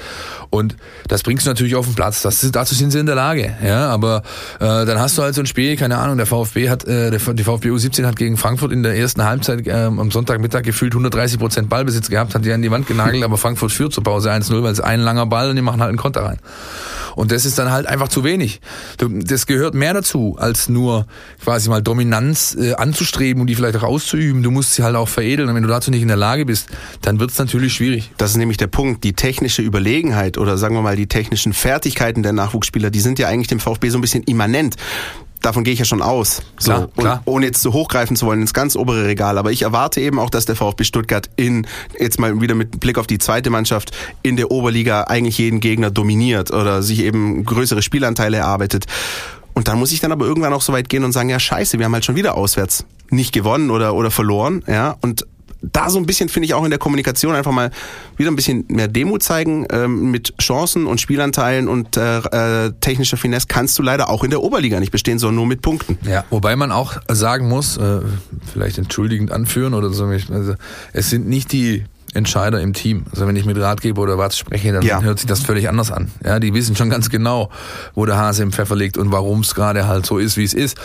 Und 0.49 0.75
das 1.07 1.23
bringst 1.23 1.45
du 1.45 1.49
natürlich 1.49 1.75
auf 1.75 1.85
den 1.85 1.95
Platz. 1.95 2.21
Das, 2.21 2.45
dazu 2.51 2.75
sind 2.75 2.91
sie 2.91 2.99
in 2.99 3.05
der 3.05 3.15
Lage. 3.15 3.55
Ja, 3.63 3.87
aber 3.89 4.23
äh, 4.59 4.85
dann 4.85 4.99
hast 4.99 5.17
du 5.17 5.21
halt 5.21 5.35
so 5.35 5.41
ein 5.41 5.47
Spiel, 5.47 5.77
keine 5.77 5.97
Ahnung, 5.97 6.17
der 6.17 6.25
VfB 6.25 6.69
hat, 6.69 6.83
äh, 6.85 7.11
der, 7.11 7.33
die 7.33 7.43
VfB 7.43 7.69
U17 7.69 8.05
hat 8.05 8.17
gegen 8.17 8.35
Frankfurt 8.35 8.73
in 8.73 8.83
der 8.83 8.97
ersten 8.97 9.23
Halbzeit 9.23 9.65
äh, 9.67 9.71
am 9.71 10.11
Sonntagmittag 10.11 10.63
gefühlt 10.63 10.93
130 10.93 11.39
Prozent 11.39 11.69
Ballbesitz 11.69 12.09
gehabt, 12.09 12.35
hat 12.35 12.43
die 12.43 12.51
an 12.51 12.61
die 12.61 12.71
Wand 12.71 12.87
genagelt, 12.87 13.23
aber 13.23 13.37
Frankfurt 13.37 13.71
führt 13.71 13.93
zur 13.93 14.03
Pause 14.03 14.31
1-0, 14.31 14.63
weil 14.63 14.73
es 14.73 14.81
ein 14.81 14.99
langer 14.99 15.27
Ball 15.27 15.49
und 15.49 15.55
die 15.55 15.61
machen 15.61 15.79
halt 15.79 15.89
einen 15.89 15.97
Konter 15.97 16.23
rein. 16.23 16.39
Und 17.15 17.31
das 17.31 17.45
ist 17.45 17.57
dann 17.57 17.71
halt 17.71 17.87
einfach 17.87 18.09
zu 18.09 18.25
wenig. 18.25 18.59
Das 18.97 19.45
gehört 19.45 19.73
mehr 19.73 19.93
dazu, 19.93 20.35
als 20.37 20.67
nur 20.67 21.07
quasi 21.41 21.69
mal 21.69 21.81
Dominanz 21.81 22.55
äh, 22.65 22.73
anzustreben 22.73 23.41
und 23.41 23.47
die 23.47 23.55
vielleicht 23.55 23.77
auch 23.77 23.83
auszuüben. 23.83 24.43
Du 24.43 24.51
musst 24.51 24.73
sie 24.73 24.83
halt 24.83 24.95
auch 24.95 25.09
veredeln. 25.09 25.49
Und 25.49 25.55
wenn 25.55 25.63
du 25.63 25.69
dazu 25.69 25.91
nicht 25.91 26.01
in 26.01 26.07
der 26.07 26.17
Lage 26.17 26.45
bist, 26.45 26.67
dann 27.01 27.19
wird 27.19 27.31
es 27.31 27.37
natürlich 27.37 27.73
schwierig. 27.73 28.11
Das 28.17 28.31
ist 28.31 28.37
nämlich 28.37 28.57
der 28.57 28.67
Punkt. 28.67 29.03
Die 29.03 29.13
technische 29.13 29.61
Überlegenheit 29.61 30.37
oder 30.37 30.57
sagen 30.57 30.75
wir 30.75 30.81
mal 30.81 30.95
die 30.95 31.07
technischen 31.07 31.53
Fertigkeiten 31.53 32.23
der 32.23 32.33
Nachwuchsspieler, 32.33 32.89
die 32.89 32.99
sind 32.99 33.19
ja 33.19 33.27
eigentlich 33.27 33.47
dem 33.47 33.59
VfB 33.59 33.89
so 33.89 33.97
ein 33.97 34.01
bisschen 34.01 34.23
immanent 34.23 34.75
davon 35.45 35.63
gehe 35.63 35.73
ich 35.73 35.79
ja 35.79 35.85
schon 35.85 36.01
aus. 36.01 36.41
So, 36.57 36.71
klar, 36.71 36.89
klar. 36.97 37.21
Und 37.25 37.33
ohne 37.33 37.45
jetzt 37.45 37.61
zu 37.61 37.73
hochgreifen 37.73 38.15
zu 38.15 38.25
wollen 38.25 38.41
ins 38.41 38.53
ganz 38.53 38.75
obere 38.75 39.05
Regal. 39.05 39.37
Aber 39.37 39.51
ich 39.51 39.61
erwarte 39.61 40.01
eben 40.01 40.19
auch, 40.19 40.29
dass 40.29 40.45
der 40.45 40.55
VfB 40.55 40.83
Stuttgart 40.83 41.29
in, 41.35 41.67
jetzt 41.99 42.19
mal 42.19 42.41
wieder 42.41 42.55
mit 42.55 42.79
Blick 42.79 42.97
auf 42.97 43.07
die 43.07 43.19
zweite 43.19 43.49
Mannschaft, 43.49 43.91
in 44.23 44.37
der 44.37 44.51
Oberliga 44.51 45.03
eigentlich 45.03 45.37
jeden 45.37 45.59
Gegner 45.59 45.91
dominiert 45.91 46.51
oder 46.51 46.81
sich 46.81 47.03
eben 47.03 47.45
größere 47.45 47.81
Spielanteile 47.81 48.37
erarbeitet. 48.37 48.85
Und 49.55 49.67
dann 49.67 49.79
muss 49.79 49.91
ich 49.91 49.99
dann 50.01 50.11
aber 50.11 50.25
irgendwann 50.25 50.53
auch 50.53 50.61
so 50.61 50.73
weit 50.73 50.89
gehen 50.89 51.03
und 51.03 51.11
sagen, 51.11 51.29
ja 51.29 51.39
scheiße, 51.39 51.79
wir 51.79 51.85
haben 51.85 51.93
halt 51.93 52.05
schon 52.05 52.15
wieder 52.15 52.35
auswärts 52.35 52.85
nicht 53.09 53.33
gewonnen 53.33 53.71
oder, 53.71 53.95
oder 53.95 54.11
verloren, 54.11 54.63
ja, 54.67 54.95
und 55.01 55.25
da 55.71 55.89
so 55.89 55.97
ein 55.97 56.05
bisschen, 56.05 56.29
finde 56.29 56.45
ich, 56.45 56.53
auch 56.53 56.63
in 56.63 56.69
der 56.69 56.79
Kommunikation 56.79 57.35
einfach 57.35 57.51
mal 57.51 57.71
wieder 58.17 58.29
ein 58.29 58.35
bisschen 58.35 58.65
mehr 58.67 58.87
Demut 58.87 59.23
zeigen. 59.23 59.65
Ähm, 59.71 60.11
mit 60.11 60.37
Chancen 60.39 60.85
und 60.85 61.01
Spielanteilen 61.01 61.67
und 61.67 61.97
äh, 61.97 62.19
äh, 62.67 62.71
technischer 62.81 63.17
Finesse 63.17 63.47
kannst 63.47 63.77
du 63.79 63.83
leider 63.83 64.09
auch 64.09 64.23
in 64.23 64.29
der 64.29 64.43
Oberliga 64.43 64.79
nicht 64.79 64.91
bestehen, 64.91 65.19
sondern 65.19 65.37
nur 65.37 65.47
mit 65.47 65.61
Punkten. 65.61 65.97
Ja, 66.07 66.23
wobei 66.29 66.55
man 66.55 66.71
auch 66.71 66.97
sagen 67.09 67.47
muss, 67.47 67.77
äh, 67.77 68.01
vielleicht 68.51 68.77
entschuldigend 68.77 69.31
anführen 69.31 69.73
oder 69.73 69.89
so, 69.89 70.05
also, 70.05 70.55
es 70.93 71.09
sind 71.09 71.27
nicht 71.27 71.51
die 71.51 71.85
Entscheider 72.15 72.61
im 72.61 72.73
Team. 72.73 73.05
Also 73.11 73.27
wenn 73.27 73.35
ich 73.35 73.45
mit 73.45 73.57
Ratgeber 73.57 74.01
oder 74.01 74.17
was 74.17 74.37
spreche, 74.37 74.71
dann 74.71 74.81
ja. 74.83 75.01
hört 75.01 75.19
sich 75.19 75.27
das 75.27 75.41
völlig 75.41 75.69
anders 75.69 75.91
an. 75.91 76.11
Ja, 76.23 76.39
die 76.39 76.53
wissen 76.53 76.75
schon 76.75 76.89
ganz 76.89 77.09
genau, 77.09 77.49
wo 77.93 78.05
der 78.05 78.17
Hase 78.17 78.43
im 78.43 78.51
Pfeffer 78.51 78.75
liegt 78.75 78.97
und 78.97 79.11
warum 79.11 79.41
es 79.41 79.55
gerade 79.55 79.87
halt 79.87 80.05
so 80.05 80.17
ist, 80.17 80.37
wie 80.37 80.43
es 80.43 80.53
ist. 80.53 80.77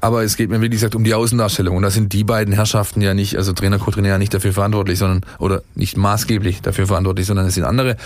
Aber 0.00 0.22
es 0.22 0.36
geht 0.36 0.50
mir, 0.50 0.60
wie 0.60 0.68
gesagt, 0.68 0.94
um 0.94 1.04
die 1.04 1.14
Außendarstellung. 1.14 1.76
Und 1.76 1.82
da 1.82 1.90
sind 1.90 2.12
die 2.12 2.24
beiden 2.24 2.52
Herrschaften 2.52 3.00
ja 3.00 3.14
nicht, 3.14 3.36
also 3.36 3.52
Trainer, 3.52 3.78
Co-Trainer 3.78 4.08
ja 4.08 4.18
nicht 4.18 4.34
dafür 4.34 4.52
verantwortlich, 4.52 4.98
sondern, 4.98 5.22
oder 5.38 5.62
nicht 5.74 5.96
maßgeblich 5.96 6.60
dafür 6.60 6.86
verantwortlich, 6.86 7.26
sondern 7.26 7.46
es 7.46 7.54
sind 7.54 7.64
andere. 7.64 7.96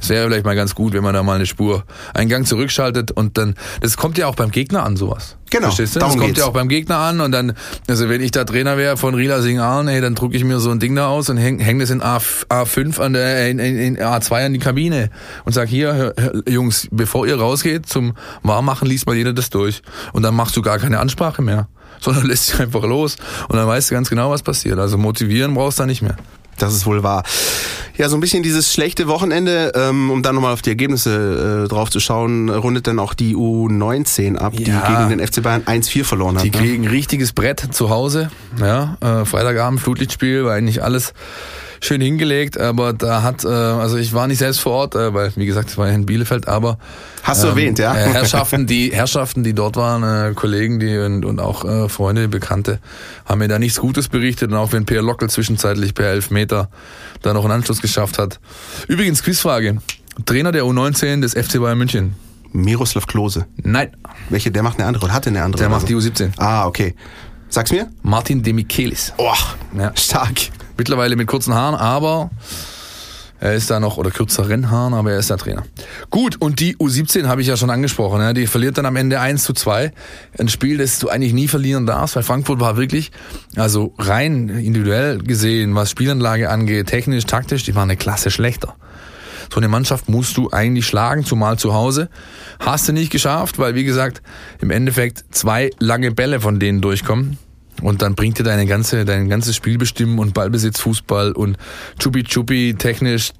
Es 0.00 0.08
wäre 0.08 0.28
vielleicht 0.28 0.44
mal 0.44 0.54
ganz 0.54 0.74
gut, 0.74 0.92
wenn 0.92 1.02
man 1.02 1.14
da 1.14 1.22
mal 1.22 1.34
eine 1.34 1.46
Spur, 1.46 1.84
einen 2.14 2.30
Gang 2.30 2.46
zurückschaltet 2.46 3.10
und 3.10 3.36
dann, 3.36 3.54
das 3.80 3.96
kommt 3.96 4.18
ja 4.18 4.28
auch 4.28 4.36
beim 4.36 4.50
Gegner 4.50 4.84
an, 4.84 4.96
sowas. 4.96 5.36
Genau. 5.50 5.66
Verstehst 5.66 5.96
du? 5.96 6.00
Das 6.00 6.10
kommt 6.10 6.26
geht's. 6.26 6.38
ja 6.38 6.46
auch 6.46 6.52
beim 6.52 6.68
Gegner 6.68 6.98
an 6.98 7.20
und 7.20 7.32
dann, 7.32 7.54
also 7.88 8.08
wenn 8.08 8.20
ich 8.20 8.30
da 8.30 8.44
Trainer 8.44 8.76
wäre 8.76 8.96
von 8.96 9.14
Rila 9.14 9.42
Sing 9.42 9.58
ey, 9.58 10.00
dann 10.00 10.14
drucke 10.14 10.36
ich 10.36 10.44
mir 10.44 10.60
so 10.60 10.70
ein 10.70 10.78
Ding 10.78 10.94
da 10.94 11.08
aus 11.08 11.28
und 11.28 11.36
häng, 11.36 11.58
häng 11.58 11.80
das 11.80 11.90
in 11.90 12.00
A, 12.00 12.18
A5 12.18 13.00
an 13.00 13.12
der, 13.12 13.48
in, 13.50 13.58
in, 13.58 13.76
in 13.76 13.98
A2 13.98 14.46
an 14.46 14.52
die 14.52 14.60
Kabine 14.60 15.10
und 15.44 15.52
sag 15.52 15.68
hier, 15.68 16.14
Jungs, 16.48 16.88
bevor 16.92 17.26
ihr 17.26 17.38
rausgeht 17.38 17.86
zum 17.86 18.14
Warmmachen, 18.42 18.86
liest 18.86 19.06
mal 19.06 19.16
jeder 19.16 19.32
das 19.32 19.50
durch 19.50 19.82
und 20.12 20.22
dann 20.22 20.34
machst 20.34 20.56
du 20.56 20.62
gar 20.62 20.78
keine 20.78 21.00
Ansprache 21.00 21.42
mehr, 21.42 21.68
sondern 22.00 22.26
lässt 22.26 22.46
sich 22.46 22.60
einfach 22.60 22.84
los 22.84 23.16
und 23.48 23.56
dann 23.56 23.66
weißt 23.66 23.90
du 23.90 23.94
ganz 23.94 24.08
genau, 24.08 24.30
was 24.30 24.42
passiert. 24.42 24.78
Also 24.78 24.98
motivieren 24.98 25.54
brauchst 25.54 25.78
du 25.78 25.82
da 25.82 25.86
nicht 25.86 26.02
mehr. 26.02 26.16
Das 26.62 26.74
ist 26.74 26.86
wohl 26.86 27.02
wahr. 27.02 27.22
Ja, 27.96 28.08
so 28.08 28.16
ein 28.16 28.20
bisschen 28.20 28.42
dieses 28.42 28.72
schlechte 28.72 29.08
Wochenende, 29.08 29.72
ähm, 29.74 30.10
um 30.10 30.22
dann 30.22 30.34
nochmal 30.34 30.54
auf 30.54 30.62
die 30.62 30.70
Ergebnisse 30.70 31.64
äh, 31.64 31.68
drauf 31.68 31.90
zu 31.90 32.00
schauen, 32.00 32.48
rundet 32.48 32.86
dann 32.86 32.98
auch 32.98 33.12
die 33.12 33.36
U19 33.36 34.36
ab, 34.36 34.54
ja. 34.54 34.58
die 34.58 34.94
gegen 34.94 35.18
den 35.18 35.26
FC 35.26 35.42
Bayern 35.42 35.62
1-4 35.64 36.04
verloren 36.04 36.36
hat. 36.36 36.44
Die 36.44 36.50
ne? 36.50 36.56
kriegen 36.56 36.84
ne? 36.84 36.90
richtiges 36.90 37.32
Brett 37.32 37.68
zu 37.72 37.90
Hause. 37.90 38.30
Ja, 38.58 38.96
äh, 39.00 39.24
Freitagabend, 39.26 39.80
Flutlichtspiel, 39.80 40.44
war 40.44 40.54
eigentlich 40.54 40.82
alles 40.82 41.12
schön 41.82 42.00
hingelegt, 42.00 42.58
aber 42.58 42.92
da 42.92 43.22
hat, 43.22 43.44
äh, 43.44 43.48
also 43.48 43.96
ich 43.96 44.12
war 44.12 44.26
nicht 44.26 44.38
selbst 44.38 44.60
vor 44.60 44.72
Ort, 44.72 44.94
äh, 44.94 45.12
weil 45.14 45.32
wie 45.36 45.46
gesagt, 45.46 45.70
es 45.70 45.78
war 45.78 45.88
ja 45.88 45.94
in 45.94 46.06
Bielefeld, 46.06 46.48
aber 46.48 46.78
hast 47.22 47.42
du 47.42 47.48
ähm, 47.48 47.52
erwähnt, 47.52 47.78
ja? 47.78 47.94
Äh, 47.94 48.08
Herrschaften, 48.12 48.66
die 48.66 48.92
Herrschaften, 48.92 49.42
die 49.42 49.54
dort 49.54 49.76
waren, 49.76 50.02
äh, 50.02 50.34
Kollegen, 50.34 50.78
die 50.78 50.98
und, 50.98 51.24
und 51.24 51.40
auch 51.40 51.64
äh, 51.64 51.88
Freunde, 51.88 52.28
Bekannte, 52.28 52.80
haben 53.24 53.38
mir 53.38 53.48
da 53.48 53.58
nichts 53.58 53.80
Gutes 53.80 54.08
berichtet 54.08 54.50
und 54.50 54.56
auch 54.56 54.72
wenn 54.72 54.84
Pierre 54.84 55.04
Lockel 55.04 55.30
zwischenzeitlich 55.30 55.94
per 55.94 56.06
Elfmeter 56.06 56.70
da 57.22 57.32
noch 57.32 57.44
einen 57.44 57.54
Anschluss 57.54 57.80
geschafft 57.80 58.18
hat. 58.18 58.40
Übrigens 58.88 59.22
Quizfrage: 59.22 59.78
Trainer 60.26 60.52
der 60.52 60.64
U19 60.64 61.20
des 61.20 61.34
FC 61.34 61.60
Bayern 61.60 61.78
München. 61.78 62.14
Miroslav 62.52 63.06
Klose. 63.06 63.46
Nein. 63.56 63.90
Welche? 64.28 64.50
Der 64.50 64.62
macht 64.62 64.78
eine 64.78 64.88
andere 64.88 65.04
oder 65.04 65.14
hat 65.14 65.26
eine 65.26 65.42
andere? 65.42 65.60
Der 65.60 65.68
macht 65.68 65.88
die 65.88 65.94
U17. 65.94 66.32
Ah, 66.36 66.66
okay. 66.66 66.94
Sag's 67.48 67.72
mir. 67.72 67.88
Martin 68.02 68.42
Demichelis. 68.42 69.12
Oh, 69.16 69.32
ja. 69.76 69.92
stark. 69.96 70.50
Mittlerweile 70.80 71.14
mit 71.14 71.26
kurzen 71.26 71.52
Haaren, 71.52 71.74
aber 71.74 72.30
er 73.38 73.52
ist 73.52 73.70
da 73.70 73.80
noch, 73.80 73.98
oder 73.98 74.10
kürzeren 74.10 74.70
Haaren, 74.70 74.94
aber 74.94 75.12
er 75.12 75.18
ist 75.18 75.28
der 75.28 75.36
Trainer. 75.36 75.62
Gut, 76.08 76.40
und 76.40 76.58
die 76.58 76.74
U17 76.78 77.26
habe 77.26 77.42
ich 77.42 77.48
ja 77.48 77.58
schon 77.58 77.68
angesprochen. 77.68 78.22
Ja, 78.22 78.32
die 78.32 78.46
verliert 78.46 78.78
dann 78.78 78.86
am 78.86 78.96
Ende 78.96 79.20
1 79.20 79.44
zu 79.44 79.52
2. 79.52 79.92
Ein 80.38 80.48
Spiel, 80.48 80.78
das 80.78 80.98
du 80.98 81.10
eigentlich 81.10 81.34
nie 81.34 81.48
verlieren 81.48 81.84
darfst, 81.84 82.16
weil 82.16 82.22
Frankfurt 82.22 82.60
war 82.60 82.78
wirklich, 82.78 83.12
also 83.56 83.92
rein 83.98 84.48
individuell 84.48 85.18
gesehen, 85.18 85.74
was 85.74 85.90
Spielanlage 85.90 86.48
angeht, 86.48 86.86
technisch, 86.86 87.26
taktisch, 87.26 87.62
die 87.64 87.74
war 87.74 87.82
eine 87.82 87.98
Klasse 87.98 88.30
schlechter. 88.30 88.74
So 89.52 89.60
eine 89.60 89.68
Mannschaft 89.68 90.08
musst 90.08 90.38
du 90.38 90.50
eigentlich 90.50 90.86
schlagen, 90.86 91.26
zumal 91.26 91.58
zu 91.58 91.74
Hause. 91.74 92.08
Hast 92.58 92.88
du 92.88 92.94
nicht 92.94 93.12
geschafft, 93.12 93.58
weil 93.58 93.74
wie 93.74 93.84
gesagt, 93.84 94.22
im 94.62 94.70
Endeffekt 94.70 95.26
zwei 95.30 95.72
lange 95.78 96.10
Bälle 96.10 96.40
von 96.40 96.58
denen 96.58 96.80
durchkommen. 96.80 97.36
Und 97.82 98.02
dann 98.02 98.14
bringt 98.14 98.38
dir 98.38 98.44
deine 98.44 98.66
ganze, 98.66 99.04
dein 99.04 99.28
ganzes 99.28 99.56
Spiel 99.56 99.78
bestimmen 99.78 100.18
und 100.18 100.34
Ballbesitz, 100.34 100.80
Fußball 100.80 101.32
und 101.32 101.56
Chupi 101.98 102.24
Chupi 102.24 102.74
technisch 102.76 103.32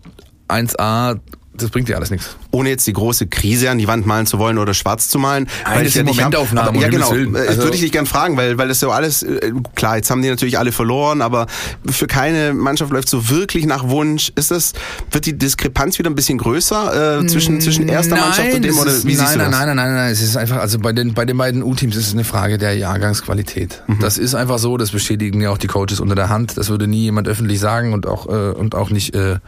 1A 0.49 1.19
das 1.63 1.71
bringt 1.71 1.89
dir 1.89 1.97
alles 1.97 2.11
nichts. 2.11 2.37
Ohne 2.51 2.71
jetzt 2.71 2.87
die 2.87 2.93
große 2.93 3.27
Krise 3.27 3.71
an 3.71 3.79
die 3.79 3.89
Wand 3.89 4.07
malen 4.07 4.27
zu 4.27 4.39
wollen 4.39 4.59
oder 4.59 4.75
schwarz 4.75 5.09
zu 5.09 5.19
malen. 5.19 5.49
Nein, 5.65 5.77
weil 5.77 5.85
das 5.85 5.93
sind 5.95 6.07
ja 6.07 6.13
Momentaufnahmen. 6.15 6.69
Aber, 6.71 6.81
ja, 6.81 6.89
genau. 6.89 7.15
Äh, 7.15 7.49
also 7.49 7.63
würde 7.63 7.75
ich 7.77 7.83
dich 7.83 7.93
gern 7.93 8.07
fragen, 8.07 8.37
weil, 8.37 8.59
weil 8.59 8.69
das 8.69 8.81
so 8.81 8.91
alles, 8.91 9.23
äh, 9.23 9.53
klar, 9.75 9.97
jetzt 9.97 10.11
haben 10.11 10.23
die 10.23 10.29
natürlich 10.29 10.59
alle 10.59 10.73
verloren, 10.73 11.23
aber 11.23 11.47
für 11.89 12.07
keine 12.07 12.55
Mannschaft 12.55 12.93
läuft 12.93 13.09
so 13.09 13.29
wirklich 13.29 13.67
nach 13.67 13.89
Wunsch. 13.89 14.33
Ist 14.35 14.51
das, 14.51 14.73
wird 15.11 15.27
die 15.27 15.37
Diskrepanz 15.37 15.99
wieder 15.99 16.11
ein 16.11 16.15
bisschen 16.15 16.39
größer 16.39 17.21
äh, 17.21 17.27
zwischen, 17.27 17.61
zwischen 17.61 17.89
erster 17.89 18.15
nein, 18.15 18.25
Mannschaft 18.25 18.55
und 18.55 18.65
dem 18.65 18.79
oder 18.79 18.91
wie 19.05 19.15
nein, 19.15 19.17
siehst 19.17 19.35
du 19.35 19.39
das? 19.39 19.51
Nein, 19.51 19.67
nein, 19.67 19.77
nein, 19.77 19.95
nein, 19.95 20.13
es 20.13 20.23
ist 20.23 20.37
einfach, 20.37 20.59
also 20.59 20.79
bei 20.79 20.93
den, 20.93 21.15
bei 21.15 21.25
den 21.25 21.37
beiden 21.37 21.63
U-Teams 21.63 21.97
ist 21.97 22.09
es 22.09 22.13
eine 22.13 22.25
Frage 22.25 22.59
der 22.59 22.77
Jahrgangsqualität. 22.77 23.83
Mhm. 23.87 23.99
Das 24.01 24.19
ist 24.19 24.35
einfach 24.35 24.59
so, 24.59 24.77
das 24.77 24.91
bestätigen 24.91 25.41
ja 25.41 25.51
auch 25.51 25.59
die 25.59 25.67
Coaches 25.67 26.01
unter 26.01 26.15
der 26.15 26.29
Hand. 26.29 26.57
Das 26.57 26.69
würde 26.69 26.87
nie 26.87 27.03
jemand 27.03 27.29
öffentlich 27.29 27.61
sagen 27.61 27.93
und 27.93 28.07
auch, 28.07 28.27
äh, 28.27 28.53
und 28.53 28.75
auch 28.75 28.91
nicht, 28.91 29.15
äh, 29.15 29.39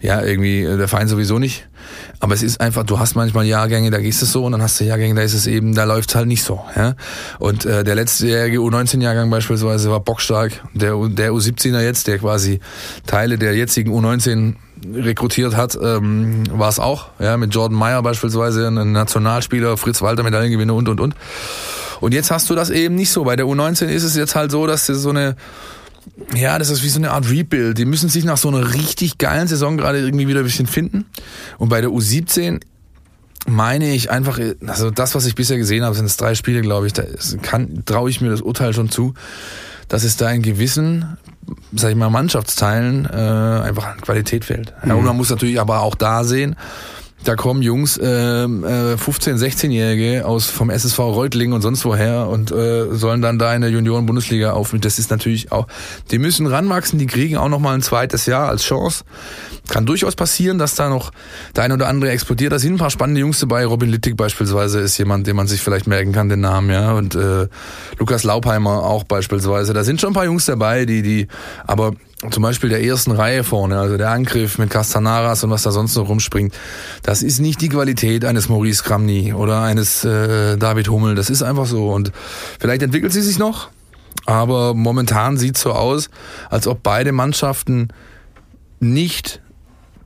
ja, 0.00 0.22
irgendwie 0.22 0.62
äh, 0.62 0.76
der 0.76 0.88
Verein 0.88 1.08
sowieso 1.08 1.38
nicht. 1.38 1.68
Aber 2.20 2.34
es 2.34 2.42
ist 2.42 2.60
einfach, 2.60 2.84
du 2.84 2.98
hast 2.98 3.14
manchmal 3.14 3.46
Jahrgänge, 3.46 3.90
da 3.90 3.98
gehst 3.98 4.22
es 4.22 4.32
so 4.32 4.44
und 4.44 4.52
dann 4.52 4.62
hast 4.62 4.78
du 4.80 4.84
Jahrgänge, 4.84 5.14
da 5.14 5.22
ist 5.22 5.34
es 5.34 5.46
eben, 5.46 5.74
da 5.74 5.84
läuft's 5.84 6.14
halt 6.14 6.26
nicht 6.26 6.42
so. 6.42 6.60
Ja? 6.76 6.94
Und 7.38 7.64
äh, 7.64 7.84
der 7.84 7.94
letztejährige 7.94 8.58
U19-Jahrgang 8.58 9.30
beispielsweise 9.30 9.90
war 9.90 10.00
bockstark. 10.00 10.52
Der, 10.74 10.94
der 11.08 11.32
U17er 11.32 11.80
jetzt, 11.80 12.06
der 12.06 12.18
quasi 12.18 12.60
Teile 13.06 13.38
der 13.38 13.54
jetzigen 13.54 13.92
U19 13.92 14.54
rekrutiert 14.94 15.56
hat, 15.56 15.76
ähm, 15.80 16.44
war 16.52 16.68
es 16.68 16.78
auch. 16.78 17.08
Ja, 17.18 17.36
mit 17.36 17.52
Jordan 17.54 17.76
Meyer 17.76 18.02
beispielsweise, 18.02 18.68
ein 18.68 18.92
Nationalspieler, 18.92 19.76
Fritz 19.76 20.02
Walter, 20.02 20.22
Medaillengewinner 20.22 20.74
und 20.74 20.88
und 20.88 21.00
und. 21.00 21.14
Und 22.00 22.14
jetzt 22.14 22.30
hast 22.30 22.48
du 22.48 22.54
das 22.54 22.70
eben 22.70 22.94
nicht 22.94 23.10
so. 23.10 23.24
Bei 23.24 23.34
der 23.34 23.46
U19 23.46 23.86
ist 23.86 24.04
es 24.04 24.14
jetzt 24.14 24.36
halt 24.36 24.52
so, 24.52 24.66
dass 24.68 24.86
du 24.86 24.94
so 24.94 25.10
eine 25.10 25.34
ja, 26.34 26.58
das 26.58 26.70
ist 26.70 26.82
wie 26.82 26.88
so 26.88 26.98
eine 26.98 27.10
Art 27.10 27.30
Rebuild. 27.30 27.78
Die 27.78 27.84
müssen 27.84 28.08
sich 28.08 28.24
nach 28.24 28.36
so 28.36 28.48
einer 28.48 28.74
richtig 28.74 29.18
geilen 29.18 29.48
Saison 29.48 29.76
gerade 29.76 29.98
irgendwie 29.98 30.28
wieder 30.28 30.40
ein 30.40 30.44
bisschen 30.44 30.66
finden. 30.66 31.06
Und 31.58 31.68
bei 31.68 31.80
der 31.80 31.90
U17 31.90 32.60
meine 33.46 33.92
ich 33.94 34.10
einfach, 34.10 34.38
also 34.66 34.90
das, 34.90 35.14
was 35.14 35.26
ich 35.26 35.34
bisher 35.34 35.56
gesehen 35.56 35.84
habe, 35.84 35.94
sind 35.94 36.04
es 36.04 36.16
drei 36.16 36.34
Spiele, 36.34 36.60
glaube 36.60 36.86
ich, 36.86 36.92
da 36.92 37.04
kann, 37.42 37.82
traue 37.86 38.10
ich 38.10 38.20
mir 38.20 38.30
das 38.30 38.42
Urteil 38.42 38.74
schon 38.74 38.90
zu, 38.90 39.14
dass 39.88 40.04
es 40.04 40.16
da 40.16 40.30
in 40.30 40.42
gewissen, 40.42 41.16
sag 41.74 41.90
ich 41.90 41.96
mal, 41.96 42.10
Mannschaftsteilen 42.10 43.06
äh, 43.06 43.08
einfach 43.08 43.86
an 43.86 44.00
Qualität 44.00 44.44
fehlt. 44.44 44.74
Ja, 44.84 44.94
und 44.94 45.00
mhm. 45.00 45.06
man 45.06 45.16
muss 45.16 45.30
natürlich 45.30 45.60
aber 45.60 45.80
auch 45.80 45.94
da 45.94 46.24
sehen, 46.24 46.56
da 47.24 47.34
kommen 47.34 47.62
Jungs, 47.62 47.96
äh, 47.96 48.04
äh, 48.04 48.46
15-, 48.94 49.36
16-Jährige 49.36 50.24
aus 50.24 50.46
vom 50.46 50.70
SSV 50.70 50.98
Reutling 50.98 51.52
und 51.52 51.62
sonst 51.62 51.84
woher 51.84 52.28
und 52.28 52.52
äh, 52.52 52.94
sollen 52.94 53.22
dann 53.22 53.38
da 53.38 53.54
in 53.54 53.60
der 53.60 53.70
Junioren-Bundesliga 53.70 54.52
auf. 54.52 54.74
Das 54.80 54.98
ist 54.98 55.10
natürlich 55.10 55.50
auch, 55.50 55.66
die 56.10 56.18
müssen 56.18 56.46
ranwachsen, 56.46 56.98
die 56.98 57.06
kriegen 57.06 57.36
auch 57.36 57.48
noch 57.48 57.58
mal 57.58 57.74
ein 57.74 57.82
zweites 57.82 58.26
Jahr 58.26 58.48
als 58.48 58.62
Chance. 58.62 59.04
Kann 59.68 59.84
durchaus 59.84 60.14
passieren, 60.14 60.58
dass 60.58 60.76
da 60.76 60.88
noch 60.88 61.10
der 61.54 61.64
eine 61.64 61.74
oder 61.74 61.88
andere 61.88 62.10
explodiert. 62.10 62.52
Da 62.52 62.58
sind 62.58 62.74
ein 62.74 62.78
paar 62.78 62.90
spannende 62.90 63.20
Jungs 63.20 63.40
dabei. 63.40 63.66
Robin 63.66 63.90
Littig 63.90 64.16
beispielsweise 64.16 64.80
ist 64.80 64.96
jemand, 64.96 65.26
den 65.26 65.36
man 65.36 65.46
sich 65.46 65.60
vielleicht 65.60 65.86
merken 65.86 66.12
kann, 66.12 66.28
den 66.28 66.40
Namen, 66.40 66.70
ja. 66.70 66.92
Und 66.92 67.14
äh, 67.14 67.48
Lukas 67.98 68.24
Laubheimer 68.24 68.84
auch 68.84 69.04
beispielsweise. 69.04 69.74
Da 69.74 69.84
sind 69.84 70.00
schon 70.00 70.10
ein 70.10 70.14
paar 70.14 70.24
Jungs 70.24 70.46
dabei, 70.46 70.86
die, 70.86 71.02
die, 71.02 71.26
aber 71.66 71.92
zum 72.30 72.42
Beispiel 72.42 72.68
der 72.68 72.82
ersten 72.82 73.12
Reihe 73.12 73.44
vorne, 73.44 73.78
also 73.78 73.96
der 73.96 74.10
Angriff 74.10 74.58
mit 74.58 74.70
Castanaras 74.70 75.44
und 75.44 75.50
was 75.50 75.62
da 75.62 75.70
sonst 75.70 75.94
noch 75.96 76.08
rumspringt, 76.08 76.52
das 77.02 77.22
ist 77.22 77.38
nicht 77.38 77.60
die 77.60 77.68
Qualität 77.68 78.24
eines 78.24 78.48
Maurice 78.48 78.82
Kramny 78.82 79.32
oder 79.32 79.62
eines 79.62 80.04
äh, 80.04 80.56
David 80.56 80.88
Hummel. 80.88 81.14
Das 81.14 81.30
ist 81.30 81.42
einfach 81.42 81.66
so. 81.66 81.90
Und 81.90 82.10
vielleicht 82.58 82.82
entwickelt 82.82 83.12
sie 83.12 83.22
sich 83.22 83.38
noch, 83.38 83.68
aber 84.26 84.74
momentan 84.74 85.36
sieht 85.36 85.56
so 85.56 85.72
aus, 85.72 86.10
als 86.50 86.66
ob 86.66 86.82
beide 86.82 87.12
Mannschaften 87.12 87.88
nicht 88.80 89.40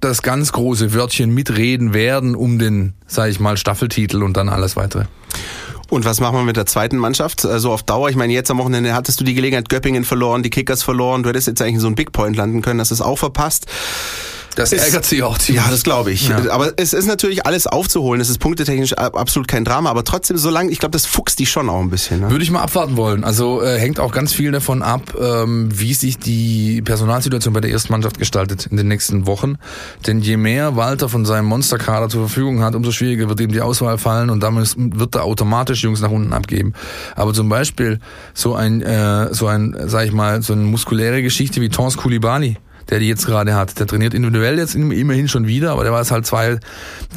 das 0.00 0.22
ganz 0.22 0.52
große 0.52 0.92
Wörtchen 0.92 1.32
mitreden 1.32 1.94
werden 1.94 2.34
um 2.34 2.58
den, 2.58 2.94
sag 3.06 3.30
ich 3.30 3.40
mal, 3.40 3.56
Staffeltitel 3.56 4.22
und 4.22 4.36
dann 4.36 4.48
alles 4.48 4.76
weitere. 4.76 5.04
Und 5.92 6.06
was 6.06 6.20
machen 6.20 6.38
wir 6.38 6.42
mit 6.42 6.56
der 6.56 6.64
zweiten 6.64 6.96
Mannschaft? 6.96 7.44
Also 7.44 7.70
auf 7.70 7.82
Dauer, 7.82 8.08
ich 8.08 8.16
meine, 8.16 8.32
jetzt 8.32 8.50
am 8.50 8.56
Wochenende 8.56 8.94
hattest 8.94 9.20
du 9.20 9.24
die 9.24 9.34
Gelegenheit, 9.34 9.68
Göppingen 9.68 10.04
verloren, 10.04 10.42
die 10.42 10.48
Kickers 10.48 10.82
verloren, 10.82 11.22
du 11.22 11.28
hättest 11.28 11.48
jetzt 11.48 11.60
eigentlich 11.60 11.82
so 11.82 11.86
ein 11.86 11.96
Big 11.96 12.12
Point 12.12 12.34
landen 12.34 12.62
können, 12.62 12.78
das 12.78 12.92
ist 12.92 13.02
auch 13.02 13.18
verpasst. 13.18 13.66
Das 14.54 14.72
ist- 14.72 14.84
ärgert 14.84 15.04
sie 15.04 15.22
auch 15.22 15.38
ziemlich. 15.38 15.64
Ja, 15.64 15.70
das 15.70 15.82
glaube 15.82 16.10
ich. 16.12 16.28
Ja. 16.28 16.38
Aber 16.50 16.72
es 16.76 16.92
ist 16.92 17.06
natürlich 17.06 17.46
alles 17.46 17.66
aufzuholen. 17.66 18.20
Es 18.20 18.28
ist 18.28 18.38
punktetechnisch 18.38 18.92
ab- 18.94 19.16
absolut 19.16 19.48
kein 19.48 19.64
Drama. 19.64 19.90
Aber 19.90 20.04
trotzdem, 20.04 20.36
solange, 20.36 20.70
ich 20.70 20.78
glaube, 20.78 20.92
das 20.92 21.06
fuchst 21.06 21.38
die 21.38 21.46
schon 21.46 21.68
auch 21.70 21.80
ein 21.80 21.90
bisschen. 21.90 22.20
Ne? 22.20 22.30
Würde 22.30 22.44
ich 22.44 22.50
mal 22.50 22.60
abwarten 22.62 22.96
wollen. 22.96 23.24
Also 23.24 23.62
äh, 23.62 23.78
hängt 23.78 23.98
auch 24.00 24.12
ganz 24.12 24.32
viel 24.32 24.52
davon 24.52 24.82
ab, 24.82 25.14
ähm, 25.20 25.68
wie 25.72 25.94
sich 25.94 26.18
die 26.18 26.82
Personalsituation 26.82 27.54
bei 27.54 27.60
der 27.60 27.70
ersten 27.70 27.92
Mannschaft 27.92 28.18
gestaltet 28.18 28.66
in 28.66 28.76
den 28.76 28.88
nächsten 28.88 29.26
Wochen. 29.26 29.56
Denn 30.06 30.20
je 30.20 30.36
mehr 30.36 30.76
Walter 30.76 31.08
von 31.08 31.24
seinem 31.24 31.46
Monsterkader 31.46 32.08
zur 32.08 32.22
Verfügung 32.28 32.62
hat, 32.62 32.74
umso 32.74 32.92
schwieriger 32.92 33.28
wird 33.28 33.40
ihm 33.40 33.52
die 33.52 33.60
Auswahl 33.60 33.98
fallen 33.98 34.30
und 34.30 34.40
damit 34.42 34.74
wird 34.76 35.14
er 35.14 35.24
automatisch 35.24 35.82
Jungs 35.82 36.00
nach 36.00 36.10
unten 36.10 36.32
abgeben. 36.32 36.72
Aber 37.16 37.32
zum 37.32 37.48
Beispiel 37.48 38.00
so 38.34 38.54
ein, 38.54 38.82
äh, 38.82 39.32
so 39.32 39.46
ein, 39.46 39.76
sag 39.86 40.06
ich 40.06 40.12
mal, 40.12 40.42
so 40.42 40.52
eine 40.52 40.62
muskuläre 40.62 41.22
Geschichte 41.22 41.60
wie 41.60 41.68
Tons 41.68 41.96
Koulibaly 41.96 42.56
der 42.90 42.98
die 42.98 43.08
jetzt 43.08 43.26
gerade 43.26 43.54
hat. 43.54 43.78
Der 43.78 43.86
trainiert 43.86 44.14
individuell 44.14 44.58
jetzt 44.58 44.74
immerhin 44.74 45.28
schon 45.28 45.46
wieder, 45.46 45.72
aber 45.72 45.82
der 45.82 45.92
war 45.92 46.00
jetzt 46.00 46.10
halt 46.10 46.26
zwei, 46.26 46.58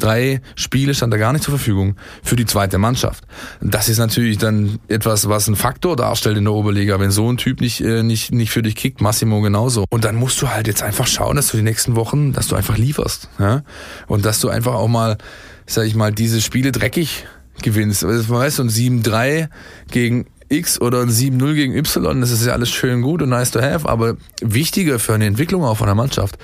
drei 0.00 0.40
Spiele 0.54 0.94
stand 0.94 1.12
er 1.12 1.18
gar 1.18 1.32
nicht 1.32 1.44
zur 1.44 1.52
Verfügung 1.52 1.96
für 2.22 2.36
die 2.36 2.46
zweite 2.46 2.78
Mannschaft. 2.78 3.24
Das 3.60 3.88
ist 3.88 3.98
natürlich 3.98 4.38
dann 4.38 4.78
etwas, 4.88 5.28
was 5.28 5.48
ein 5.48 5.56
Faktor 5.56 5.96
darstellt 5.96 6.36
in 6.36 6.44
der 6.44 6.52
Oberliga, 6.52 7.00
wenn 7.00 7.10
so 7.10 7.30
ein 7.30 7.36
Typ 7.36 7.60
nicht, 7.60 7.80
äh, 7.80 8.02
nicht, 8.02 8.32
nicht 8.32 8.50
für 8.50 8.62
dich 8.62 8.76
kickt, 8.76 9.00
Massimo 9.00 9.40
genauso. 9.40 9.84
Und 9.90 10.04
dann 10.04 10.16
musst 10.16 10.40
du 10.42 10.48
halt 10.48 10.66
jetzt 10.66 10.82
einfach 10.82 11.06
schauen, 11.06 11.36
dass 11.36 11.48
du 11.48 11.56
die 11.56 11.62
nächsten 11.62 11.96
Wochen, 11.96 12.32
dass 12.32 12.48
du 12.48 12.56
einfach 12.56 12.76
lieferst. 12.76 13.28
Ja? 13.38 13.62
Und 14.06 14.24
dass 14.24 14.40
du 14.40 14.48
einfach 14.48 14.74
auch 14.74 14.88
mal, 14.88 15.16
sag 15.66 15.86
ich 15.86 15.94
mal, 15.94 16.12
diese 16.12 16.40
Spiele 16.40 16.72
dreckig 16.72 17.26
gewinnst. 17.62 18.06
Weißt 18.06 18.58
du, 18.58 18.62
ein 18.62 18.68
7-3 18.70 19.48
gegen 19.90 20.26
X 20.48 20.80
oder 20.80 21.00
ein 21.00 21.10
7-0 21.10 21.54
gegen 21.54 21.74
Y, 21.74 22.20
das 22.20 22.30
ist 22.30 22.46
ja 22.46 22.52
alles 22.52 22.70
schön 22.70 23.02
gut 23.02 23.20
und 23.22 23.30
nice 23.30 23.50
to 23.50 23.60
have, 23.60 23.88
aber 23.88 24.16
wichtiger 24.40 24.98
für 24.98 25.14
eine 25.14 25.26
Entwicklung 25.26 25.64
auch 25.64 25.76
von 25.78 25.86
der 25.86 25.94
Mannschaft 25.96 26.38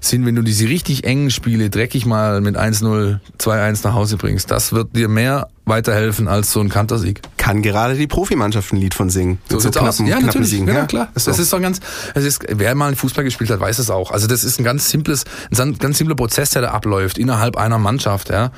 sind, 0.00 0.26
wenn 0.26 0.34
du 0.34 0.42
diese 0.42 0.68
richtig 0.68 1.04
engen 1.04 1.30
Spiele 1.30 1.70
dreckig 1.70 2.04
mal 2.06 2.40
mit 2.40 2.56
1-0, 2.56 3.20
2-1 3.38 3.80
nach 3.84 3.94
Hause 3.94 4.16
bringst. 4.16 4.50
Das 4.50 4.72
wird 4.72 4.96
dir 4.96 5.08
mehr 5.08 5.48
weiterhelfen 5.66 6.28
als 6.28 6.52
so 6.52 6.60
ein 6.60 6.68
Kantersieg. 6.68 7.22
Kann 7.38 7.62
gerade 7.62 7.94
die 7.94 8.06
Profimannschaft 8.06 8.72
ein 8.72 8.76
Lied 8.76 8.92
von 8.94 9.08
singen. 9.08 9.38
So 9.48 9.56
aus. 9.58 9.64
knappen- 9.64 10.06
Ja, 10.06 10.16
knappen 10.16 10.26
natürlich. 10.26 10.50
Siegen. 10.50 10.68
Ja, 10.68 10.86
klar. 10.86 11.08
Ist 11.14 11.24
so. 11.24 11.30
Das 11.30 11.38
ist 11.38 11.52
doch 11.52 11.60
ganz, 11.60 11.80
es 12.14 12.24
ist, 12.24 12.44
wer 12.48 12.74
mal 12.74 12.94
Fußball 12.94 13.24
gespielt 13.24 13.50
hat, 13.50 13.60
weiß 13.60 13.78
es 13.78 13.88
auch. 13.88 14.10
Also 14.10 14.26
das 14.26 14.44
ist 14.44 14.58
ein 14.60 14.64
ganz 14.64 14.90
simples, 14.90 15.24
ein 15.56 15.78
ganz 15.78 15.96
simpler 15.98 16.16
Prozess, 16.16 16.50
der 16.50 16.62
da 16.62 16.70
abläuft 16.72 17.16
innerhalb 17.18 17.56
einer 17.56 17.78
Mannschaft, 17.78 18.30
ja. 18.30 18.50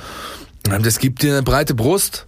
Das 0.83 0.99
gibt 0.99 1.23
dir 1.23 1.35
eine 1.35 1.43
breite 1.45 1.75
Brust. 1.75 2.27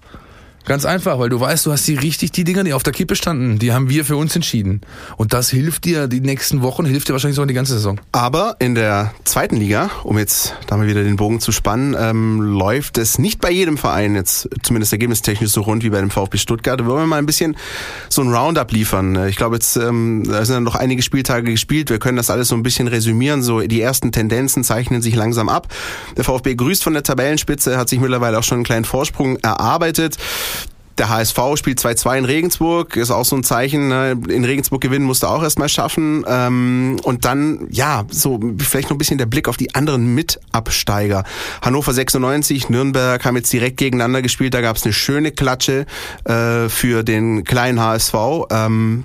Ganz 0.68 0.84
einfach, 0.84 1.18
weil 1.18 1.30
du 1.30 1.40
weißt, 1.40 1.64
du 1.64 1.72
hast 1.72 1.88
die 1.88 1.94
richtig, 1.94 2.30
die 2.30 2.44
Dinger, 2.44 2.62
die 2.62 2.74
auf 2.74 2.82
der 2.82 2.92
Kippe 2.92 3.16
standen, 3.16 3.58
die 3.58 3.72
haben 3.72 3.88
wir 3.88 4.04
für 4.04 4.16
uns 4.16 4.36
entschieden. 4.36 4.82
Und 5.16 5.32
das 5.32 5.48
hilft 5.48 5.86
dir 5.86 6.08
die 6.08 6.20
nächsten 6.20 6.60
Wochen, 6.60 6.84
hilft 6.84 7.08
dir 7.08 7.14
wahrscheinlich 7.14 7.36
sogar 7.36 7.46
die 7.46 7.54
ganze 7.54 7.72
Saison. 7.72 7.98
Aber 8.12 8.56
in 8.58 8.74
der 8.74 9.14
zweiten 9.24 9.56
Liga, 9.56 9.90
um 10.04 10.18
jetzt 10.18 10.54
da 10.66 10.76
mal 10.76 10.86
wieder 10.86 11.02
den 11.02 11.16
Bogen 11.16 11.40
zu 11.40 11.52
spannen, 11.52 11.96
ähm, 11.98 12.42
läuft 12.42 12.98
es 12.98 13.18
nicht 13.18 13.40
bei 13.40 13.50
jedem 13.50 13.78
Verein 13.78 14.14
jetzt 14.14 14.46
zumindest 14.62 14.92
ergebnistechnisch 14.92 15.52
so 15.52 15.62
rund 15.62 15.84
wie 15.84 15.88
bei 15.88 16.00
dem 16.00 16.10
VfB 16.10 16.36
Stuttgart. 16.36 16.84
Wollen 16.84 17.04
wir 17.04 17.06
mal 17.06 17.16
ein 17.16 17.24
bisschen 17.24 17.56
so 18.10 18.20
ein 18.20 18.28
Roundup 18.30 18.70
liefern. 18.70 19.26
Ich 19.26 19.36
glaube 19.36 19.56
jetzt, 19.56 19.78
ähm, 19.78 20.24
da 20.26 20.44
sind 20.44 20.54
ja 20.54 20.60
noch 20.60 20.74
einige 20.74 21.00
Spieltage 21.00 21.50
gespielt. 21.50 21.88
Wir 21.88 21.98
können 21.98 22.18
das 22.18 22.28
alles 22.28 22.48
so 22.48 22.54
ein 22.54 22.62
bisschen 22.62 22.88
resümieren. 22.88 23.42
So 23.42 23.60
die 23.60 23.80
ersten 23.80 24.12
Tendenzen 24.12 24.64
zeichnen 24.64 25.00
sich 25.00 25.14
langsam 25.14 25.48
ab. 25.48 25.68
Der 26.18 26.24
VfB 26.24 26.56
grüßt 26.56 26.84
von 26.84 26.92
der 26.92 27.04
Tabellenspitze, 27.04 27.78
hat 27.78 27.88
sich 27.88 28.00
mittlerweile 28.00 28.38
auch 28.38 28.42
schon 28.42 28.56
einen 28.56 28.64
kleinen 28.64 28.84
Vorsprung 28.84 29.38
erarbeitet. 29.38 30.18
Der 30.98 31.08
HSV 31.08 31.38
spielt 31.54 31.78
2-2 31.78 32.18
in 32.18 32.24
Regensburg, 32.24 32.96
ist 32.96 33.12
auch 33.12 33.24
so 33.24 33.36
ein 33.36 33.44
Zeichen. 33.44 33.88
Ne? 33.88 34.20
In 34.28 34.44
Regensburg 34.44 34.80
gewinnen 34.80 35.04
musste 35.04 35.28
auch 35.28 35.44
erstmal 35.44 35.68
schaffen. 35.68 36.24
Ähm, 36.26 36.96
und 37.04 37.24
dann, 37.24 37.68
ja, 37.70 38.04
so 38.10 38.40
vielleicht 38.58 38.88
noch 38.88 38.96
ein 38.96 38.98
bisschen 38.98 39.18
der 39.18 39.26
Blick 39.26 39.48
auf 39.48 39.56
die 39.56 39.76
anderen 39.76 40.14
Mitabsteiger. 40.14 41.22
Hannover 41.62 41.92
96, 41.92 42.68
Nürnberg 42.68 43.24
haben 43.24 43.36
jetzt 43.36 43.52
direkt 43.52 43.76
gegeneinander 43.76 44.22
gespielt. 44.22 44.54
Da 44.54 44.60
gab 44.60 44.76
es 44.76 44.84
eine 44.84 44.92
schöne 44.92 45.30
Klatsche 45.30 45.86
äh, 46.24 46.68
für 46.68 47.04
den 47.04 47.44
kleinen 47.44 47.80
HSV. 47.80 48.14
Ähm, 48.50 49.04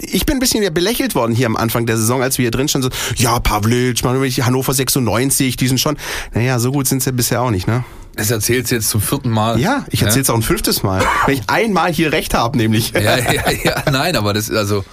ich 0.00 0.26
bin 0.26 0.36
ein 0.36 0.40
bisschen 0.40 0.64
ja 0.64 0.70
belächelt 0.70 1.14
worden 1.14 1.32
hier 1.32 1.46
am 1.46 1.56
Anfang 1.56 1.86
der 1.86 1.96
Saison, 1.96 2.22
als 2.22 2.38
wir 2.38 2.44
hier 2.44 2.50
drin 2.50 2.66
standen. 2.66 2.90
So, 2.90 3.14
ja, 3.22 3.38
Pavlic, 3.38 4.02
Hannover 4.02 4.74
96, 4.74 5.56
die 5.56 5.68
sind 5.68 5.78
schon. 5.78 5.96
Naja, 6.34 6.58
so 6.58 6.72
gut 6.72 6.88
sind 6.88 7.04
sie 7.04 7.12
bisher 7.12 7.42
auch 7.42 7.50
nicht, 7.50 7.68
ne? 7.68 7.84
Das 8.20 8.30
erzählst 8.30 8.70
du 8.70 8.74
jetzt 8.74 8.90
zum 8.90 9.00
vierten 9.00 9.30
Mal. 9.30 9.58
Ja, 9.58 9.86
ich 9.88 10.02
erzähl's 10.02 10.28
auch 10.28 10.34
ein 10.34 10.42
fünftes 10.42 10.82
Mal. 10.82 11.02
Wenn 11.24 11.36
ich 11.36 11.42
einmal 11.46 11.90
hier 11.90 12.12
recht 12.12 12.34
habe, 12.34 12.58
nämlich. 12.58 12.92
Ja, 12.92 13.16
ja, 13.16 13.50
ja, 13.50 13.82
nein, 13.90 14.14
aber 14.14 14.34
das 14.34 14.50
ist 14.50 14.56
also, 14.56 14.84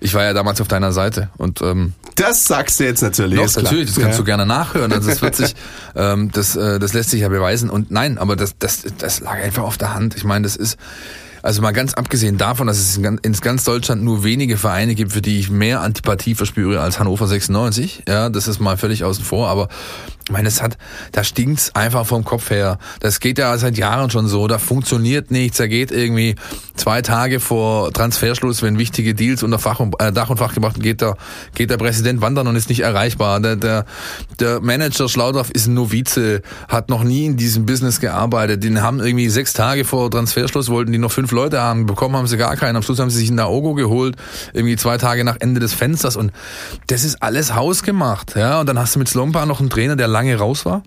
ich 0.00 0.14
war 0.14 0.24
ja 0.24 0.32
damals 0.32 0.58
auf 0.62 0.68
deiner 0.68 0.90
Seite 0.90 1.28
und 1.36 1.60
ähm, 1.60 1.92
Das 2.14 2.46
sagst 2.46 2.80
du 2.80 2.84
jetzt 2.84 3.02
natürlich. 3.02 3.38
Doch, 3.38 3.62
natürlich, 3.62 3.90
das 3.90 3.96
kannst 3.96 4.12
ja. 4.12 4.22
du 4.22 4.24
gerne 4.24 4.46
nachhören. 4.46 4.90
Also 4.90 5.10
das 5.10 5.20
wird 5.20 5.36
sich, 5.36 5.54
ähm, 5.94 6.32
das, 6.32 6.56
äh, 6.56 6.78
das 6.78 6.94
lässt 6.94 7.10
sich 7.10 7.20
ja 7.20 7.28
beweisen. 7.28 7.68
Und 7.68 7.90
nein, 7.90 8.16
aber 8.16 8.36
das, 8.36 8.54
das, 8.58 8.84
das 8.96 9.20
lag 9.20 9.34
einfach 9.34 9.64
auf 9.64 9.76
der 9.76 9.92
Hand. 9.92 10.16
Ich 10.16 10.24
meine, 10.24 10.44
das 10.44 10.56
ist, 10.56 10.78
also 11.42 11.60
mal 11.60 11.72
ganz 11.72 11.92
abgesehen 11.94 12.38
davon, 12.38 12.68
dass 12.68 12.78
es 12.78 12.96
in 12.96 13.02
ganz, 13.02 13.20
in 13.22 13.32
ganz 13.32 13.64
Deutschland 13.64 14.02
nur 14.02 14.24
wenige 14.24 14.56
Vereine 14.56 14.94
gibt, 14.94 15.12
für 15.12 15.20
die 15.20 15.40
ich 15.40 15.50
mehr 15.50 15.80
Antipathie 15.82 16.36
verspüre 16.36 16.80
als 16.80 17.00
Hannover 17.00 17.26
96. 17.26 18.04
Ja, 18.08 18.30
das 18.30 18.48
ist 18.48 18.60
mal 18.60 18.76
völlig 18.76 19.04
außen 19.04 19.24
vor, 19.24 19.48
aber 19.48 19.68
ich 20.24 20.30
meine, 20.30 20.48
es 20.48 20.62
hat, 20.62 20.78
da 21.10 21.24
stinkt's 21.24 21.74
einfach 21.74 22.06
vom 22.06 22.24
Kopf 22.24 22.50
her. 22.50 22.78
Das 23.00 23.18
geht 23.18 23.38
ja 23.38 23.56
seit 23.58 23.76
Jahren 23.76 24.08
schon 24.10 24.28
so. 24.28 24.46
Da 24.46 24.58
funktioniert 24.58 25.32
nichts. 25.32 25.58
Da 25.58 25.66
geht 25.66 25.90
irgendwie 25.90 26.36
zwei 26.76 27.02
Tage 27.02 27.40
vor 27.40 27.92
Transferschluss, 27.92 28.62
wenn 28.62 28.78
wichtige 28.78 29.14
Deals 29.14 29.42
unter 29.42 29.58
Fach 29.58 29.80
und, 29.80 30.00
äh, 30.00 30.12
Dach 30.12 30.30
und 30.30 30.38
Fach 30.38 30.54
gebracht, 30.54 30.80
geht 30.80 31.00
der, 31.00 31.16
geht 31.54 31.70
der 31.70 31.76
Präsident 31.76 32.20
wandern 32.20 32.46
und 32.46 32.54
ist 32.54 32.68
nicht 32.68 32.80
erreichbar. 32.80 33.40
Der, 33.40 33.56
der, 33.56 33.84
der 34.38 34.60
Manager 34.60 35.08
Schlaudorf 35.08 35.50
ist 35.50 35.66
ein 35.66 35.74
Novize, 35.74 36.42
hat 36.68 36.88
noch 36.88 37.02
nie 37.02 37.26
in 37.26 37.36
diesem 37.36 37.66
Business 37.66 37.98
gearbeitet. 37.98 38.62
Den 38.62 38.80
haben 38.80 39.00
irgendwie 39.00 39.28
sechs 39.28 39.52
Tage 39.52 39.84
vor 39.84 40.08
Transferschluss 40.10 40.68
wollten 40.68 40.92
die 40.92 40.98
noch 40.98 41.10
fünf 41.10 41.32
Leute 41.32 41.60
haben. 41.60 41.86
Bekommen 41.86 42.16
haben 42.16 42.28
sie 42.28 42.36
gar 42.36 42.56
keinen. 42.56 42.76
Am 42.76 42.82
Schluss 42.82 43.00
haben 43.00 43.10
sie 43.10 43.18
sich 43.18 43.28
einen 43.28 43.38
Naogo 43.38 43.74
geholt. 43.74 44.16
Irgendwie 44.52 44.76
zwei 44.76 44.98
Tage 44.98 45.24
nach 45.24 45.36
Ende 45.40 45.58
des 45.58 45.74
Fensters. 45.74 46.16
Und 46.16 46.32
das 46.86 47.02
ist 47.02 47.22
alles 47.22 47.54
hausgemacht. 47.54 48.36
Ja, 48.36 48.60
und 48.60 48.68
dann 48.68 48.78
hast 48.78 48.94
du 48.94 49.00
mit 49.00 49.08
Slompa 49.08 49.46
noch 49.46 49.58
einen 49.58 49.70
Trainer, 49.70 49.96
der 49.96 50.11
lange 50.12 50.36
raus 50.36 50.64
war 50.64 50.82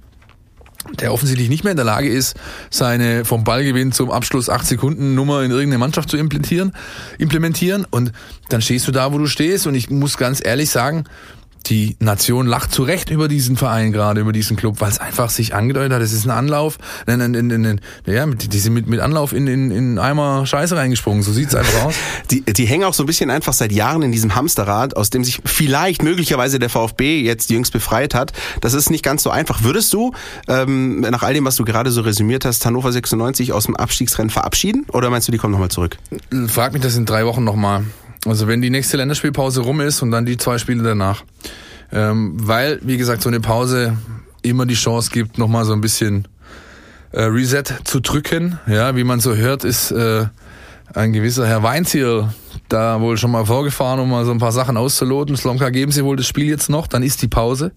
der 1.00 1.14
offensichtlich 1.14 1.50
nicht 1.50 1.64
mehr 1.64 1.72
in 1.72 1.78
der 1.78 1.86
Lage 1.86 2.10
ist, 2.10 2.36
seine 2.70 3.26
vom 3.26 3.44
Ballgewinn 3.44 3.92
zum 3.92 4.12
Abschluss 4.12 4.50
8 4.50 4.66
Sekunden 4.66 5.16
Nummer 5.16 5.42
in 5.42 5.52
irgendeine 5.52 5.80
Mannschaft 5.80 6.10
zu 6.10 6.18
implementieren, 6.18 6.74
implementieren. 7.18 7.86
Und 7.90 8.12
dann 8.50 8.62
stehst 8.62 8.88
du 8.88 8.92
da, 8.92 9.12
wo 9.12 9.18
du 9.18 9.28
stehst. 9.28 9.68
Und 9.68 9.76
ich 9.76 9.90
muss 9.90 10.18
ganz 10.18 10.46
ehrlich 10.46 10.70
sagen, 10.70 11.06
die 11.68 11.96
Nation 12.00 12.48
lacht 12.48 12.72
zu 12.72 12.84
Recht 12.84 13.10
über 13.10 13.28
diesen 13.28 13.58
Verein 13.58 13.92
gerade, 13.92 14.22
über 14.22 14.32
diesen 14.32 14.58
Club, 14.58 14.82
weil 14.82 14.90
es 14.90 15.00
einfach 15.00 15.30
sich 15.30 15.56
angedeutet 15.56 15.94
hat, 15.94 16.02
es 16.02 16.14
ist 16.14 16.26
ein 16.26 16.32
Anlauf, 16.32 16.78
in, 17.08 17.20
in, 17.20 17.50
in, 17.50 17.82
ja, 18.06 18.26
die 18.26 18.60
sind 18.60 18.74
mit, 18.74 18.88
mit 18.88 19.00
Anlauf 19.00 19.34
in, 19.34 19.48
in, 19.48 19.72
in 19.72 20.00
Eimer 20.00 20.46
Scheiße 20.46 20.76
reingesprungen, 20.76 21.24
so 21.24 21.32
sieht's 21.32 21.56
einfach 21.56 21.86
aus. 21.86 21.96
Die, 22.32 22.42
die 22.42 22.66
hängen 22.66 22.86
auch 22.86 22.94
so 22.94 23.04
ein 23.04 23.06
bisschen 23.06 23.30
einfach 23.30 23.54
seit 23.54 23.72
Jahren 23.72 24.02
in 24.02 24.12
diesem 24.12 24.36
Hamsterrad, 24.36 24.96
aus 24.96 25.12
dem 25.12 25.24
sich 25.24 25.42
vielleicht 25.46 26.02
möglicherweise 26.02 26.58
der 26.58 26.70
VfB 26.70 27.22
jetzt 27.22 27.50
jüngst 27.50 27.72
befreit 27.72 28.16
hat. 28.16 28.34
Das 28.62 28.74
ist 28.74 28.90
nicht 28.90 29.04
ganz 29.04 29.22
so 29.22 29.30
einfach. 29.30 29.64
Würdest 29.64 29.94
du, 29.94 30.14
ähm, 30.48 31.02
nach 31.02 31.22
all 31.22 31.34
dem, 31.34 31.46
was 31.46 31.56
du 31.56 31.66
gerade 31.66 31.92
so 31.92 32.02
resümiert 32.02 32.46
hast, 32.46 32.66
Hannover 32.66 32.92
96 32.92 33.54
aus 33.54 33.66
dem 33.66 33.76
Abstiegsrennen 33.76 34.32
verabschieden? 34.32 34.86
Oder 34.92 35.10
meinst 35.10 35.28
du, 35.28 35.32
die 35.32 35.38
kommen 35.38 35.52
nochmal 35.52 35.70
zurück? 35.70 35.98
Frag 36.48 36.74
mich 36.74 36.82
das 36.82 36.96
in 36.96 37.06
drei 37.06 37.26
Wochen 37.26 37.44
nochmal. 37.44 37.86
Also 38.26 38.48
wenn 38.48 38.62
die 38.62 38.70
nächste 38.70 38.98
Länderspielpause 38.98 39.62
rum 39.62 39.82
ist 39.82 40.02
und 40.02 40.12
dann 40.12 40.26
die 40.26 40.38
zwei 40.38 40.58
Spiele 40.58 40.84
danach. 40.84 41.24
Ähm, 41.92 42.34
weil, 42.36 42.80
wie 42.82 42.98
gesagt, 42.98 43.22
so 43.22 43.30
eine 43.30 43.40
Pause 43.40 43.98
immer 44.42 44.66
die 44.66 44.76
Chance 44.76 45.12
gibt, 45.12 45.38
nochmal 45.38 45.66
so 45.66 45.74
ein 45.74 45.82
bisschen 45.82 46.28
äh, 47.12 47.24
Reset 47.24 47.64
zu 47.84 48.00
drücken. 48.00 48.60
Ja, 48.68 48.96
wie 48.96 49.04
man 49.04 49.20
so 49.20 49.36
hört, 49.36 49.64
ist 49.64 49.92
äh, 49.92 50.26
ein 50.94 51.14
gewisser 51.14 51.48
Herr 51.48 51.64
Weinziel 51.64 52.30
da 52.70 53.00
wohl 53.00 53.18
schon 53.18 53.32
mal 53.32 53.46
vorgefahren, 53.46 54.00
um 54.00 54.10
mal 54.10 54.26
so 54.26 54.32
ein 54.32 54.40
paar 54.40 54.52
Sachen 54.52 54.78
auszuloten. 54.78 55.36
Slomka 55.38 55.70
geben 55.70 55.92
sie 55.92 56.04
wohl 56.04 56.16
das 56.16 56.28
Spiel 56.28 56.48
jetzt 56.48 56.70
noch, 56.70 56.88
dann 56.88 57.04
ist 57.04 57.22
die 57.22 57.28
Pause. 57.28 57.72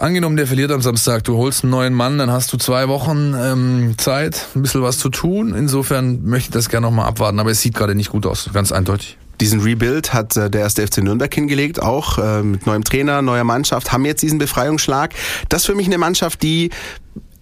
Angenommen, 0.00 0.38
der 0.38 0.46
verliert 0.46 0.72
am 0.72 0.80
Samstag, 0.80 1.24
du 1.24 1.36
holst 1.36 1.62
einen 1.62 1.72
neuen 1.72 1.92
Mann, 1.92 2.16
dann 2.16 2.30
hast 2.30 2.50
du 2.54 2.56
zwei 2.56 2.88
Wochen 2.88 3.34
ähm, 3.36 3.96
Zeit, 3.98 4.46
ein 4.54 4.62
bisschen 4.62 4.80
was 4.80 4.96
zu 4.96 5.10
tun. 5.10 5.54
Insofern 5.54 6.24
möchte 6.24 6.48
ich 6.48 6.52
das 6.52 6.70
gerne 6.70 6.86
nochmal 6.86 7.06
abwarten, 7.06 7.38
aber 7.38 7.50
es 7.50 7.60
sieht 7.60 7.74
gerade 7.74 7.94
nicht 7.94 8.08
gut 8.08 8.24
aus, 8.24 8.48
ganz 8.54 8.72
eindeutig. 8.72 9.18
Diesen 9.42 9.60
Rebuild 9.60 10.14
hat 10.14 10.38
äh, 10.38 10.48
der 10.48 10.62
erste 10.62 10.86
FC 10.86 11.02
Nürnberg 11.02 11.34
hingelegt, 11.34 11.82
auch 11.82 12.16
äh, 12.16 12.42
mit 12.42 12.64
neuem 12.64 12.82
Trainer, 12.82 13.20
neuer 13.20 13.44
Mannschaft, 13.44 13.92
haben 13.92 14.06
jetzt 14.06 14.22
diesen 14.22 14.38
Befreiungsschlag. 14.38 15.12
Das 15.50 15.62
ist 15.62 15.66
für 15.66 15.74
mich 15.74 15.86
eine 15.86 15.98
Mannschaft, 15.98 16.42
die 16.42 16.70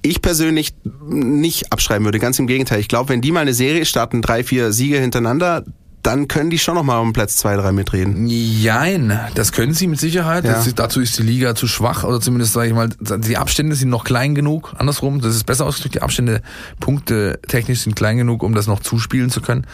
ich 0.03 0.21
persönlich 0.21 0.75
nicht 1.07 1.73
abschreiben 1.73 2.05
würde. 2.07 2.18
Ganz 2.18 2.40
im 2.40 2.49
Gegenteil. 2.49 2.81
Ich 2.81 2.88
glaube, 2.88 3.11
wenn 3.11 3.21
die 3.21 3.31
mal 3.31 3.40
eine 3.40 3.55
Serie 3.55 3.85
starten, 3.85 4.21
drei, 4.21 4.42
vier 4.42 4.73
Siege 4.73 4.99
hintereinander, 4.99 5.64
dann 6.03 6.29
können 6.29 6.51
die 6.51 6.59
schon 6.59 6.75
nochmal 6.75 7.01
um 7.01 7.13
Platz 7.13 7.37
zwei, 7.37 7.57
drei 7.57 7.73
mitreden. 7.73 8.27
Jein, 8.29 9.19
das 9.35 9.53
können 9.53 9.75
sie 9.75 9.87
mit 9.87 9.99
Sicherheit. 9.99 10.45
Ja. 10.45 10.61
Ist, 10.61 10.79
dazu 10.79 11.01
ist 11.01 11.19
die 11.19 11.23
Liga 11.23 11.55
zu 11.55 11.67
schwach 11.67 12.05
oder 12.05 12.21
zumindest 12.21 12.53
sage 12.53 12.69
ich 12.69 12.75
mal, 12.75 12.89
die 13.01 13.37
Abstände 13.37 13.75
sind 13.75 13.91
noch 13.91 14.05
klein 14.05 14.35
genug. 14.35 14.75
Andersrum, 14.79 15.21
das 15.21 15.35
ist 15.35 15.45
besser 15.45 15.67
ausgedrückt. 15.67 15.97
Die 15.97 16.03
Abstände, 16.03 16.43
Punkte 16.81 17.41
technisch 17.49 17.81
sind 17.81 17.97
klein 17.97 18.17
genug, 18.17 18.43
um 18.43 18.55
das 18.55 18.67
noch 18.67 18.81
zuspielen 18.81 19.31
zu 19.31 19.41
können. 19.41 19.67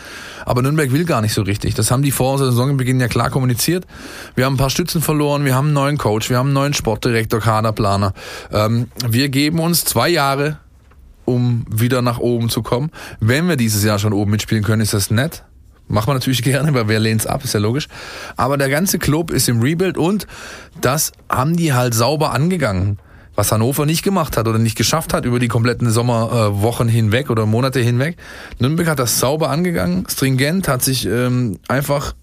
Aber 0.46 0.62
Nürnberg 0.62 0.92
will 0.92 1.04
gar 1.04 1.20
nicht 1.20 1.34
so 1.34 1.42
richtig. 1.42 1.74
Das 1.74 1.90
haben 1.90 2.02
die 2.02 2.10
vor 2.10 2.38
der 2.38 2.46
Saisonbeginn 2.46 3.00
ja 3.00 3.08
klar 3.08 3.30
kommuniziert. 3.30 3.86
Wir 4.34 4.46
haben 4.46 4.54
ein 4.54 4.58
paar 4.58 4.70
Stützen 4.70 5.02
verloren, 5.02 5.44
wir 5.44 5.54
haben 5.54 5.66
einen 5.66 5.74
neuen 5.74 5.98
Coach, 5.98 6.30
wir 6.30 6.38
haben 6.38 6.48
einen 6.48 6.54
neuen 6.54 6.74
Sportdirektor, 6.74 7.40
Kaderplaner. 7.40 8.14
Ähm, 8.50 8.88
wir 9.06 9.28
geben 9.28 9.60
uns 9.60 9.84
zwei 9.84 10.08
Jahre, 10.08 10.58
um 11.24 11.64
wieder 11.70 12.02
nach 12.02 12.18
oben 12.18 12.48
zu 12.48 12.62
kommen. 12.62 12.90
Wenn 13.20 13.48
wir 13.48 13.56
dieses 13.56 13.84
Jahr 13.84 13.98
schon 13.98 14.12
oben 14.12 14.30
mitspielen 14.30 14.64
können, 14.64 14.82
ist 14.82 14.94
das 14.94 15.10
nett. 15.10 15.44
Macht 15.88 16.06
man 16.06 16.16
natürlich 16.16 16.42
gerne, 16.44 16.74
weil 16.74 16.88
wer 16.88 17.00
lehnt's 17.00 17.26
ab, 17.26 17.44
ist 17.44 17.54
ja 17.54 17.60
logisch. 17.60 17.88
Aber 18.36 18.56
der 18.56 18.68
ganze 18.68 18.98
Club 18.98 19.30
ist 19.30 19.48
im 19.48 19.60
Rebuild 19.60 19.98
und 19.98 20.26
das 20.80 21.12
haben 21.28 21.56
die 21.56 21.72
halt 21.72 21.94
sauber 21.94 22.32
angegangen. 22.32 22.98
Was 23.36 23.50
Hannover 23.50 23.84
nicht 23.84 24.04
gemacht 24.04 24.36
hat 24.36 24.46
oder 24.46 24.58
nicht 24.58 24.76
geschafft 24.76 25.12
hat 25.12 25.24
über 25.24 25.40
die 25.40 25.48
kompletten 25.48 25.90
Sommerwochen 25.90 26.88
hinweg 26.88 27.30
oder 27.30 27.46
Monate 27.46 27.80
hinweg. 27.80 28.16
Nürnberg 28.60 28.86
hat 28.86 29.00
das 29.00 29.18
sauber 29.18 29.50
angegangen, 29.50 30.06
stringent, 30.08 30.68
hat 30.68 30.82
sich 30.82 31.04
ähm, 31.06 31.58
einfach, 31.66 32.14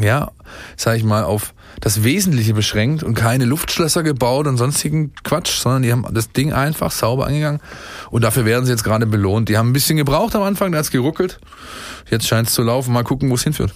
ja, 0.00 0.30
sag 0.76 0.96
ich 0.96 1.04
mal, 1.04 1.24
auf 1.24 1.54
das 1.80 2.04
Wesentliche 2.04 2.54
beschränkt 2.54 3.02
und 3.02 3.14
keine 3.14 3.44
Luftschlösser 3.44 4.02
gebaut 4.02 4.46
und 4.46 4.56
sonstigen 4.56 5.12
Quatsch, 5.24 5.58
sondern 5.58 5.82
die 5.82 5.92
haben 5.92 6.06
das 6.12 6.30
Ding 6.30 6.52
einfach 6.52 6.90
sauber 6.90 7.26
angegangen 7.26 7.60
und 8.10 8.22
dafür 8.22 8.44
werden 8.44 8.64
sie 8.64 8.72
jetzt 8.72 8.84
gerade 8.84 9.06
belohnt. 9.06 9.48
Die 9.48 9.58
haben 9.58 9.70
ein 9.70 9.72
bisschen 9.72 9.96
gebraucht 9.96 10.36
am 10.36 10.42
Anfang, 10.42 10.72
da 10.72 10.78
hat's 10.78 10.90
geruckelt. 10.90 11.40
Jetzt 12.10 12.26
scheint's 12.26 12.52
zu 12.52 12.62
laufen. 12.62 12.92
Mal 12.92 13.04
gucken, 13.04 13.30
wo 13.30 13.34
es 13.34 13.42
hinführt. 13.42 13.74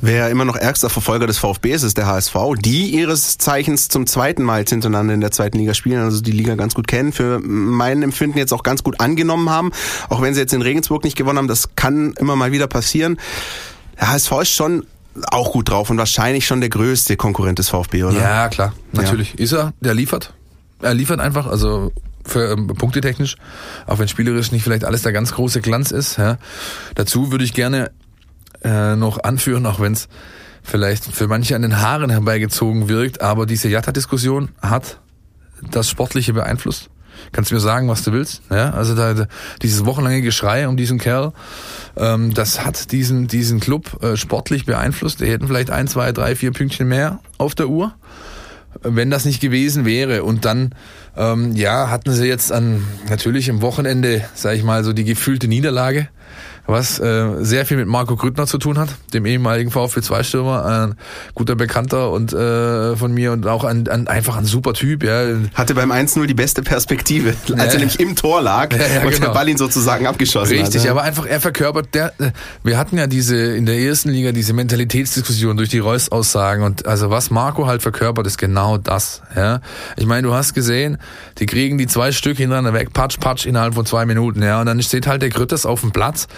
Wer 0.00 0.30
immer 0.30 0.44
noch 0.44 0.56
ärgster 0.56 0.90
Verfolger 0.90 1.28
des 1.28 1.38
VfB 1.38 1.72
ist, 1.72 1.84
ist 1.84 1.96
der 1.96 2.06
HSV, 2.06 2.34
die 2.58 2.90
ihres 2.90 3.38
Zeichens 3.38 3.88
zum 3.88 4.06
zweiten 4.06 4.42
Mal 4.42 4.64
hintereinander 4.68 5.14
in 5.14 5.20
der 5.20 5.30
zweiten 5.30 5.58
Liga 5.58 5.74
spielen, 5.74 6.02
also 6.02 6.20
die 6.20 6.32
Liga 6.32 6.56
ganz 6.56 6.74
gut 6.74 6.88
kennen, 6.88 7.12
für 7.12 7.38
mein 7.38 8.02
Empfinden 8.02 8.36
jetzt 8.36 8.52
auch 8.52 8.64
ganz 8.64 8.82
gut 8.82 9.00
angenommen 9.00 9.48
haben, 9.48 9.70
auch 10.08 10.20
wenn 10.20 10.34
sie 10.34 10.40
jetzt 10.40 10.52
in 10.52 10.62
Regensburg 10.62 11.04
nicht 11.04 11.16
gewonnen 11.16 11.38
haben, 11.38 11.48
das 11.48 11.76
kann 11.76 12.14
immer 12.18 12.34
mal 12.34 12.50
wieder 12.50 12.66
passieren. 12.66 13.16
Der 14.00 14.10
HSV 14.10 14.32
ist 14.42 14.50
schon 14.50 14.86
auch 15.30 15.52
gut 15.52 15.68
drauf 15.68 15.90
und 15.90 15.98
wahrscheinlich 15.98 16.46
schon 16.46 16.60
der 16.60 16.70
größte 16.70 17.16
Konkurrent 17.16 17.58
des 17.58 17.68
VfB, 17.68 18.04
oder? 18.04 18.18
Ja, 18.18 18.48
klar, 18.48 18.72
natürlich. 18.92 19.38
Ist 19.38 19.52
er, 19.52 19.72
der 19.80 19.94
liefert. 19.94 20.32
Er 20.80 20.94
liefert 20.94 21.20
einfach, 21.20 21.46
also 21.46 21.92
für 22.24 22.52
ähm, 22.52 22.68
punktetechnisch, 22.68 23.36
auch 23.86 23.98
wenn 23.98 24.08
spielerisch 24.08 24.52
nicht 24.52 24.62
vielleicht 24.62 24.84
alles 24.84 25.02
der 25.02 25.12
ganz 25.12 25.32
große 25.32 25.60
Glanz 25.60 25.90
ist. 25.90 26.16
Ja. 26.18 26.38
Dazu 26.94 27.30
würde 27.30 27.44
ich 27.44 27.52
gerne 27.52 27.90
äh, 28.62 28.96
noch 28.96 29.22
anführen, 29.22 29.66
auch 29.66 29.80
wenn 29.80 29.92
es 29.92 30.08
vielleicht 30.62 31.04
für 31.04 31.26
manche 31.26 31.56
an 31.56 31.62
den 31.62 31.80
Haaren 31.80 32.10
herbeigezogen 32.10 32.88
wirkt, 32.88 33.20
aber 33.20 33.46
diese 33.46 33.68
Jatta-Diskussion 33.68 34.50
hat 34.60 34.98
das 35.70 35.88
Sportliche 35.88 36.32
beeinflusst. 36.32 36.88
Kannst 37.30 37.50
du 37.50 37.54
mir 37.54 37.60
sagen, 37.60 37.88
was 37.88 38.02
du 38.02 38.12
willst? 38.12 38.42
Ja, 38.50 38.70
also 38.70 38.94
da, 38.94 39.26
dieses 39.62 39.84
wochenlange 39.84 40.22
Geschrei 40.22 40.66
um 40.66 40.76
diesen 40.76 40.98
Kerl, 40.98 41.32
ähm, 41.96 42.34
das 42.34 42.64
hat 42.64 42.92
diesen 42.92 43.28
diesen 43.28 43.60
Club 43.60 44.02
äh, 44.02 44.16
sportlich 44.16 44.66
beeinflusst. 44.66 45.20
Die 45.20 45.26
hätten 45.26 45.46
vielleicht 45.46 45.70
ein, 45.70 45.86
zwei, 45.88 46.12
drei, 46.12 46.34
vier 46.34 46.52
Pünktchen 46.52 46.88
mehr 46.88 47.20
auf 47.38 47.54
der 47.54 47.68
Uhr, 47.68 47.94
wenn 48.82 49.10
das 49.10 49.24
nicht 49.24 49.40
gewesen 49.40 49.84
wäre. 49.84 50.24
Und 50.24 50.44
dann 50.44 50.74
ähm, 51.16 51.54
ja 51.54 51.90
hatten 51.90 52.12
sie 52.12 52.26
jetzt 52.26 52.50
an 52.52 52.84
natürlich 53.08 53.48
im 53.48 53.62
Wochenende, 53.62 54.24
sag 54.34 54.56
ich 54.56 54.64
mal, 54.64 54.84
so 54.84 54.92
die 54.92 55.04
gefühlte 55.04 55.48
Niederlage 55.48 56.08
was 56.66 57.00
äh, 57.00 57.28
sehr 57.44 57.66
viel 57.66 57.76
mit 57.76 57.88
Marco 57.88 58.14
Grüttner 58.16 58.46
zu 58.46 58.56
tun 58.58 58.78
hat, 58.78 58.88
dem 59.12 59.26
ehemaligen 59.26 59.70
VfB-2-Stürmer, 59.70 60.64
ein 60.64 60.94
guter 61.34 61.56
Bekannter 61.56 62.10
und 62.10 62.32
äh, 62.32 62.94
von 62.96 63.12
mir 63.12 63.32
und 63.32 63.46
auch 63.46 63.64
ein, 63.64 63.88
ein, 63.88 64.06
einfach 64.06 64.36
ein 64.36 64.44
super 64.44 64.72
Typ. 64.72 65.02
Ja. 65.02 65.24
Hatte 65.54 65.74
beim 65.74 65.90
1-0 65.90 66.24
die 66.26 66.34
beste 66.34 66.62
Perspektive, 66.62 67.30
als 67.30 67.48
Ja. 67.48 67.56
er 67.64 67.78
nämlich 67.78 67.98
im 68.00 68.14
Tor 68.14 68.42
lag 68.42 68.72
Ja, 68.72 68.78
ja, 68.78 69.02
und 69.02 69.10
genau. 69.10 69.26
der 69.26 69.34
Ball 69.34 69.48
ihn 69.48 69.56
sozusagen 69.56 70.06
abgeschossen 70.06 70.56
Richtig, 70.56 70.80
hat. 70.80 70.84
ja. 70.86 70.90
aber 70.92 71.02
einfach 71.02 71.26
er 71.26 71.40
verkörpert 71.40 71.94
der 71.94 72.12
äh, 72.20 72.30
wir 72.62 72.78
hatten 72.78 72.96
ja 72.96 73.06
diese 73.08 73.36
in 73.36 73.66
der 73.66 73.78
ersten 73.78 74.10
Liga 74.10 74.32
diese 74.32 74.52
Mentalitätsdiskussion 74.52 75.56
durch 75.56 75.68
die 75.70 75.78
Reus 75.80 76.10
Aussagen 76.10 76.62
und 76.62 76.86
also 76.86 77.10
was 77.10 77.30
Marco 77.30 77.66
halt 77.66 77.82
verkörpert 77.82 78.26
ist 78.26 78.38
genau 78.38 78.78
das, 78.78 79.22
ja. 79.36 79.60
Ich 79.96 80.06
meine, 80.06 80.26
du 80.26 80.32
hast 80.34 80.54
gesehen, 80.54 80.98
die 81.38 81.46
kriegen 81.46 81.76
die 81.78 81.86
zwei 81.88 82.12
Stück 82.12 82.36
hintereinander 82.36 82.72
weg, 82.72 82.92
patsch 82.92 83.18
patsch 83.18 83.46
innerhalb 83.46 83.74
von 83.74 83.84
zwei 83.84 84.06
Minuten, 84.06 84.42
ja, 84.42 84.60
und 84.60 84.66
dann 84.66 84.80
steht 84.82 85.06
halt 85.06 85.22
der 85.22 85.30
Grütters 85.30 85.66
auf 85.66 85.80
dem 85.80 85.90
Platz 85.92 86.28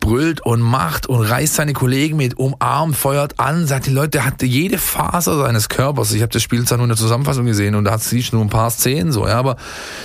brüllt 0.00 0.40
und 0.40 0.60
macht 0.60 1.06
und 1.06 1.20
reißt 1.22 1.54
seine 1.54 1.72
Kollegen 1.72 2.16
mit, 2.16 2.38
umarmt, 2.38 2.96
feuert 2.96 3.38
an, 3.38 3.66
sagt 3.66 3.86
die 3.86 3.90
Leute, 3.90 4.10
der 4.10 4.24
hatte 4.26 4.46
jede 4.46 4.78
Faser 4.78 5.38
seines 5.38 5.68
Körpers. 5.68 6.12
Ich 6.12 6.22
habe 6.22 6.32
das 6.32 6.42
Spiel 6.42 6.64
zwar 6.64 6.78
nur 6.78 6.84
in 6.84 6.90
der 6.90 6.98
Zusammenfassung 6.98 7.46
gesehen 7.46 7.74
und 7.74 7.84
da 7.84 7.92
hat 7.92 8.02
sie 8.02 8.24
nur 8.32 8.42
ein 8.42 8.50
paar 8.50 8.70
Szenen 8.70 9.12
so, 9.12 9.26
ja, 9.26 9.38
aber 9.38 9.56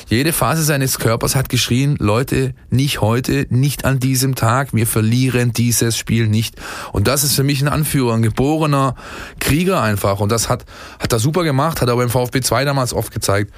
jede 0.07 0.33
Phase 0.33 0.63
seines 0.63 0.99
Körpers 0.99 1.35
hat 1.35 1.49
geschrien, 1.49 1.95
Leute, 1.99 2.53
nicht 2.69 3.01
heute, 3.01 3.47
nicht 3.49 3.85
an 3.85 3.99
diesem 3.99 4.35
Tag, 4.35 4.73
wir 4.73 4.87
verlieren 4.87 5.53
dieses 5.53 5.97
Spiel 5.97 6.27
nicht. 6.27 6.55
Und 6.91 7.07
das 7.07 7.23
ist 7.23 7.35
für 7.35 7.43
mich 7.43 7.61
ein 7.61 7.67
Anführer, 7.67 8.13
ein 8.13 8.21
geborener 8.21 8.95
Krieger 9.39 9.81
einfach. 9.81 10.19
Und 10.19 10.31
das 10.31 10.49
hat, 10.49 10.65
hat 10.99 11.11
er 11.11 11.19
super 11.19 11.43
gemacht, 11.43 11.81
hat 11.81 11.89
er 11.89 11.95
beim 11.95 12.09
VfB 12.09 12.41
2 12.41 12.65
damals 12.65 12.93
oft 12.93 13.11
gezeigt. 13.11 13.51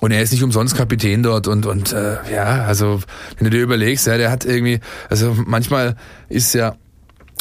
Und 0.00 0.12
er 0.12 0.22
ist 0.22 0.32
nicht 0.32 0.42
umsonst 0.42 0.76
Kapitän 0.76 1.22
dort 1.22 1.46
und 1.46 1.66
und 1.66 1.92
äh, 1.92 2.16
ja, 2.32 2.64
also 2.64 3.00
wenn 3.36 3.44
du 3.44 3.50
dir 3.50 3.62
überlegst, 3.62 4.06
ja, 4.06 4.16
der 4.16 4.30
hat 4.30 4.44
irgendwie, 4.44 4.80
also 5.08 5.36
manchmal 5.46 5.96
ist 6.28 6.54
ja 6.54 6.74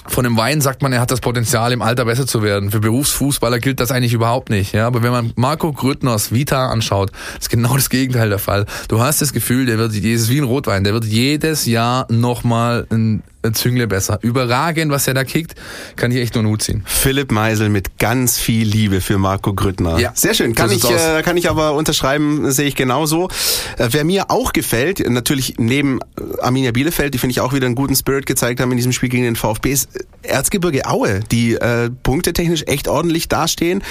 von 0.07 0.23
dem 0.23 0.37
Wein 0.37 0.61
sagt 0.61 0.81
man, 0.81 0.93
er 0.93 1.01
hat 1.01 1.11
das 1.11 1.21
Potenzial, 1.21 1.71
im 1.71 1.81
Alter 1.81 2.05
besser 2.05 2.25
zu 2.25 2.41
werden. 2.41 2.71
Für 2.71 2.79
Berufsfußballer 2.79 3.59
gilt 3.59 3.79
das 3.79 3.91
eigentlich 3.91 4.13
überhaupt 4.13 4.49
nicht. 4.49 4.73
Ja, 4.73 4.87
aber 4.87 5.03
wenn 5.03 5.11
man 5.11 5.33
Marco 5.35 5.71
Grüttners 5.71 6.31
Vita 6.31 6.67
anschaut, 6.69 7.11
ist 7.39 7.49
genau 7.49 7.75
das 7.75 7.89
Gegenteil 7.89 8.29
der 8.29 8.39
Fall. 8.39 8.65
Du 8.87 9.01
hast 9.01 9.21
das 9.21 9.33
Gefühl, 9.33 9.65
der 9.65 9.77
wird, 9.77 9.91
das 9.91 9.97
ist 9.97 10.29
wie 10.29 10.39
ein 10.39 10.45
Rotwein, 10.45 10.83
der 10.83 10.93
wird 10.93 11.05
jedes 11.05 11.65
Jahr 11.65 12.07
nochmal 12.11 12.87
ein 12.89 13.23
Züngle 13.53 13.87
besser. 13.87 14.19
Überragend, 14.21 14.91
was 14.91 15.07
er 15.07 15.13
da 15.13 15.23
kickt, 15.23 15.55
kann 15.95 16.11
ich 16.11 16.17
echt 16.17 16.35
nur 16.35 16.43
einen 16.43 16.51
Hut 16.51 16.61
ziehen. 16.61 16.83
Philipp 16.85 17.31
Meisel 17.31 17.69
mit 17.69 17.97
ganz 17.97 18.37
viel 18.37 18.67
Liebe 18.67 18.99
für 18.99 19.17
Marco 19.17 19.53
Grüttner. 19.53 19.97
Ja, 19.99 20.11
Sehr 20.13 20.33
schön. 20.33 20.53
Kann 20.55 20.71
ich, 20.71 20.83
äh, 20.89 21.21
kann 21.23 21.37
ich 21.37 21.49
aber 21.49 21.73
unterschreiben, 21.73 22.51
sehe 22.51 22.67
ich 22.67 22.75
genauso. 22.75 23.29
Äh, 23.77 23.89
wer 23.91 24.03
mir 24.03 24.29
auch 24.29 24.51
gefällt, 24.51 25.07
natürlich 25.09 25.55
neben 25.57 25.99
äh, 25.99 26.41
Arminia 26.41 26.71
Bielefeld, 26.71 27.13
die 27.13 27.17
finde 27.17 27.31
ich 27.31 27.41
auch 27.41 27.53
wieder 27.53 27.65
einen 27.65 27.75
guten 27.75 27.95
Spirit 27.95 28.25
gezeigt 28.25 28.59
haben 28.59 28.71
in 28.71 28.77
diesem 28.77 28.91
Spiel 28.91 29.09
gegen 29.09 29.23
den 29.23 29.35
VfB, 29.35 29.71
ist 29.71 29.89
Erzgebirge 30.21 30.85
Aue, 30.85 31.21
die 31.31 31.53
äh, 31.53 31.89
punktetechnisch 32.03 32.63
echt 32.67 32.87
ordentlich 32.89 33.29
dastehen. 33.29 33.83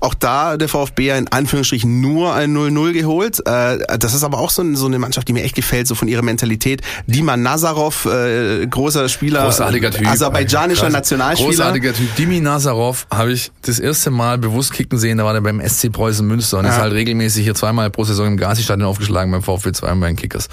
Auch 0.00 0.14
da 0.14 0.56
der 0.56 0.68
VfB 0.68 1.06
ja 1.06 1.16
in 1.16 1.26
Anführungsstrichen 1.28 2.00
nur 2.00 2.34
ein 2.34 2.56
0-0 2.56 2.92
geholt. 2.92 3.40
Äh, 3.46 3.98
das 3.98 4.14
ist 4.14 4.22
aber 4.22 4.38
auch 4.38 4.50
so, 4.50 4.62
so 4.74 4.86
eine 4.86 4.98
Mannschaft, 4.98 5.26
die 5.26 5.32
mir 5.32 5.42
echt 5.42 5.56
gefällt, 5.56 5.88
so 5.88 5.94
von 5.96 6.06
ihrer 6.06 6.22
Mentalität. 6.22 6.82
Dima 7.06 7.36
Nazarov, 7.36 8.06
äh, 8.06 8.66
großer 8.92 9.08
Spieler, 9.08 9.44
Großartiger 9.44 9.90
Typ. 9.90 10.06
aserbaidschanischer 10.06 10.82
Krass. 10.82 10.92
Nationalspieler. 10.92 11.48
Großartiger 11.50 11.92
Typ. 11.94 12.14
Dimi 12.16 12.40
Nazarov 12.40 13.06
habe 13.10 13.32
ich 13.32 13.50
das 13.62 13.78
erste 13.78 14.10
Mal 14.10 14.38
bewusst 14.38 14.72
kicken 14.72 14.98
sehen, 14.98 15.18
da 15.18 15.24
war 15.24 15.32
der 15.32 15.40
beim 15.40 15.60
SC 15.66 15.90
Preußen 15.90 16.26
Münster 16.26 16.58
und 16.58 16.64
Ja. 16.66 16.72
ist 16.72 16.78
halt 16.78 16.92
regelmäßig 16.92 17.44
hier 17.44 17.54
zweimal 17.54 17.90
pro 17.90 18.04
Saison 18.04 18.26
im 18.26 18.36
Gazi-Stadion 18.36 18.86
aufgeschlagen 18.88 19.30
beim 19.32 19.42
VfB 19.42 19.72
2 19.72 19.92
und 19.92 20.00
bei 20.00 20.06
den 20.08 20.16
Kickers. 20.16 20.48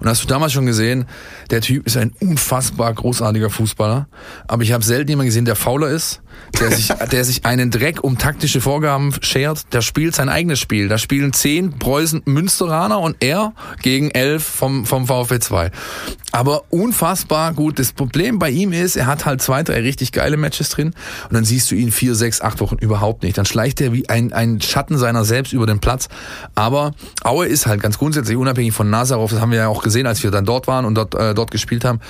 Und 0.00 0.08
hast 0.08 0.22
du 0.22 0.26
damals 0.26 0.52
schon 0.52 0.66
gesehen, 0.66 1.06
der 1.50 1.60
Typ 1.60 1.86
ist 1.86 1.96
ein 1.96 2.12
unfassbar 2.20 2.92
großartiger 2.92 3.50
Fußballer, 3.50 4.08
aber 4.48 4.62
ich 4.62 4.72
habe 4.72 4.84
selten 4.84 5.08
jemanden 5.10 5.28
gesehen, 5.28 5.44
der 5.44 5.56
fauler 5.56 5.88
ist, 5.88 6.20
der 6.60 6.72
sich, 6.72 6.88
der 7.12 7.24
sich 7.24 7.44
einen 7.44 7.70
Dreck 7.70 8.02
um 8.02 8.18
taktische 8.18 8.60
Vorgaben 8.60 9.12
schert, 9.20 9.72
der 9.72 9.82
spielt 9.82 10.14
sein 10.14 10.28
eigenes 10.28 10.58
Spiel. 10.58 10.88
Da 10.88 10.98
spielen 10.98 11.32
zehn 11.32 11.78
Preußen 11.78 12.22
Münsteraner 12.24 13.00
und 13.00 13.16
er 13.20 13.52
gegen 13.82 14.10
elf 14.10 14.44
vom, 14.44 14.86
vom 14.86 15.06
VfB 15.06 15.38
2. 15.40 15.70
Aber 16.32 16.64
unfassbar 16.70 17.54
gut. 17.54 17.78
Das 17.78 17.92
Problem 17.92 18.38
bei 18.38 18.50
ihm 18.50 18.72
ist, 18.72 18.96
er 18.96 19.06
hat 19.06 19.24
halt 19.24 19.40
zwei, 19.40 19.62
drei 19.62 19.80
richtig 19.80 20.12
geile 20.12 20.36
Matches 20.36 20.68
drin 20.70 20.88
und 21.28 21.34
dann 21.34 21.44
siehst 21.44 21.70
du 21.70 21.74
ihn 21.74 21.90
vier, 21.90 22.14
sechs, 22.14 22.40
acht 22.40 22.60
Wochen 22.60 22.76
überhaupt 22.76 23.22
nicht. 23.22 23.38
Dann 23.38 23.46
schleicht 23.46 23.80
er 23.80 23.92
wie 23.92 24.08
ein, 24.08 24.32
ein 24.32 24.60
Schatten 24.60 24.98
seiner 24.98 25.24
selbst 25.24 25.52
über 25.52 25.66
den 25.66 25.78
Platz. 25.78 26.08
Aber 26.54 26.92
Aue 27.24 27.46
ist 27.46 27.66
halt 27.66 27.80
ganz 27.80 27.98
grundsätzlich 27.98 28.36
unabhängig 28.36 28.74
von 28.74 28.90
Nazarov, 28.90 29.30
das 29.30 29.40
haben 29.40 29.50
wir 29.50 29.58
ja 29.58 29.68
auch 29.68 29.82
gesehen, 29.82 30.06
als 30.06 30.22
wir 30.22 30.30
dann 30.30 30.44
dort 30.44 30.66
waren 30.66 30.84
und 30.84 30.94
dort, 30.94 31.14
äh, 31.14 31.34
dort 31.34 31.50
gespielt 31.50 31.84
haben, 31.84 32.00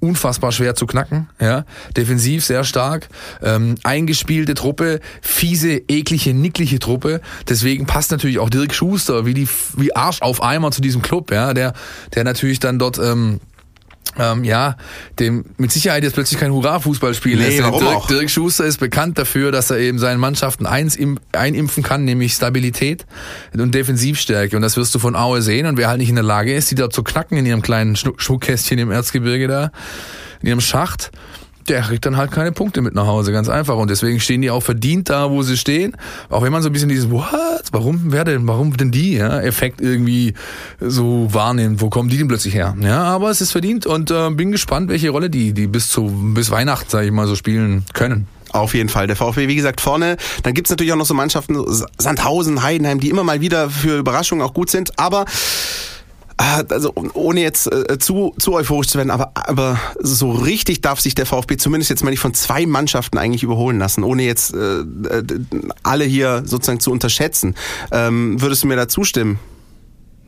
unfassbar 0.00 0.52
schwer 0.52 0.74
zu 0.74 0.86
knacken. 0.86 1.28
Ja, 1.40 1.64
defensiv 1.96 2.44
sehr 2.44 2.64
stark, 2.64 3.08
ähm, 3.42 3.76
eingespielte 3.82 4.54
Truppe, 4.54 5.00
fiese, 5.20 5.82
eklige, 5.88 6.34
nickliche 6.34 6.78
Truppe. 6.78 7.20
Deswegen 7.48 7.86
passt 7.86 8.10
natürlich 8.10 8.38
auch 8.38 8.50
Dirk 8.50 8.74
Schuster 8.74 9.26
wie 9.26 9.34
die 9.34 9.48
wie 9.76 9.94
Arsch 9.94 10.22
auf 10.22 10.42
Eimer 10.42 10.70
zu 10.70 10.80
diesem 10.80 11.02
Club. 11.02 11.30
Ja, 11.30 11.54
der 11.54 11.72
der 12.14 12.24
natürlich 12.24 12.60
dann 12.60 12.78
dort 12.78 12.98
ähm, 12.98 13.40
ähm, 14.18 14.44
ja, 14.44 14.76
dem 15.18 15.44
mit 15.56 15.72
Sicherheit 15.72 16.02
jetzt 16.02 16.14
plötzlich 16.14 16.40
kein 16.40 16.52
Hurra-Fußballspiel 16.52 17.38
Nee, 17.38 17.48
ist. 17.48 17.58
Dirk? 17.58 18.08
Dirk 18.08 18.30
Schuster 18.30 18.64
ist 18.64 18.78
bekannt 18.78 19.18
dafür, 19.18 19.52
dass 19.52 19.70
er 19.70 19.78
eben 19.78 19.98
seinen 19.98 20.20
Mannschaften 20.20 20.66
eins 20.66 20.96
im, 20.96 21.18
einimpfen 21.32 21.82
kann, 21.82 22.04
nämlich 22.04 22.32
Stabilität 22.32 23.06
und 23.52 23.74
Defensivstärke. 23.74 24.56
Und 24.56 24.62
das 24.62 24.76
wirst 24.76 24.94
du 24.94 24.98
von 24.98 25.16
Aue 25.16 25.42
sehen. 25.42 25.66
Und 25.66 25.76
wer 25.76 25.88
halt 25.88 25.98
nicht 25.98 26.08
in 26.08 26.14
der 26.14 26.24
Lage 26.24 26.54
ist, 26.54 26.70
die 26.70 26.74
da 26.74 26.90
zu 26.90 27.02
knacken 27.02 27.36
in 27.38 27.46
ihrem 27.46 27.62
kleinen 27.62 27.96
Schmuckkästchen 27.96 28.78
im 28.78 28.90
Erzgebirge 28.90 29.48
da, 29.48 29.70
in 30.42 30.48
ihrem 30.48 30.60
Schacht, 30.60 31.10
der 31.68 31.82
kriegt 31.82 32.06
dann 32.06 32.16
halt 32.16 32.30
keine 32.30 32.52
Punkte 32.52 32.80
mit 32.80 32.94
nach 32.94 33.06
Hause, 33.06 33.32
ganz 33.32 33.48
einfach. 33.48 33.76
Und 33.76 33.90
deswegen 33.90 34.20
stehen 34.20 34.42
die 34.42 34.50
auch 34.50 34.62
verdient 34.62 35.10
da, 35.10 35.30
wo 35.30 35.42
sie 35.42 35.56
stehen. 35.56 35.96
Auch 36.30 36.42
wenn 36.42 36.52
man 36.52 36.62
so 36.62 36.68
ein 36.68 36.72
bisschen 36.72 36.88
dieses, 36.88 37.10
what? 37.10 37.30
Warum, 37.72 38.12
wer 38.12 38.24
denn, 38.24 38.46
warum 38.46 38.76
denn 38.76 38.90
die, 38.90 39.14
ja, 39.14 39.40
Effekt 39.40 39.80
irgendwie 39.80 40.34
so 40.80 41.28
wahrnimmt. 41.32 41.80
Wo 41.80 41.90
kommen 41.90 42.08
die 42.08 42.18
denn 42.18 42.28
plötzlich 42.28 42.54
her? 42.54 42.76
Ja, 42.80 43.02
aber 43.02 43.30
es 43.30 43.40
ist 43.40 43.52
verdient 43.52 43.86
und 43.86 44.10
äh, 44.10 44.30
bin 44.30 44.52
gespannt, 44.52 44.88
welche 44.88 45.10
Rolle 45.10 45.30
die, 45.30 45.52
die 45.52 45.66
bis 45.66 45.88
zu, 45.88 46.06
bis 46.34 46.50
Weihnachten, 46.50 46.88
sag 46.88 47.04
ich 47.04 47.12
mal, 47.12 47.26
so 47.26 47.34
spielen 47.34 47.84
können. 47.92 48.26
Auf 48.52 48.74
jeden 48.74 48.88
Fall. 48.88 49.06
Der 49.06 49.16
VfB, 49.16 49.48
wie 49.48 49.56
gesagt, 49.56 49.80
vorne. 49.80 50.16
Dann 50.42 50.54
gibt's 50.54 50.70
natürlich 50.70 50.92
auch 50.92 50.96
noch 50.96 51.06
so 51.06 51.14
Mannschaften, 51.14 51.56
Sandhausen, 51.98 52.62
Heidenheim, 52.62 53.00
die 53.00 53.10
immer 53.10 53.24
mal 53.24 53.40
wieder 53.40 53.68
für 53.70 53.98
Überraschungen 53.98 54.44
auch 54.46 54.54
gut 54.54 54.70
sind. 54.70 54.98
Aber 54.98 55.26
also 56.36 56.92
ohne 57.14 57.40
jetzt 57.40 57.72
äh, 57.72 57.98
zu, 57.98 58.34
zu 58.38 58.54
euphorisch 58.54 58.88
zu 58.88 58.98
werden, 58.98 59.10
aber, 59.10 59.32
aber 59.34 59.78
so 59.98 60.32
richtig 60.32 60.82
darf 60.82 61.00
sich 61.00 61.14
der 61.14 61.26
VfB 61.26 61.56
zumindest 61.56 61.90
jetzt 61.90 62.04
mal 62.04 62.10
nicht 62.10 62.20
von 62.20 62.34
zwei 62.34 62.66
Mannschaften 62.66 63.18
eigentlich 63.18 63.42
überholen 63.42 63.78
lassen, 63.78 64.04
ohne 64.04 64.22
jetzt 64.24 64.54
äh, 64.54 64.80
äh 64.80 65.24
alle 65.82 66.04
hier 66.04 66.42
sozusagen 66.44 66.80
zu 66.80 66.90
unterschätzen. 66.90 67.54
Ähm, 67.90 68.40
würdest 68.40 68.62
du 68.62 68.66
mir 68.66 68.76
da 68.76 68.88
zustimmen? 68.88 69.38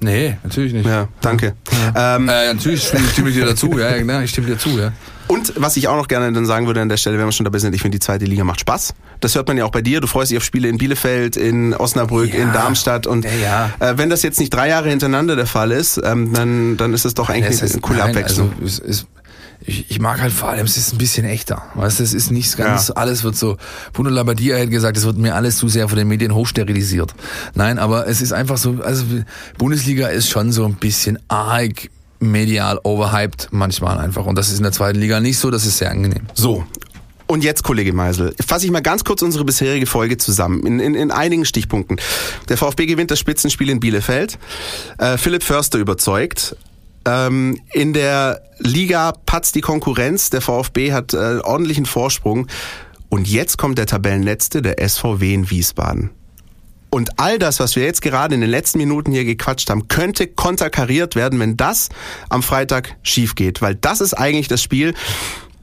Nee, 0.01 0.37
natürlich 0.45 0.73
nicht. 0.73 0.87
Ja, 0.87 1.09
danke. 1.21 1.55
Ja. 1.95 2.17
Ähm, 2.17 2.29
äh, 2.29 2.53
natürlich 2.53 2.85
stimme 2.85 3.31
ich 3.31 3.35
dir 3.35 3.45
dazu, 3.45 3.77
ja, 3.79 3.97
ja, 3.97 4.23
ich 4.23 4.31
stimme 4.31 4.47
dir 4.47 4.59
zu, 4.59 4.71
ja. 4.71 4.93
Und 5.27 5.53
was 5.57 5.77
ich 5.77 5.89
auch 5.89 5.97
noch 5.97 6.09
gerne 6.09 6.33
dann 6.33 6.47
sagen 6.47 6.67
würde 6.67 6.81
an 6.81 6.89
der 6.89 6.97
Stelle, 6.97 7.19
wenn 7.19 7.27
wir 7.27 7.33
schon 7.33 7.45
dabei 7.45 7.59
sind, 7.59 7.75
ich 7.75 7.83
finde 7.83 7.97
die 7.97 8.01
zweite 8.01 8.25
Liga 8.25 8.45
macht 8.45 8.61
Spaß. 8.61 8.95
Das 9.21 9.35
hört 9.35 9.49
man 9.49 9.57
ja 9.57 9.65
auch 9.65 9.71
bei 9.71 9.83
dir. 9.83 10.01
Du 10.01 10.07
freust 10.07 10.31
dich 10.31 10.39
auf 10.39 10.45
Spiele 10.45 10.69
in 10.69 10.79
Bielefeld, 10.79 11.37
in 11.37 11.75
Osnabrück, 11.75 12.33
ja. 12.33 12.41
in 12.41 12.53
Darmstadt. 12.53 13.07
Und 13.07 13.25
ja, 13.25 13.71
ja. 13.81 13.91
Äh, 13.91 13.99
wenn 13.99 14.11
das 14.11 14.23
jetzt 14.23 14.39
nicht 14.39 14.53
drei 14.53 14.69
Jahre 14.69 14.89
hintereinander 14.89 15.37
der 15.37 15.47
Fall 15.47 15.73
ist, 15.73 16.01
ähm, 16.05 16.33
dann, 16.33 16.77
dann 16.77 16.95
ist 16.95 17.05
es 17.05 17.15
doch 17.15 17.29
eigentlich 17.29 17.61
eine, 17.61 17.71
eine 17.71 17.81
coole 17.81 17.99
nein, 17.99 18.11
Abwechslung. 18.11 18.53
Also, 18.61 18.65
es, 18.65 18.79
es, 18.79 19.07
ich, 19.61 19.91
ich 19.91 20.01
mag 20.01 20.21
halt 20.21 20.33
vor 20.33 20.49
allem, 20.49 20.65
es 20.65 20.77
ist 20.77 20.95
ein 20.95 20.99
bisschen 20.99 21.27
echter. 21.27 21.63
Weißt 21.75 21.99
du, 21.99 22.05
es 22.05 22.15
ist 22.15 22.31
nicht 22.31 22.57
ganz, 22.57 22.89
ja. 22.89 22.95
alles 22.95 23.25
wird 23.25 23.37
so, 23.37 23.57
Bruno 23.93 24.11
Labbadia 24.11 24.59
hat 24.59 24.71
gesagt, 24.71 24.97
es 24.97 25.05
wird 25.05 25.19
mir 25.19 25.35
alles 25.35 25.57
zu 25.57 25.69
sehr 25.69 25.89
von 25.89 25.99
den 25.99 26.09
Medien 26.09 26.35
hochsterilisiert. 26.35 27.15
Nein, 27.55 27.79
aber 27.79 28.07
es 28.07 28.21
ist 28.21 28.33
einfach 28.33 28.57
so, 28.57 28.79
also 28.83 29.05
Bundesliga 29.59 30.09
ist 30.09 30.29
schon 30.29 30.53
so 30.53 30.65
ein 30.65 30.75
bisschen 30.75 31.19
arg 31.29 31.91
medial 32.21 32.81
overhyped 32.83 33.49
manchmal 33.51 33.99
einfach. 33.99 34.27
Und 34.27 34.37
das 34.37 34.49
ist 34.49 34.59
in 34.59 34.63
der 34.63 34.73
zweiten 34.73 34.99
Liga 34.99 35.21
nicht 35.21 35.39
so, 35.39 35.51
das 35.51 35.67
ist 35.67 35.79
sehr 35.79 35.91
angenehm. 35.91 36.23
So, 36.35 36.65
und 37.29 37.45
jetzt, 37.45 37.63
Kollege 37.63 37.93
Meisel, 37.93 38.35
fasse 38.45 38.65
ich 38.65 38.73
mal 38.73 38.81
ganz 38.81 39.05
kurz 39.05 39.23
unsere 39.23 39.45
bisherige 39.45 39.87
Folge 39.87 40.17
zusammen, 40.17 40.67
in, 40.67 40.81
in, 40.81 40.95
in 40.95 41.11
einigen 41.11 41.45
Stichpunkten. 41.45 42.01
Der 42.49 42.57
VfB 42.57 42.87
gewinnt 42.87 43.11
das 43.11 43.19
Spitzenspiel 43.19 43.69
in 43.69 43.81
Bielefeld. 43.81 44.39
Äh, 44.97 45.19
Philipp 45.19 45.43
Förster 45.43 45.79
überzeugt. 45.79 46.57
Ähm, 47.05 47.61
in 47.73 47.93
der 47.93 48.43
Liga 48.59 49.13
patzt 49.27 49.55
die 49.55 49.61
Konkurrenz. 49.61 50.31
Der 50.31 50.41
VfB 50.41 50.93
hat 50.93 51.13
äh, 51.13 51.39
ordentlichen 51.43 51.87
Vorsprung. 51.87 52.47
Und 53.11 53.29
jetzt 53.29 53.59
kommt 53.59 53.79
der 53.79 53.87
Tabellenletzte, 53.87 54.63
der 54.63 54.77
SVW 54.87 55.35
in 55.35 55.51
Wiesbaden. 55.51 56.11
Und 56.91 57.19
all 57.19 57.39
das, 57.39 57.61
was 57.61 57.77
wir 57.77 57.85
jetzt 57.85 58.01
gerade 58.01 58.35
in 58.35 58.41
den 58.41 58.49
letzten 58.49 58.79
Minuten 58.79 59.13
hier 59.13 59.25
gequatscht 59.25 59.69
haben, 59.69 59.89
könnte 59.89 60.27
konterkariert 60.27 61.15
werden, 61.15 61.39
wenn 61.39 61.57
das 61.57 61.91
am 62.31 62.43
Freitag 62.43 62.97
schief 63.03 63.35
geht. 63.35 63.61
Weil 63.61 63.75
das 63.75 64.01
ist 64.01 64.15
eigentlich 64.15 64.49
das 64.49 64.63
Spiel, 64.63 64.95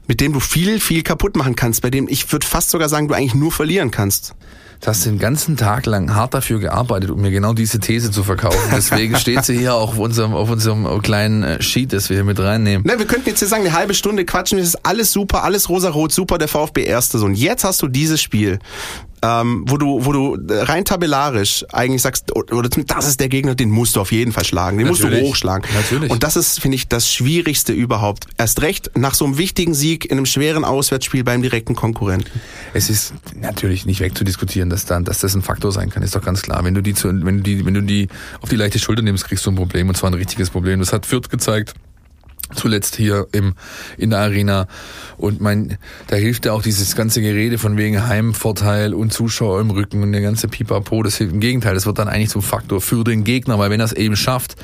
mit 0.06 0.20
dem 0.20 0.32
du 0.32 0.40
viel, 0.40 0.80
viel 0.80 1.02
kaputt 1.02 1.36
machen 1.36 1.56
kannst, 1.56 1.82
bei 1.82 1.90
dem 1.90 2.08
ich 2.08 2.30
würde 2.32 2.46
fast 2.46 2.70
sogar 2.70 2.88
sagen, 2.88 3.08
du 3.08 3.14
eigentlich 3.14 3.34
nur 3.34 3.52
verlieren 3.52 3.90
kannst. 3.90 4.34
Du 4.80 4.88
hast 4.88 5.06
den 5.06 5.18
ganzen 5.18 5.56
Tag 5.56 5.86
lang 5.86 6.14
hart 6.14 6.34
dafür 6.34 6.60
gearbeitet, 6.60 7.10
um 7.10 7.20
mir 7.20 7.30
genau 7.30 7.54
diese 7.54 7.80
These 7.80 8.10
zu 8.10 8.22
verkaufen. 8.22 8.58
Deswegen 8.74 9.16
steht 9.18 9.44
sie 9.44 9.56
hier 9.56 9.74
auch 9.74 9.92
auf 9.92 9.98
unserem, 9.98 10.34
auf 10.34 10.50
unserem 10.50 11.00
kleinen 11.00 11.42
äh, 11.42 11.62
Sheet, 11.62 11.92
das 11.92 12.10
wir 12.10 12.16
hier 12.16 12.24
mit 12.24 12.38
reinnehmen. 12.38 12.86
Ne, 12.86 12.98
wir 12.98 13.06
könnten 13.06 13.28
jetzt 13.28 13.38
hier 13.38 13.48
sagen, 13.48 13.64
eine 13.64 13.72
halbe 13.72 13.94
Stunde 13.94 14.24
quatschen, 14.24 14.58
es 14.58 14.68
ist 14.68 14.86
alles 14.86 15.12
super, 15.12 15.44
alles 15.44 15.68
rosa-rot, 15.68 16.12
super, 16.12 16.36
der 16.36 16.48
VfB 16.48 16.84
Erste. 16.84 17.18
So, 17.18 17.24
und 17.24 17.34
jetzt 17.34 17.64
hast 17.64 17.80
du 17.80 17.88
dieses 17.88 18.20
Spiel 18.20 18.58
ähm, 19.26 19.64
wo 19.66 19.76
du, 19.76 20.04
wo 20.04 20.12
du 20.12 20.38
rein 20.48 20.84
tabellarisch 20.84 21.64
eigentlich 21.72 22.02
sagst, 22.02 22.34
oder 22.34 22.68
das 22.68 23.08
ist 23.08 23.18
der 23.18 23.28
Gegner, 23.28 23.54
den 23.54 23.70
musst 23.70 23.96
du 23.96 24.00
auf 24.00 24.12
jeden 24.12 24.32
Fall 24.32 24.44
schlagen, 24.44 24.78
den 24.78 24.86
Natürlich. 24.86 25.10
musst 25.10 25.22
du 25.22 25.28
hochschlagen. 25.28 25.68
Natürlich. 25.74 26.10
Und 26.10 26.22
das 26.22 26.36
ist, 26.36 26.60
finde 26.60 26.76
ich, 26.76 26.86
das 26.88 27.12
Schwierigste 27.12 27.72
überhaupt. 27.72 28.26
Erst 28.38 28.62
recht 28.62 28.92
nach 28.96 29.14
so 29.14 29.24
einem 29.24 29.38
wichtigen 29.38 29.74
Sieg 29.74 30.04
in 30.04 30.12
einem 30.12 30.26
schweren 30.26 30.64
Auswärtsspiel 30.64 31.24
beim 31.24 31.42
direkten 31.42 31.74
Konkurrenten. 31.74 32.40
Es 32.72 32.88
ist 32.88 33.14
natürlich 33.34 33.86
nicht 33.86 34.00
wegzudiskutieren, 34.00 34.70
dass 34.70 34.84
dann, 34.84 35.04
dass 35.04 35.18
das 35.18 35.34
ein 35.34 35.42
Faktor 35.42 35.72
sein 35.72 35.90
kann, 35.90 36.02
ist 36.02 36.14
doch 36.14 36.22
ganz 36.22 36.42
klar. 36.42 36.62
Wenn 36.64 36.74
du 36.74 36.82
die, 36.82 36.94
zu, 36.94 37.08
wenn 37.08 37.38
du 37.38 37.42
die, 37.42 37.66
wenn 37.66 37.74
du 37.74 37.82
die 37.82 38.08
auf 38.40 38.48
die 38.48 38.56
leichte 38.56 38.78
Schulter 38.78 39.02
nimmst, 39.02 39.24
kriegst 39.24 39.44
du 39.46 39.50
ein 39.50 39.56
Problem 39.56 39.88
und 39.88 39.96
zwar 39.96 40.10
ein 40.10 40.14
richtiges 40.14 40.50
Problem. 40.50 40.78
Das 40.78 40.92
hat 40.92 41.06
Fürth 41.06 41.28
gezeigt 41.30 41.74
zuletzt 42.54 42.96
hier 42.96 43.26
im 43.32 43.54
in 43.96 44.10
der 44.10 44.20
Arena. 44.20 44.66
Und 45.16 45.40
mein 45.40 45.78
da 46.08 46.16
hilft 46.16 46.46
ja 46.46 46.52
auch 46.52 46.62
dieses 46.62 46.94
ganze 46.94 47.20
Gerede 47.20 47.58
von 47.58 47.76
wegen 47.76 48.06
Heimvorteil 48.06 48.94
und 48.94 49.12
Zuschauer 49.12 49.60
im 49.60 49.70
Rücken 49.70 50.02
und 50.02 50.12
der 50.12 50.20
ganze 50.20 50.48
Pipapo. 50.48 51.02
Das 51.02 51.16
hilft 51.16 51.34
im 51.34 51.40
Gegenteil 51.40 51.74
das 51.74 51.86
wird 51.86 51.98
dann 51.98 52.08
eigentlich 52.08 52.30
zum 52.30 52.42
Faktor 52.42 52.80
für 52.80 53.04
den 53.04 53.24
Gegner. 53.24 53.58
Weil 53.58 53.70
wenn 53.70 53.80
er 53.80 53.86
es 53.86 53.92
eben 53.92 54.16
schafft 54.16 54.56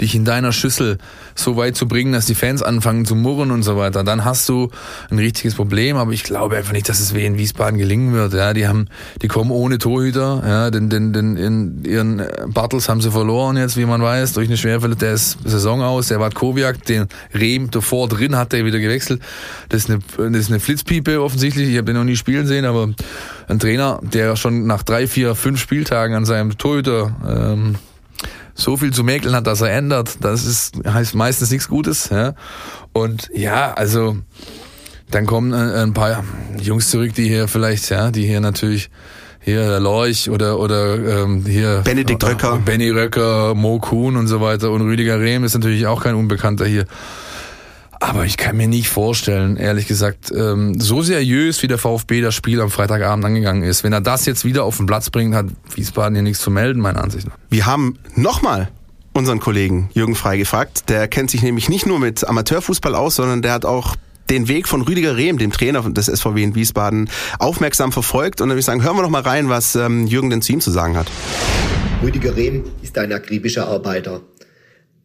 dich 0.00 0.14
in 0.16 0.24
deiner 0.24 0.52
Schüssel 0.52 0.98
so 1.36 1.56
weit 1.56 1.76
zu 1.76 1.86
bringen 1.86 2.12
dass 2.12 2.26
die 2.26 2.34
Fans 2.34 2.62
anfangen 2.62 3.06
zu 3.06 3.14
murren 3.14 3.52
und 3.52 3.62
so 3.62 3.76
weiter 3.76 4.02
dann 4.02 4.24
hast 4.24 4.48
du 4.48 4.70
ein 5.10 5.18
richtiges 5.18 5.54
Problem. 5.54 5.96
Aber 5.96 6.12
ich 6.12 6.24
glaube 6.24 6.56
einfach 6.56 6.72
nicht 6.72 6.88
dass 6.88 7.00
es 7.00 7.14
wie 7.14 7.24
in 7.24 7.38
Wiesbaden 7.38 7.78
gelingen 7.78 8.12
wird. 8.12 8.34
Ja 8.34 8.52
die 8.52 8.66
haben 8.66 8.88
die 9.22 9.28
kommen 9.28 9.50
ohne 9.50 9.78
Torhüter. 9.78 10.42
Ja 10.46 10.70
denn 10.70 10.90
denn, 10.90 11.12
denn 11.12 11.36
in 11.36 11.84
ihren 11.84 12.22
Bartels 12.48 12.88
haben 12.88 13.00
sie 13.00 13.10
verloren 13.10 13.56
jetzt 13.56 13.76
wie 13.76 13.86
man 13.86 14.02
weiß 14.02 14.32
durch 14.32 14.48
eine 14.48 14.56
Schwerfälle 14.56 14.96
der 14.96 15.14
ist 15.14 15.38
Saison 15.44 15.82
aus. 15.82 16.08
Der 16.08 16.20
war 16.20 16.30
Koviak 16.30 16.84
den 16.84 17.06
Rehm 17.32 17.70
davor 17.70 18.08
drin 18.08 18.36
hat 18.36 18.52
er 18.54 18.64
wieder 18.64 18.80
gewechselt. 18.80 19.22
Das 19.68 19.84
ist 19.84 19.90
eine, 19.90 20.00
das 20.30 20.42
ist 20.42 20.50
eine 20.50 20.60
Flitzpiepe 20.60 21.20
offensichtlich. 21.22 21.70
Ich 21.70 21.76
habe 21.76 21.86
den 21.86 21.96
noch 21.96 22.04
nie 22.04 22.16
spielen 22.16 22.46
sehen, 22.46 22.64
aber 22.64 22.90
ein 23.48 23.58
Trainer, 23.58 24.00
der 24.02 24.36
schon 24.36 24.66
nach 24.66 24.82
drei, 24.82 25.06
vier, 25.06 25.34
fünf 25.34 25.60
Spieltagen 25.60 26.14
an 26.14 26.24
seinem 26.24 26.56
Torhüter 26.56 27.16
ähm, 27.26 27.76
so 28.54 28.76
viel 28.76 28.92
zu 28.92 29.02
mäkeln 29.02 29.34
hat, 29.34 29.46
dass 29.46 29.60
er 29.60 29.70
ändert, 29.70 30.18
das 30.20 30.44
ist, 30.44 30.76
heißt 30.86 31.14
meistens 31.14 31.50
nichts 31.50 31.68
Gutes. 31.68 32.10
Ja? 32.10 32.34
Und 32.92 33.28
ja, 33.34 33.74
also 33.74 34.16
dann 35.10 35.26
kommen 35.26 35.52
ein 35.52 35.92
paar 35.92 36.24
Jungs 36.60 36.90
zurück, 36.90 37.14
die 37.14 37.28
hier 37.28 37.48
vielleicht, 37.48 37.90
ja, 37.90 38.10
die 38.10 38.26
hier 38.26 38.40
natürlich 38.40 38.90
hier 39.44 39.68
der 39.68 39.80
Lorch 39.80 40.30
oder 40.30 40.58
oder 40.58 41.22
ähm, 41.22 41.44
hier 41.46 41.82
Benedikt 41.84 42.24
Röcker, 42.24 42.58
Benny 42.64 42.90
Röcker, 42.90 43.54
Mo 43.54 43.78
Kuhn 43.78 44.16
und 44.16 44.26
so 44.26 44.40
weiter 44.40 44.70
und 44.70 44.80
Rüdiger 44.80 45.20
Rehm 45.20 45.44
ist 45.44 45.54
natürlich 45.54 45.86
auch 45.86 46.02
kein 46.02 46.14
Unbekannter 46.14 46.66
hier. 46.66 46.86
Aber 48.00 48.24
ich 48.24 48.36
kann 48.36 48.56
mir 48.56 48.68
nicht 48.68 48.88
vorstellen, 48.88 49.56
ehrlich 49.56 49.86
gesagt, 49.86 50.30
ähm, 50.30 50.78
so 50.78 51.02
seriös 51.02 51.62
wie 51.62 51.68
der 51.68 51.78
VfB 51.78 52.20
das 52.20 52.34
Spiel 52.34 52.60
am 52.60 52.70
Freitagabend 52.70 53.24
angegangen 53.24 53.62
ist. 53.62 53.84
Wenn 53.84 53.92
er 53.92 54.00
das 54.00 54.26
jetzt 54.26 54.44
wieder 54.44 54.64
auf 54.64 54.76
den 54.76 54.86
Platz 54.86 55.10
bringt, 55.10 55.34
hat 55.34 55.46
Wiesbaden 55.74 56.14
hier 56.14 56.22
nichts 56.22 56.40
zu 56.42 56.50
melden, 56.50 56.80
meiner 56.80 57.02
Ansicht 57.02 57.26
nach. 57.26 57.36
Wir 57.48 57.66
haben 57.66 57.98
nochmal 58.14 58.68
unseren 59.14 59.40
Kollegen 59.40 59.88
Jürgen 59.94 60.16
Frei 60.16 60.36
gefragt. 60.36 60.90
Der 60.90 61.08
kennt 61.08 61.30
sich 61.30 61.42
nämlich 61.42 61.68
nicht 61.68 61.86
nur 61.86 61.98
mit 61.98 62.26
Amateurfußball 62.26 62.94
aus, 62.94 63.14
sondern 63.16 63.42
der 63.42 63.52
hat 63.52 63.64
auch 63.64 63.94
den 64.30 64.48
Weg 64.48 64.68
von 64.68 64.82
Rüdiger 64.82 65.16
Rehm, 65.16 65.38
dem 65.38 65.52
Trainer 65.52 65.88
des 65.90 66.06
SVW 66.06 66.42
in 66.42 66.54
Wiesbaden, 66.54 67.10
aufmerksam 67.38 67.92
verfolgt. 67.92 68.40
Und 68.40 68.48
dann 68.48 68.54
würde 68.54 68.60
ich 68.60 68.66
sagen, 68.66 68.82
hören 68.82 68.96
wir 68.96 69.02
noch 69.02 69.10
mal 69.10 69.22
rein, 69.22 69.48
was 69.48 69.74
ähm, 69.74 70.06
Jürgen 70.06 70.30
denn 70.30 70.42
zu 70.42 70.52
ihm 70.52 70.60
zu 70.60 70.70
sagen 70.70 70.96
hat. 70.96 71.06
Rüdiger 72.02 72.36
Rehm 72.36 72.64
ist 72.82 72.96
ein 72.98 73.12
akribischer 73.12 73.66
Arbeiter. 73.66 74.22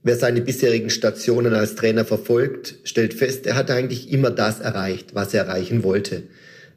Wer 0.01 0.15
seine 0.15 0.41
bisherigen 0.41 0.89
Stationen 0.89 1.53
als 1.53 1.75
Trainer 1.75 2.05
verfolgt, 2.05 2.75
stellt 2.83 3.13
fest, 3.13 3.45
er 3.45 3.55
hat 3.55 3.69
eigentlich 3.69 4.11
immer 4.11 4.31
das 4.31 4.61
erreicht, 4.61 5.13
was 5.13 5.33
er 5.33 5.45
erreichen 5.45 5.83
wollte. 5.83 6.23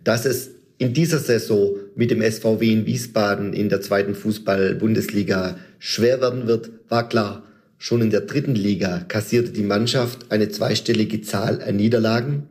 Dass 0.03 0.25
es 0.25 0.51
in 0.79 0.93
dieser 0.93 1.21
Saison 1.21 1.77
mit 1.95 2.11
dem 2.11 2.21
SVW 2.21 2.73
in 2.73 2.87
Wiesbaden 2.87 3.53
in 3.53 3.69
der 3.69 3.81
zweiten 3.81 4.17
Fußball-Bundesliga 4.17 5.57
schwer 5.79 6.21
werden 6.21 6.49
wird, 6.49 6.71
war 6.89 7.09
klar. 7.09 7.45
Schon 7.85 8.01
in 8.01 8.11
der 8.11 8.21
dritten 8.21 8.55
Liga 8.55 9.05
kassierte 9.09 9.51
die 9.51 9.65
Mannschaft 9.65 10.31
eine 10.31 10.49
zweistellige 10.49 11.21
Zahl 11.23 11.61
an 11.63 11.75
Niederlagen. 11.75 12.45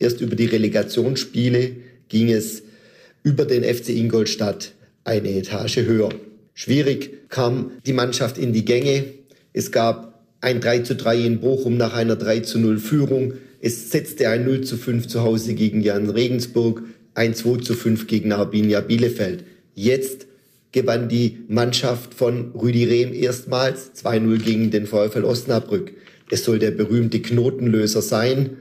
Erst 0.00 0.20
über 0.20 0.34
die 0.34 0.46
Relegationsspiele 0.46 1.76
ging 2.08 2.32
es 2.32 2.64
über 3.22 3.44
den 3.44 3.62
FC 3.62 3.90
Ingolstadt 3.90 4.72
eine 5.04 5.30
Etage 5.30 5.76
höher. 5.76 6.08
Schwierig 6.52 7.28
kam 7.28 7.70
die 7.86 7.92
Mannschaft 7.92 8.38
in 8.38 8.52
die 8.52 8.64
Gänge. 8.64 9.04
Es 9.52 9.70
gab 9.70 10.24
ein 10.40 10.60
3 10.60 10.80
zu 10.80 10.96
3 10.96 11.16
in 11.20 11.38
Bochum 11.38 11.76
nach 11.76 11.94
einer 11.94 12.16
3 12.16 12.40
zu 12.40 12.58
0 12.58 12.78
Führung. 12.80 13.34
Es 13.60 13.92
setzte 13.92 14.30
ein 14.30 14.44
0 14.44 14.62
zu 14.62 14.76
5 14.76 15.06
zu 15.06 15.22
Hause 15.22 15.54
gegen 15.54 15.80
Jan 15.80 16.10
Regensburg, 16.10 16.82
ein 17.14 17.36
2 17.36 17.58
zu 17.58 17.74
5 17.74 18.08
gegen 18.08 18.32
Arbinia 18.32 18.80
Bielefeld. 18.80 19.44
Jetzt 19.76 20.26
gewann 20.76 21.08
die 21.08 21.38
Mannschaft 21.48 22.12
von 22.12 22.50
Rüdi 22.52 22.84
Rehm 22.84 23.14
erstmals 23.14 23.92
2-0 23.94 24.44
gegen 24.44 24.70
den 24.70 24.86
VfL 24.86 25.24
Osnabrück. 25.24 25.94
Es 26.30 26.44
soll 26.44 26.58
der 26.58 26.70
berühmte 26.70 27.20
Knotenlöser 27.20 28.02
sein. 28.02 28.58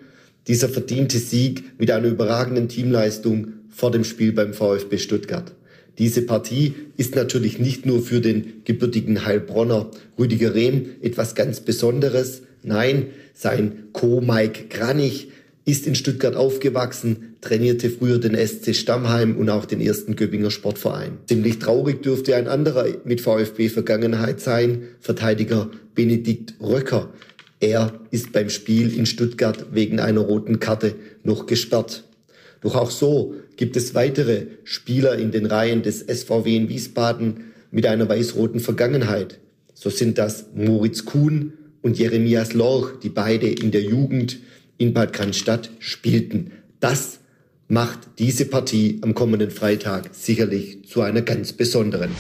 Dieser 0.48 0.70
verdiente 0.70 1.18
Sieg 1.18 1.78
mit 1.78 1.92
einer 1.92 2.08
überragenden 2.08 2.70
Teamleistung 2.70 3.48
vor 3.70 3.92
dem 3.92 4.06
Spiel 4.06 4.32
beim 4.32 4.54
VfB 4.54 4.98
Stuttgart. 4.98 5.52
Diese 5.98 6.22
Partie 6.22 6.74
ist 6.96 7.18
natürlich 7.18 7.60
nicht 7.60 7.86
nur 7.86 8.02
für 8.02 8.22
den 8.22 8.62
gebürtigen 8.64 9.26
Heilbronner 9.26 9.92
Rüdiger 10.18 10.56
Rehm 10.56 10.92
etwas 11.02 11.36
ganz 11.36 11.60
Besonderes. 11.60 12.44
Nein, 12.64 13.08
sein 13.34 13.90
Co. 13.92 14.22
Mike 14.22 14.70
Granich 14.70 15.32
ist 15.66 15.88
in 15.88 15.96
Stuttgart 15.96 16.36
aufgewachsen, 16.36 17.36
trainierte 17.42 17.90
früher 17.90 18.20
den 18.20 18.36
SC 18.36 18.76
Stammheim 18.76 19.36
und 19.36 19.50
auch 19.50 19.66
den 19.66 19.82
ersten 19.82 20.16
Göbinger 20.16 20.52
Sportverein. 20.52 21.18
Ziemlich 21.28 21.58
traurig 21.58 22.04
dürfte 22.04 22.36
ein 22.36 22.48
anderer 22.48 22.86
mit 23.04 23.20
VfB-Vergangenheit 23.22 24.40
sein, 24.40 24.84
Verteidiger 25.00 25.72
Benedikt 25.96 26.54
Röcker. 26.62 27.12
Er 27.60 28.00
ist 28.12 28.32
beim 28.32 28.50
Spiel 28.50 28.96
in 28.96 29.08
Stuttgart 29.08 29.68
wegen 29.72 30.00
einer 30.00 30.22
roten 30.22 30.60
Karte 30.60 30.94
noch 31.24 31.48
gesperrt. 31.48 32.04
Doch 32.62 32.76
auch 32.76 32.92
so 32.92 33.34
gibt 33.58 33.76
es 33.76 33.96
weitere 33.96 34.48
Spieler 34.64 35.18
in 35.18 35.32
den 35.32 35.48
Reihen 35.48 35.82
des 35.82 36.00
SVW 36.00 36.56
in 36.56 36.70
Wiesbaden 36.70 37.46
mit 37.72 37.88
einer 37.88 38.08
weiß-roten 38.08 38.60
Vergangenheit. 38.60 39.40
So 39.74 39.90
sind 39.90 40.18
das 40.20 40.46
Moritz 40.54 41.06
Kuhn 41.06 41.54
und 41.82 41.98
Jeremias 41.98 42.54
Lorch, 42.54 43.00
die 43.02 43.10
beide 43.10 43.48
in 43.48 43.72
der 43.72 43.82
Jugend 43.82 44.40
in 44.78 44.94
Bad 44.94 45.14
Cannstatt 45.14 45.70
spielten. 45.80 46.52
Das 46.80 47.20
macht 47.68 48.00
diese 48.20 48.46
Partie 48.46 49.00
am 49.02 49.14
kommenden 49.14 49.52
Freitag 49.52 50.14
sicherlich 50.14 50.88
zu 50.88 51.02
einer 51.02 51.22
ganz 51.22 51.54
besonderen. 51.54 52.12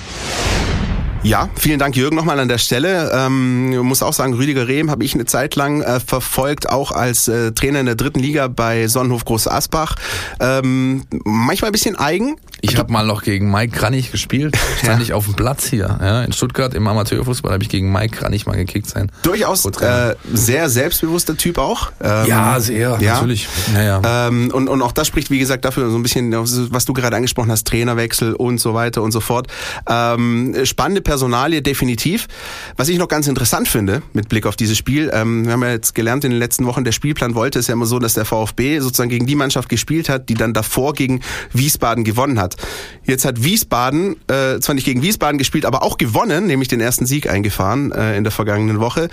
Ja, 1.25 1.49
vielen 1.55 1.79
Dank 1.79 1.95
Jürgen 1.95 2.15
nochmal 2.15 2.39
an 2.39 2.47
der 2.47 2.59
Stelle. 2.59 3.11
Ähm, 3.11 3.75
muss 3.77 4.03
auch 4.03 4.13
sagen, 4.13 4.35
Rüdiger 4.35 4.67
Rehm 4.67 4.91
habe 4.91 5.03
ich 5.03 5.15
eine 5.15 5.25
Zeit 5.25 5.55
lang 5.55 5.81
äh, 5.81 5.99
verfolgt, 5.99 6.69
auch 6.69 6.91
als 6.91 7.27
äh, 7.27 7.51
Trainer 7.51 7.79
in 7.79 7.87
der 7.87 7.95
dritten 7.95 8.19
Liga 8.19 8.47
bei 8.47 8.87
Sonnenhof 8.87 9.25
Groß 9.25 9.47
Asbach. 9.47 9.95
Ähm, 10.39 11.07
manchmal 11.23 11.69
ein 11.69 11.71
bisschen 11.71 11.95
eigen. 11.95 12.35
Ich 12.61 12.77
habe 12.77 12.93
mal 12.93 13.05
noch 13.07 13.23
gegen 13.23 13.49
Mike 13.49 13.75
Kranich 13.75 14.11
gespielt, 14.11 14.55
stand 14.77 14.99
ja. 14.99 15.03
ich 15.03 15.13
auf 15.13 15.25
dem 15.25 15.33
Platz 15.33 15.65
hier 15.65 15.97
ja, 15.99 16.23
in 16.23 16.31
Stuttgart 16.31 16.75
im 16.75 16.87
Amateurfußball 16.87 17.53
habe 17.53 17.63
ich 17.63 17.69
gegen 17.69 17.91
Mike 17.91 18.17
Kranich 18.17 18.45
mal 18.45 18.55
gekickt 18.55 18.87
sein. 18.87 19.11
Durchaus 19.23 19.65
äh, 19.65 20.15
sehr 20.31 20.69
selbstbewusster 20.69 21.35
Typ 21.35 21.57
auch. 21.57 21.91
Ähm, 22.03 22.27
ja, 22.27 22.59
sehr, 22.59 22.99
ja. 23.01 23.15
natürlich. 23.15 23.47
Ja, 23.75 24.27
ähm, 24.27 24.51
und, 24.53 24.67
und 24.67 24.81
auch 24.83 24.91
das 24.91 25.07
spricht, 25.07 25.31
wie 25.31 25.39
gesagt, 25.39 25.65
dafür 25.65 25.89
so 25.89 25.97
ein 25.97 26.03
bisschen, 26.03 26.31
was 26.71 26.85
du 26.85 26.93
gerade 26.93 27.15
angesprochen 27.15 27.49
hast, 27.49 27.65
Trainerwechsel 27.67 28.33
und 28.33 28.59
so 28.59 28.75
weiter 28.75 29.01
und 29.01 29.11
so 29.11 29.21
fort. 29.21 29.47
Ähm, 29.89 30.55
spannende 30.65 31.01
Person 31.01 31.14
Personalie 31.15 31.61
definitiv. 31.61 32.27
Was 32.75 32.89
ich 32.89 32.97
noch 32.97 33.07
ganz 33.07 33.27
interessant 33.27 33.69
finde 33.69 34.01
mit 34.11 34.27
Blick 34.27 34.45
auf 34.45 34.57
dieses 34.57 34.77
Spiel, 34.77 35.09
ähm, 35.13 35.45
wir 35.45 35.53
haben 35.53 35.63
ja 35.63 35.71
jetzt 35.71 35.95
gelernt 35.95 36.25
in 36.25 36.31
den 36.31 36.39
letzten 36.39 36.65
Wochen, 36.65 36.83
der 36.83 36.91
Spielplan 36.91 37.35
wollte 37.35 37.57
es 37.57 37.67
ja 37.67 37.73
immer 37.73 37.85
so, 37.85 37.99
dass 37.99 38.15
der 38.15 38.25
VfB 38.25 38.79
sozusagen 38.79 39.09
gegen 39.09 39.25
die 39.25 39.35
Mannschaft 39.35 39.69
gespielt 39.69 40.09
hat, 40.09 40.27
die 40.27 40.33
dann 40.33 40.53
davor 40.53 40.91
gegen 40.91 41.21
Wiesbaden 41.53 42.03
gewonnen 42.03 42.37
hat. 42.37 42.57
Jetzt 43.05 43.23
hat 43.23 43.45
Wiesbaden 43.45 44.17
äh, 44.27 44.59
zwar 44.59 44.75
nicht 44.75 44.83
gegen 44.83 45.03
Wiesbaden 45.03 45.37
gespielt, 45.37 45.65
aber 45.65 45.83
auch 45.83 45.97
gewonnen, 45.97 46.47
nämlich 46.47 46.67
den 46.67 46.81
ersten 46.81 47.05
Sieg 47.05 47.29
eingefahren 47.29 47.93
äh, 47.93 48.17
in 48.17 48.25
der 48.25 48.31
vergangenen 48.31 48.81
Woche. 48.81 49.07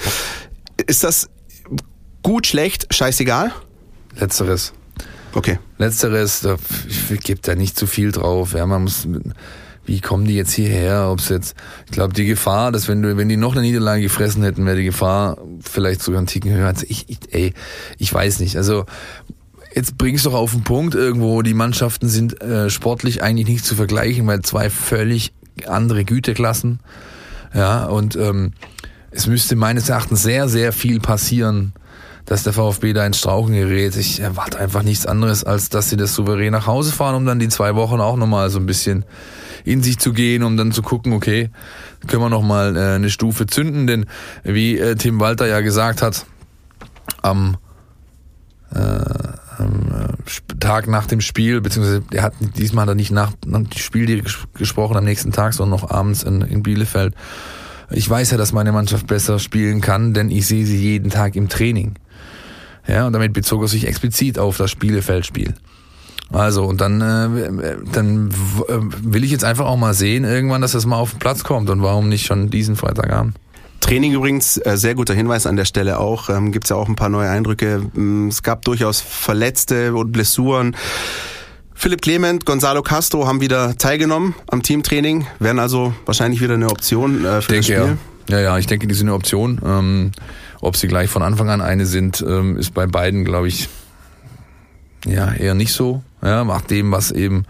Ist 0.85 1.05
das 1.05 1.31
gut, 2.25 2.49
schlecht, 2.49 2.93
scheißegal? 2.93 3.53
Letzteres. 4.17 4.73
Okay. 5.35 5.61
Letzteres, 5.79 6.41
da, 6.41 6.57
ich 7.11 7.21
gebe 7.21 7.41
da 7.41 7.55
nicht 7.55 7.79
zu 7.79 7.87
viel 7.87 8.11
drauf. 8.11 8.55
Ja, 8.55 8.67
man 8.67 8.83
muss 8.83 9.07
wie 9.85 10.01
kommen 10.01 10.24
die 10.24 10.35
jetzt 10.35 10.53
hierher? 10.53 11.09
Ob's 11.11 11.28
jetzt, 11.28 11.57
ich 11.87 11.93
glaube, 11.93 12.14
die 12.14 12.26
Gefahr, 12.26 12.72
dass 12.72 12.89
wenn 12.89 13.03
du, 13.03 13.16
wenn 13.16 13.28
die 13.28 13.37
noch 13.37 13.53
eine 13.53 13.62
Niederlage 13.62 14.03
gefressen 14.03 14.43
hätten, 14.43 14.64
wäre 14.64 14.76
die 14.76 14.85
Gefahr 14.85 15.39
vielleicht 15.61 16.03
sogar 16.03 16.18
einen 16.18 16.26
Ticken 16.26 16.53
höher. 16.53 16.68
Also 16.68 16.87
ich, 16.89 17.09
ich, 17.09 17.18
ey, 17.30 17.53
ich 17.99 18.12
weiß 18.12 18.41
nicht. 18.41 18.57
Also 18.57 18.85
jetzt 19.74 19.99
bringst 19.99 20.24
du 20.24 20.30
doch 20.30 20.39
auf 20.39 20.53
den 20.53 20.62
Punkt 20.62 20.95
irgendwo, 20.95 21.43
die 21.43 21.55
Mannschaften 21.55 22.09
sind 22.09 22.41
äh, 22.43 22.70
sportlich 22.70 23.22
eigentlich 23.22 23.49
nicht 23.49 23.64
zu 23.64 23.74
vergleichen, 23.74 24.26
weil 24.26 24.43
zwei 24.43 24.70
völlig 24.70 25.33
andere 25.66 26.05
Güteklassen. 26.05 26.80
Ja, 27.55 27.85
und 27.85 28.16
ähm, 28.16 28.53
es 29.11 29.26
müsste 29.26 29.57
meines 29.57 29.89
Erachtens 29.89 30.22
sehr, 30.22 30.49
sehr 30.49 30.72
viel 30.72 31.01
passieren, 31.01 31.74
dass 32.24 32.45
der 32.45 32.53
VfB 32.53 32.93
da 32.93 33.05
ins 33.05 33.18
Strauchen 33.18 33.53
gerät. 33.53 33.97
Ich 33.97 34.20
erwarte 34.20 34.59
einfach 34.59 34.83
nichts 34.83 35.07
anderes, 35.07 35.45
als 35.45 35.68
dass 35.68 35.91
sie 35.91 35.97
das 35.97 36.14
souverän 36.14 36.53
nach 36.53 36.66
Hause 36.66 36.93
fahren, 36.93 37.16
um 37.16 37.26
dann 37.26 37.39
die 37.39 37.49
zwei 37.49 37.74
Wochen 37.74 38.01
auch 38.01 38.16
nochmal 38.16 38.49
so 38.49 38.59
ein 38.59 38.66
bisschen 38.66 39.05
in 39.65 39.83
sich 39.83 39.99
zu 39.99 40.13
gehen, 40.13 40.43
um 40.43 40.57
dann 40.57 40.73
zu 40.73 40.83
gucken, 40.83 41.13
okay, 41.13 41.51
können 42.07 42.23
wir 42.23 42.29
noch 42.29 42.43
mal 42.43 42.77
äh, 42.77 42.95
eine 42.95 43.11
Stufe 43.11 43.47
zünden, 43.47 43.87
denn 43.87 44.07
wie 44.45 44.79
äh, 44.79 44.95
Tim 44.97 45.21
Walter 45.21 45.47
ja 45.47 45.61
gesagt 45.61 46.03
hat, 46.03 46.27
am, 47.23 47.57
äh, 48.75 48.79
am 48.79 50.17
äh, 50.39 50.55
Tag 50.59 50.89
nach 50.89 51.07
dem 51.07 51.21
Spiel, 51.21 51.61
beziehungsweise 51.61 52.03
er 52.13 52.23
hat 52.23 52.35
diesmal 52.57 52.89
er 52.89 52.95
nicht 52.95 53.11
nach, 53.11 53.33
nach 53.47 53.61
dem 53.61 53.73
Spiel 53.73 54.25
gesprochen 54.55 54.97
am 54.97 55.05
nächsten 55.05 55.33
Tag, 55.33 55.55
sondern 55.55 55.81
noch 55.81 55.91
abends 55.91 56.23
in, 56.23 56.43
in 56.43 56.63
Bielefeld. 56.63 57.15
Ich 57.91 58.09
weiß 58.09 58.31
ja, 58.31 58.39
dass 58.39 58.53
meine 58.53 58.73
Mannschaft 58.73 59.07
besser 59.07 59.39
spielen 59.39 59.81
kann, 59.81 60.15
denn 60.15 60.31
ich 60.31 60.47
sehe 60.47 60.65
sie 60.65 60.79
jeden 60.79 61.11
Tag 61.11 61.37
im 61.37 61.49
Training. 61.49 61.95
Ja, 62.87 63.07
und 63.07 63.13
damit 63.13 63.33
bezog 63.33 63.63
er 63.63 63.69
sich 63.69 63.87
explizit 63.87 64.39
auf 64.39 64.57
das 64.57 64.71
Spielefeldspiel. 64.71 65.55
Also 66.33 66.64
und 66.64 66.80
dann, 66.80 67.01
äh, 67.01 67.76
dann 67.93 68.30
äh, 68.68 68.78
will 69.03 69.22
ich 69.24 69.30
jetzt 69.30 69.45
einfach 69.45 69.66
auch 69.66 69.76
mal 69.76 69.95
sehen, 69.95 70.24
irgendwann, 70.24 70.62
dass 70.62 70.72
das 70.72 70.87
mal 70.87 70.97
auf 70.97 71.11
den 71.11 71.18
Platz 71.18 71.45
kommt 71.45 71.68
und 71.70 71.83
warum 71.83 72.09
nicht 72.09 72.26
schon 72.26 72.51
diesen 72.51 72.76
Freitagabend. 72.76 73.37
Training 73.80 74.12
übrigens, 74.12 74.57
äh, 74.59 74.76
sehr 74.76 74.95
guter 74.95 75.12
Hinweis 75.12 75.47
an 75.47 75.57
der 75.57 75.64
Stelle 75.64 75.99
auch, 75.99 76.30
ähm, 76.30 76.53
gibt 76.53 76.64
es 76.64 76.70
ja 76.70 76.76
auch 76.76 76.89
ein 76.89 76.97
paar 76.97 77.09
neue 77.09 77.28
Eindrücke. 77.28 77.83
Mm, 77.93 78.28
es 78.28 78.43
gab 78.43 78.64
durchaus 78.64 79.01
Verletzte 79.01 79.93
und 79.95 80.12
Blessuren. 80.12 80.76
Philipp 81.74 82.01
Clement, 82.01 82.47
Gonzalo 82.47 82.83
Castro 82.83 83.26
haben 83.26 83.41
wieder 83.41 83.76
teilgenommen 83.76 84.35
am 84.47 84.62
Teamtraining, 84.62 85.26
werden 85.41 85.59
also 85.59 85.93
wahrscheinlich 86.07 86.41
wieder 86.41 86.55
eine 86.55 86.68
Option 86.68 87.24
äh, 87.24 87.43
für 87.43 87.49
denke, 87.49 87.57
das 87.57 87.64
Spiel. 87.66 87.99
Ja. 88.28 88.37
ja, 88.37 88.43
ja, 88.43 88.59
ich 88.59 88.68
denke, 88.68 88.87
die 88.87 88.95
sind 88.95 89.09
eine 89.09 89.16
Option. 89.16 89.61
Ähm, 89.64 90.12
ob 90.61 90.76
sie 90.76 90.87
gleich 90.87 91.11
von 91.11 91.22
Anfang 91.22 91.51
an 91.51 91.61
eine 91.61 91.85
sind, 91.87 92.24
ähm, 92.26 92.57
ist 92.57 92.72
bei 92.72 92.87
beiden, 92.87 93.24
glaube 93.24 93.49
ich, 93.49 93.68
ja, 95.07 95.33
eher 95.33 95.55
nicht 95.55 95.73
so. 95.73 96.03
Ja, 96.23 96.45
nach 96.45 96.63
dem, 96.63 96.93
was 96.93 97.11
eben 97.11 97.45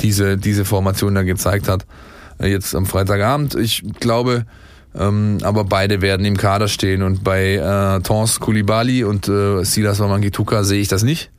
diese, 0.00 0.38
diese 0.38 0.64
Formation 0.64 1.14
da 1.14 1.22
gezeigt 1.22 1.68
hat. 1.68 1.86
Äh, 2.38 2.48
jetzt 2.48 2.74
am 2.74 2.86
Freitagabend. 2.86 3.54
Ich 3.54 3.84
glaube, 4.00 4.46
ähm, 4.98 5.38
aber 5.42 5.64
beide 5.64 6.00
werden 6.00 6.24
im 6.24 6.36
Kader 6.36 6.68
stehen 6.68 7.02
und 7.02 7.22
bei 7.22 7.56
äh, 7.56 8.00
Tons 8.02 8.40
Koulibaly 8.40 9.04
und 9.04 9.28
äh, 9.28 9.64
Silas 9.64 10.00
Wamangituka 10.00 10.64
sehe 10.64 10.80
ich 10.80 10.88
das 10.88 11.02
nicht. 11.02 11.30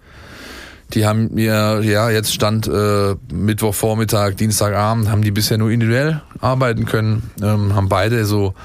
Die 0.93 1.05
haben 1.05 1.33
mir, 1.35 1.81
ja, 1.83 2.09
jetzt 2.09 2.33
stand 2.33 2.67
äh, 2.67 3.15
Mittwochvormittag, 3.31 4.35
Dienstagabend, 4.35 5.09
haben 5.09 5.21
die 5.21 5.29
bisher 5.29 5.59
nur 5.59 5.69
individuell 5.69 6.21
arbeiten 6.41 6.85
können, 6.85 7.29
ähm, 7.43 7.75
haben 7.75 7.89
beide 7.89 8.25
so 8.25 8.55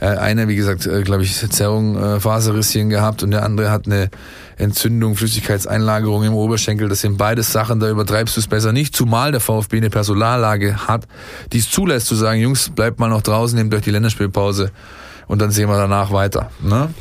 äh, 0.00 0.06
einer, 0.06 0.46
wie 0.46 0.54
gesagt, 0.54 0.86
äh, 0.86 1.02
glaube 1.02 1.24
ich, 1.24 1.34
Zerrung, 1.50 1.96
äh, 2.00 2.20
Faserrisschen 2.20 2.88
gehabt 2.88 3.24
und 3.24 3.32
der 3.32 3.42
andere 3.42 3.70
hat 3.70 3.86
eine 3.86 4.10
Entzündung, 4.56 5.16
Flüssigkeitseinlagerung 5.16 6.24
im 6.24 6.34
Oberschenkel. 6.34 6.88
Das 6.88 7.02
sind 7.02 7.18
beides 7.18 7.52
Sachen, 7.52 7.80
da 7.80 7.90
übertreibst 7.90 8.36
du 8.36 8.40
es 8.40 8.46
besser 8.46 8.72
nicht, 8.72 8.96
zumal 8.96 9.32
der 9.32 9.40
VfB 9.40 9.76
eine 9.76 9.90
Personallage 9.90 10.88
hat, 10.88 11.06
die 11.52 11.58
es 11.58 11.70
zulässt 11.70 12.06
zu 12.06 12.14
sagen, 12.14 12.40
Jungs, 12.40 12.70
bleibt 12.70 12.98
mal 12.98 13.08
noch 13.08 13.22
draußen, 13.22 13.56
nehmt 13.56 13.74
euch 13.74 13.82
die 13.82 13.90
Länderspielpause 13.90 14.70
und 15.26 15.40
dann 15.42 15.50
sehen 15.50 15.68
wir 15.68 15.76
danach 15.76 16.12
weiter. 16.12 16.50
Ne? 16.60 16.92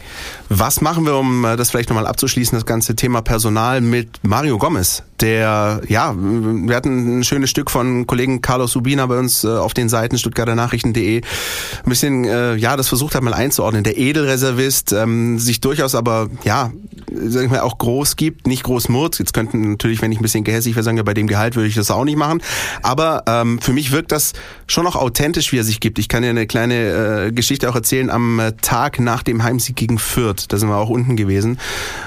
Was 0.50 0.80
machen 0.82 1.06
wir, 1.06 1.16
um 1.16 1.44
äh, 1.44 1.56
das 1.56 1.72
vielleicht 1.72 1.90
nochmal 1.90 2.06
abzuschließen, 2.06 2.56
das 2.56 2.68
ganze 2.68 2.96
Thema 2.96 3.22
Personal 3.22 3.82
mit 3.82 4.20
Mario 4.22 4.60
Gomez? 4.60 5.02
Der, 5.22 5.82
ja, 5.88 6.14
wir 6.16 6.76
hatten 6.76 7.20
ein 7.20 7.24
schönes 7.24 7.50
Stück 7.50 7.72
von 7.72 8.06
Kollegen 8.06 8.42
Carlos 8.42 8.76
Ubina 8.76 9.06
bei 9.08 9.18
uns 9.18 9.44
äh, 9.44 9.48
auf 9.48 9.74
den 9.74 9.90
Seiten 9.90 10.18
stuttgarter 10.18 10.56
Nachrichten.de. 10.56 11.22
Ein 11.22 11.90
bisschen, 11.90 12.26
äh, 12.26 12.56
ja, 12.56 12.76
das 12.76 12.90
versucht 12.90 13.16
hat 13.16 13.24
mal 13.24 13.34
einzuordnen. 13.34 13.84
Der 13.84 13.98
Edelreservist, 13.98 14.92
ähm, 14.92 15.40
sich 15.40 15.62
durchaus 15.62 15.96
aber, 15.96 16.30
ja, 16.44 16.72
sag 17.12 17.46
ich 17.46 17.50
mal, 17.50 17.62
auch 17.62 17.78
groß 17.78 18.18
gibt, 18.18 18.46
nicht 18.46 18.64
groß 18.64 18.90
murrt. 18.90 19.18
Jetzt 19.18 19.34
könnten 19.34 19.72
natürlich, 19.72 20.02
wenn 20.02 20.12
ich 20.12 20.20
ein 20.20 20.22
bisschen 20.24 20.44
gehässig 20.44 20.76
wäre, 20.76 20.84
sagen, 20.84 20.98
ja, 20.98 21.04
bei 21.04 21.14
dem 21.14 21.28
Gehalt 21.28 21.56
würde 21.56 21.70
ich 21.70 21.76
das 21.76 21.90
auch 21.90 22.04
nicht 22.04 22.18
machen. 22.18 22.42
Aber 22.84 23.24
ähm, 23.26 23.60
für 23.62 23.74
mich 23.74 23.92
wirkt 23.92 24.12
das 24.12 24.34
schon 24.68 24.84
noch 24.84 24.98
authentisch, 24.98 25.54
wie 25.54 25.58
er 25.58 25.64
sich 25.64 25.80
gibt. 25.80 25.98
Ich 25.98 26.10
kann 26.10 26.24
dir 26.24 26.30
eine 26.30 26.46
kleine 26.46 27.28
äh, 27.28 27.32
Geschichte 27.32 27.70
auch 27.70 27.76
erzählen 27.76 28.10
am 28.10 28.42
Tag 28.62 29.00
nach 29.00 29.24
dem 29.24 29.44
Heimsieg 29.44 29.78
gegen 29.78 29.98
Fürth 29.98 30.35
Fürth. 30.36 30.52
Da 30.52 30.58
sind 30.58 30.70
wir 30.70 30.78
auch 30.78 30.90
unten 30.90 31.16
gewesen 31.16 31.58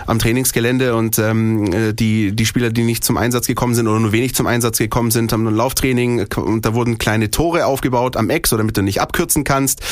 am 0.06 0.18
Trainingsgelände 0.18 0.94
und 0.94 1.18
ähm, 1.18 1.72
äh, 1.72 1.92
die, 1.92 2.32
die 2.32 2.46
Spieler, 2.46 2.70
die 2.70 2.84
nicht 2.84 3.04
zum 3.04 3.16
Einsatz 3.16 3.46
gekommen 3.46 3.74
sind 3.74 3.88
oder 3.88 4.00
nur 4.00 4.12
wenig 4.12 4.34
zum 4.34 4.46
Einsatz 4.46 4.78
gekommen 4.78 5.10
sind, 5.10 5.32
haben 5.32 5.46
ein 5.46 5.54
Lauftraining 5.54 6.26
und 6.36 6.64
da 6.64 6.74
wurden 6.74 6.98
kleine 6.98 7.30
Tore 7.30 7.66
aufgebaut 7.66 8.16
am 8.16 8.30
Eck, 8.30 8.46
so 8.46 8.56
damit 8.56 8.76
du 8.76 8.82
nicht 8.82 9.00
abkürzen 9.00 9.44
kannst. 9.44 9.82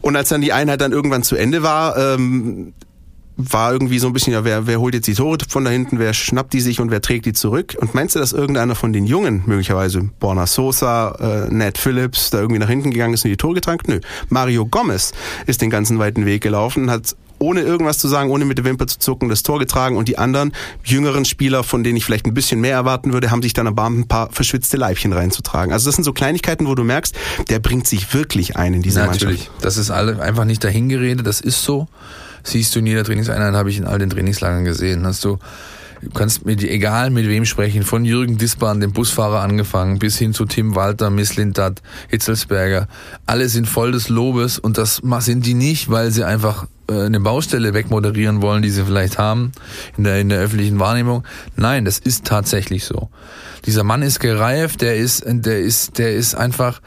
Und 0.00 0.16
als 0.16 0.28
dann 0.28 0.40
die 0.40 0.52
Einheit 0.52 0.80
dann 0.80 0.92
irgendwann 0.92 1.22
zu 1.22 1.36
Ende 1.36 1.62
war, 1.62 1.96
ähm, 1.96 2.72
war 3.38 3.72
irgendwie 3.72 4.00
so 4.00 4.08
ein 4.08 4.12
bisschen, 4.12 4.32
ja, 4.32 4.44
wer, 4.44 4.66
wer 4.66 4.80
holt 4.80 4.94
jetzt 4.94 5.06
die 5.06 5.14
Tore 5.14 5.38
von 5.48 5.64
da 5.64 5.70
hinten, 5.70 6.00
wer 6.00 6.12
schnappt 6.12 6.52
die 6.52 6.60
sich 6.60 6.80
und 6.80 6.90
wer 6.90 7.00
trägt 7.00 7.24
die 7.24 7.32
zurück? 7.32 7.76
Und 7.80 7.94
meinst 7.94 8.16
du, 8.16 8.18
dass 8.18 8.32
irgendeiner 8.32 8.74
von 8.74 8.92
den 8.92 9.06
Jungen, 9.06 9.44
möglicherweise 9.46 10.10
Borna 10.18 10.46
Sosa, 10.46 11.14
äh, 11.20 11.54
Ned 11.54 11.78
Phillips, 11.78 12.30
da 12.30 12.40
irgendwie 12.40 12.58
nach 12.58 12.68
hinten 12.68 12.90
gegangen 12.90 13.14
ist 13.14 13.24
und 13.24 13.30
die 13.30 13.36
Tore 13.36 13.54
getragen? 13.54 13.80
Nö. 13.86 14.00
Mario 14.28 14.66
Gomez 14.66 15.12
ist 15.46 15.62
den 15.62 15.70
ganzen 15.70 16.00
weiten 16.00 16.26
Weg 16.26 16.42
gelaufen, 16.42 16.90
hat 16.90 17.14
ohne 17.38 17.60
irgendwas 17.60 17.98
zu 17.98 18.08
sagen, 18.08 18.30
ohne 18.30 18.44
mit 18.44 18.58
der 18.58 18.64
Wimper 18.64 18.86
zu 18.86 18.98
zucken, 18.98 19.28
das 19.28 19.42
Tor 19.42 19.58
getragen 19.58 19.96
und 19.96 20.08
die 20.08 20.18
anderen 20.18 20.52
jüngeren 20.84 21.24
Spieler, 21.24 21.64
von 21.64 21.82
denen 21.82 21.96
ich 21.96 22.04
vielleicht 22.04 22.26
ein 22.26 22.34
bisschen 22.34 22.60
mehr 22.60 22.74
erwarten 22.74 23.12
würde, 23.12 23.30
haben 23.30 23.42
sich 23.42 23.52
dann 23.52 23.66
erbarmt, 23.66 23.98
ein 23.98 24.08
paar 24.08 24.30
verschwitzte 24.30 24.76
Leibchen 24.76 25.12
reinzutragen. 25.12 25.72
Also 25.72 25.86
das 25.88 25.96
sind 25.96 26.04
so 26.04 26.12
Kleinigkeiten, 26.12 26.66
wo 26.66 26.74
du 26.74 26.84
merkst, 26.84 27.14
der 27.48 27.58
bringt 27.58 27.86
sich 27.86 28.12
wirklich 28.14 28.56
ein 28.56 28.74
in 28.74 28.82
diese 28.82 29.00
Natürlich. 29.00 29.48
Mannschaft. 29.48 29.64
Das 29.64 29.76
ist 29.76 29.90
alle 29.90 30.20
einfach 30.20 30.44
nicht 30.44 30.62
dahingeredet, 30.64 31.26
das 31.26 31.40
ist 31.40 31.62
so. 31.62 31.88
siehst 32.42 32.74
du 32.74 32.80
in 32.80 32.86
jeder 32.86 33.04
Trainingseinheit, 33.04 33.54
habe 33.54 33.70
ich 33.70 33.78
in 33.78 33.84
all 33.84 33.98
den 33.98 34.10
Trainingslagern 34.10 34.64
gesehen. 34.64 35.06
Hast 35.06 35.24
du 35.24 35.38
Du 36.00 36.10
kannst 36.10 36.46
mit, 36.46 36.62
egal 36.62 37.10
mit 37.10 37.26
wem 37.26 37.44
sprechen, 37.44 37.82
von 37.82 38.04
Jürgen 38.04 38.38
Dispan, 38.38 38.80
dem 38.80 38.92
Busfahrer 38.92 39.40
angefangen, 39.40 39.98
bis 39.98 40.16
hin 40.16 40.32
zu 40.32 40.44
Tim 40.44 40.76
Walter, 40.76 41.10
Miss 41.10 41.36
Lindat, 41.36 41.82
Hitzelsberger. 42.08 42.86
Alle 43.26 43.48
sind 43.48 43.66
voll 43.66 43.92
des 43.92 44.08
Lobes 44.08 44.58
und 44.58 44.78
das 44.78 45.02
sind 45.20 45.44
die 45.44 45.54
nicht, 45.54 45.90
weil 45.90 46.10
sie 46.12 46.24
einfach 46.24 46.66
eine 46.88 47.20
Baustelle 47.20 47.74
wegmoderieren 47.74 48.42
wollen, 48.42 48.62
die 48.62 48.70
sie 48.70 48.84
vielleicht 48.84 49.18
haben 49.18 49.52
in 49.96 50.04
der, 50.04 50.20
in 50.20 50.28
der 50.28 50.40
öffentlichen 50.40 50.78
Wahrnehmung. 50.78 51.24
Nein, 51.56 51.84
das 51.84 51.98
ist 51.98 52.24
tatsächlich 52.24 52.84
so. 52.84 53.10
Dieser 53.66 53.84
Mann 53.84 54.02
ist 54.02 54.20
gereift, 54.20 54.80
der 54.80 54.96
ist, 54.96 55.24
der 55.26 55.60
ist, 55.60 55.98
der 55.98 56.14
ist 56.14 56.34
einfach, 56.34 56.80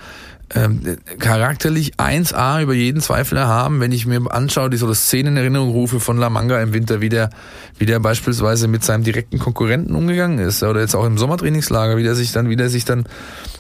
ähm, 0.54 0.98
charakterlich 1.20 1.96
1A 1.96 2.62
über 2.62 2.74
jeden 2.74 3.02
Zweifel 3.02 3.38
erhaben, 3.38 3.80
wenn 3.80 3.92
ich 3.92 4.06
mir 4.06 4.32
anschaue, 4.32 4.70
die 4.70 4.78
so 4.78 4.94
Szenen 4.94 5.34
in 5.34 5.38
Erinnerung 5.38 5.70
rufe 5.70 6.00
von 6.00 6.18
La 6.18 6.30
Manga 6.30 6.62
im 6.62 6.74
Winter, 6.74 7.00
wie 7.00 7.10
der, 7.10 7.30
wie 7.78 7.86
der 7.86 8.00
beispielsweise 8.00 8.68
mit 8.68 8.84
seinem 8.84 9.04
direkten 9.04 9.40
Konkurrenten 9.40 9.96
umgegangen 9.96 10.40
ist, 10.40 10.62
oder 10.64 10.82
jetzt 10.82 10.96
auch 10.96 11.06
im 11.06 11.18
Sommertrainingslager, 11.18 11.98
wie 11.98 12.04
der 12.04 12.16
sich 12.16 12.32
dann, 12.32 12.50
wie 12.50 12.56
der 12.56 12.70
sich 12.70 12.86
dann 12.86 13.06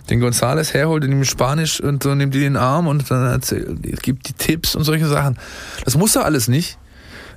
den 0.09 0.19
Gonzales 0.19 0.73
herholt 0.73 1.03
in 1.03 1.11
dem 1.11 1.23
Spanisch 1.25 1.79
und 1.79 2.03
so 2.03 2.15
nimmt 2.15 2.33
die 2.33 2.39
den 2.39 2.57
Arm 2.57 2.87
und 2.87 3.09
dann 3.09 3.25
erzählt, 3.25 4.01
gibt 4.01 4.27
die 4.27 4.33
Tipps 4.33 4.75
und 4.75 4.83
solche 4.83 5.07
Sachen. 5.07 5.37
Das 5.85 5.97
muss 5.97 6.15
er 6.15 6.25
alles 6.25 6.47
nicht. 6.47 6.77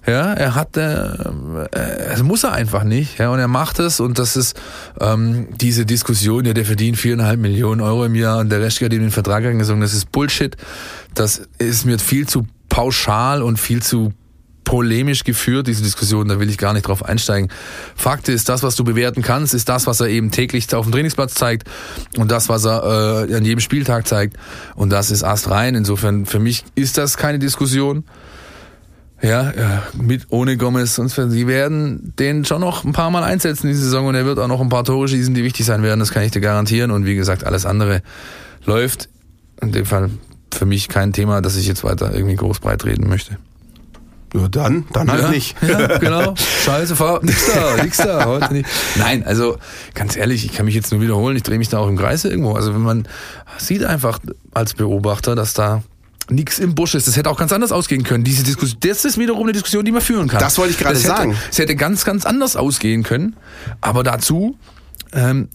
Ja, 0.07 0.35
er 0.35 0.55
hat, 0.55 0.77
äh, 0.77 1.07
äh, 1.07 2.23
muss 2.23 2.45
er 2.45 2.53
einfach 2.53 2.85
nicht. 2.85 3.19
Ja, 3.19 3.31
und 3.31 3.39
er 3.39 3.49
macht 3.49 3.79
es 3.79 4.01
und 4.01 4.19
das 4.19 4.37
ist 4.37 4.61
ähm, 5.01 5.49
diese 5.57 5.87
Diskussion, 5.87 6.45
ja, 6.45 6.53
der 6.53 6.67
verdient 6.67 6.99
viereinhalb 6.99 7.41
Millionen 7.41 7.81
Euro 7.81 8.05
im 8.05 8.15
Jahr 8.15 8.39
und 8.39 8.51
der 8.51 8.61
Rest 8.61 8.83
hat 8.83 8.93
ihm 8.93 9.01
den 9.01 9.11
Vertrag 9.11 9.45
angesungen. 9.47 9.81
Das 9.81 9.95
ist 9.95 10.13
Bullshit. 10.13 10.57
Das 11.15 11.49
ist 11.59 11.87
mir 11.87 11.99
viel 11.99 12.29
zu 12.29 12.47
pauschal 12.69 13.43
und 13.43 13.59
viel 13.59 13.83
zu 13.83 14.13
polemisch 14.65 15.25
geführt, 15.25 15.67
diese 15.67 15.83
Diskussion, 15.83 16.29
da 16.29 16.41
will 16.41 16.51
ich 16.51 16.59
gar 16.59 16.73
nicht 16.73 16.89
drauf 16.89 17.05
einsteigen. 17.05 17.51
Fakt 17.95 18.29
ist, 18.29 18.49
das, 18.49 18.63
was 18.63 18.77
du 18.77 18.85
bewerten 18.85 19.23
kannst, 19.23 19.55
ist 19.55 19.69
das, 19.69 19.87
was 19.87 20.01
er 20.01 20.09
eben 20.09 20.31
täglich 20.31 20.75
auf 20.75 20.87
dem 20.87 20.93
Trainingsplatz 20.93 21.35
zeigt 21.35 21.69
und 22.17 22.31
das, 22.31 22.49
was 22.49 22.65
er 22.65 23.29
äh, 23.29 23.35
an 23.37 23.45
jedem 23.45 23.61
Spieltag 23.61 24.07
zeigt 24.07 24.37
und 24.75 24.91
das 24.91 25.11
ist 25.11 25.23
astrein. 25.23 25.75
Insofern, 25.75 26.27
für 26.27 26.39
mich 26.39 26.65
ist 26.75 26.99
das 26.99 27.17
keine 27.17 27.39
Diskussion. 27.39 28.05
Ja, 29.23 29.55
mit 29.95 30.27
ohne 30.29 30.59
Gomez, 30.59 30.97
sonst 30.97 31.15
sie 31.15 31.47
werden 31.47 32.13
den 32.19 32.45
schon 32.45 32.61
noch 32.61 32.85
ein 32.85 32.93
paar 32.93 33.11
Mal 33.11 33.23
einsetzen 33.25 33.69
diese 33.69 33.85
Saison 33.85 34.07
und 34.07 34.15
er 34.15 34.27
wird 34.27 34.39
auch 34.39 34.49
noch 34.49 34.61
ein 34.61 34.69
paar 34.69 34.85
Tore 34.85 35.09
schießen, 35.09 35.33
die 35.33 35.45
wichtig 35.45 35.65
sein 35.65 35.83
werden, 35.83 36.01
das 36.01 36.11
kann 36.11 36.25
ich 36.25 36.33
dir 36.33 36.43
garantieren. 36.43 36.91
Und 36.91 37.07
wie 37.07 37.15
gesagt, 37.15 37.45
alles 37.45 37.65
andere 37.65 38.03
läuft. 38.67 39.09
In 39.63 39.73
dem 39.73 39.87
Fall 39.87 40.11
für 40.53 40.67
mich 40.67 40.89
kein 40.89 41.13
Thema, 41.13 41.41
dass 41.41 41.57
ich 41.57 41.67
jetzt 41.67 41.85
weiter 41.85 42.15
irgendwie 42.15 42.37
groß 42.37 42.59
breit 42.59 42.85
reden 42.85 43.09
möchte. 43.09 43.39
Ja, 44.35 44.49
dann, 44.49 44.85
dann 44.93 45.11
halt 45.11 45.23
ja, 45.23 45.31
nicht. 45.31 45.57
Ja, 45.63 45.99
genau. 45.99 46.35
Scheiße, 46.65 46.97
fahr, 46.97 47.21
nix 47.23 47.53
da, 47.53 47.83
nix 47.83 47.97
da, 47.99 48.25
heute 48.27 48.53
nicht. 48.53 48.69
Nein, 48.97 49.25
also 49.25 49.59
ganz 49.95 50.17
ehrlich, 50.17 50.45
ich 50.45 50.53
kann 50.53 50.67
mich 50.67 50.75
jetzt 50.75 50.91
nur 50.91 51.01
wiederholen, 51.01 51.37
ich 51.37 51.45
drehe 51.45 51.59
mich 51.59 51.69
da 51.69 51.79
auch 51.79 51.89
im 51.89 51.97
Kreis 51.97 52.25
irgendwo. 52.25 52.53
Also 52.53 52.75
wenn 52.75 52.83
man 52.83 53.07
sieht 53.59 53.85
einfach 53.85 54.19
als 54.53 54.75
Beobachter, 54.75 55.37
dass 55.37 55.55
da 55.55 55.83
nichts 56.31 56.59
im 56.59 56.75
Busch 56.75 56.95
ist. 56.95 57.07
Das 57.07 57.17
hätte 57.17 57.31
auch 57.31 57.39
ganz 57.39 57.53
anders 57.53 57.71
ausgehen 57.71 58.03
können. 58.03 58.25
Diese 58.25 58.43
Diskussion, 58.43 58.81
das 58.81 59.05
ist 59.05 59.19
wiederum 59.19 59.43
eine 59.43 59.53
Diskussion, 59.53 59.85
die 59.85 59.93
man 59.93 60.01
führen 60.01 60.29
kann. 60.29 60.41
Das 60.41 60.59
wollte 60.59 60.73
ich 60.73 60.79
gerade 60.79 60.97
sagen. 60.97 61.37
Es 61.51 61.59
hätte 61.59 61.77
ganz, 61.77 62.05
ganz 62.05 62.25
anders 62.25 62.57
ausgehen 62.57 63.03
können. 63.03 63.37
Aber 63.81 64.03
dazu 64.03 64.57
ähm, 65.13 65.49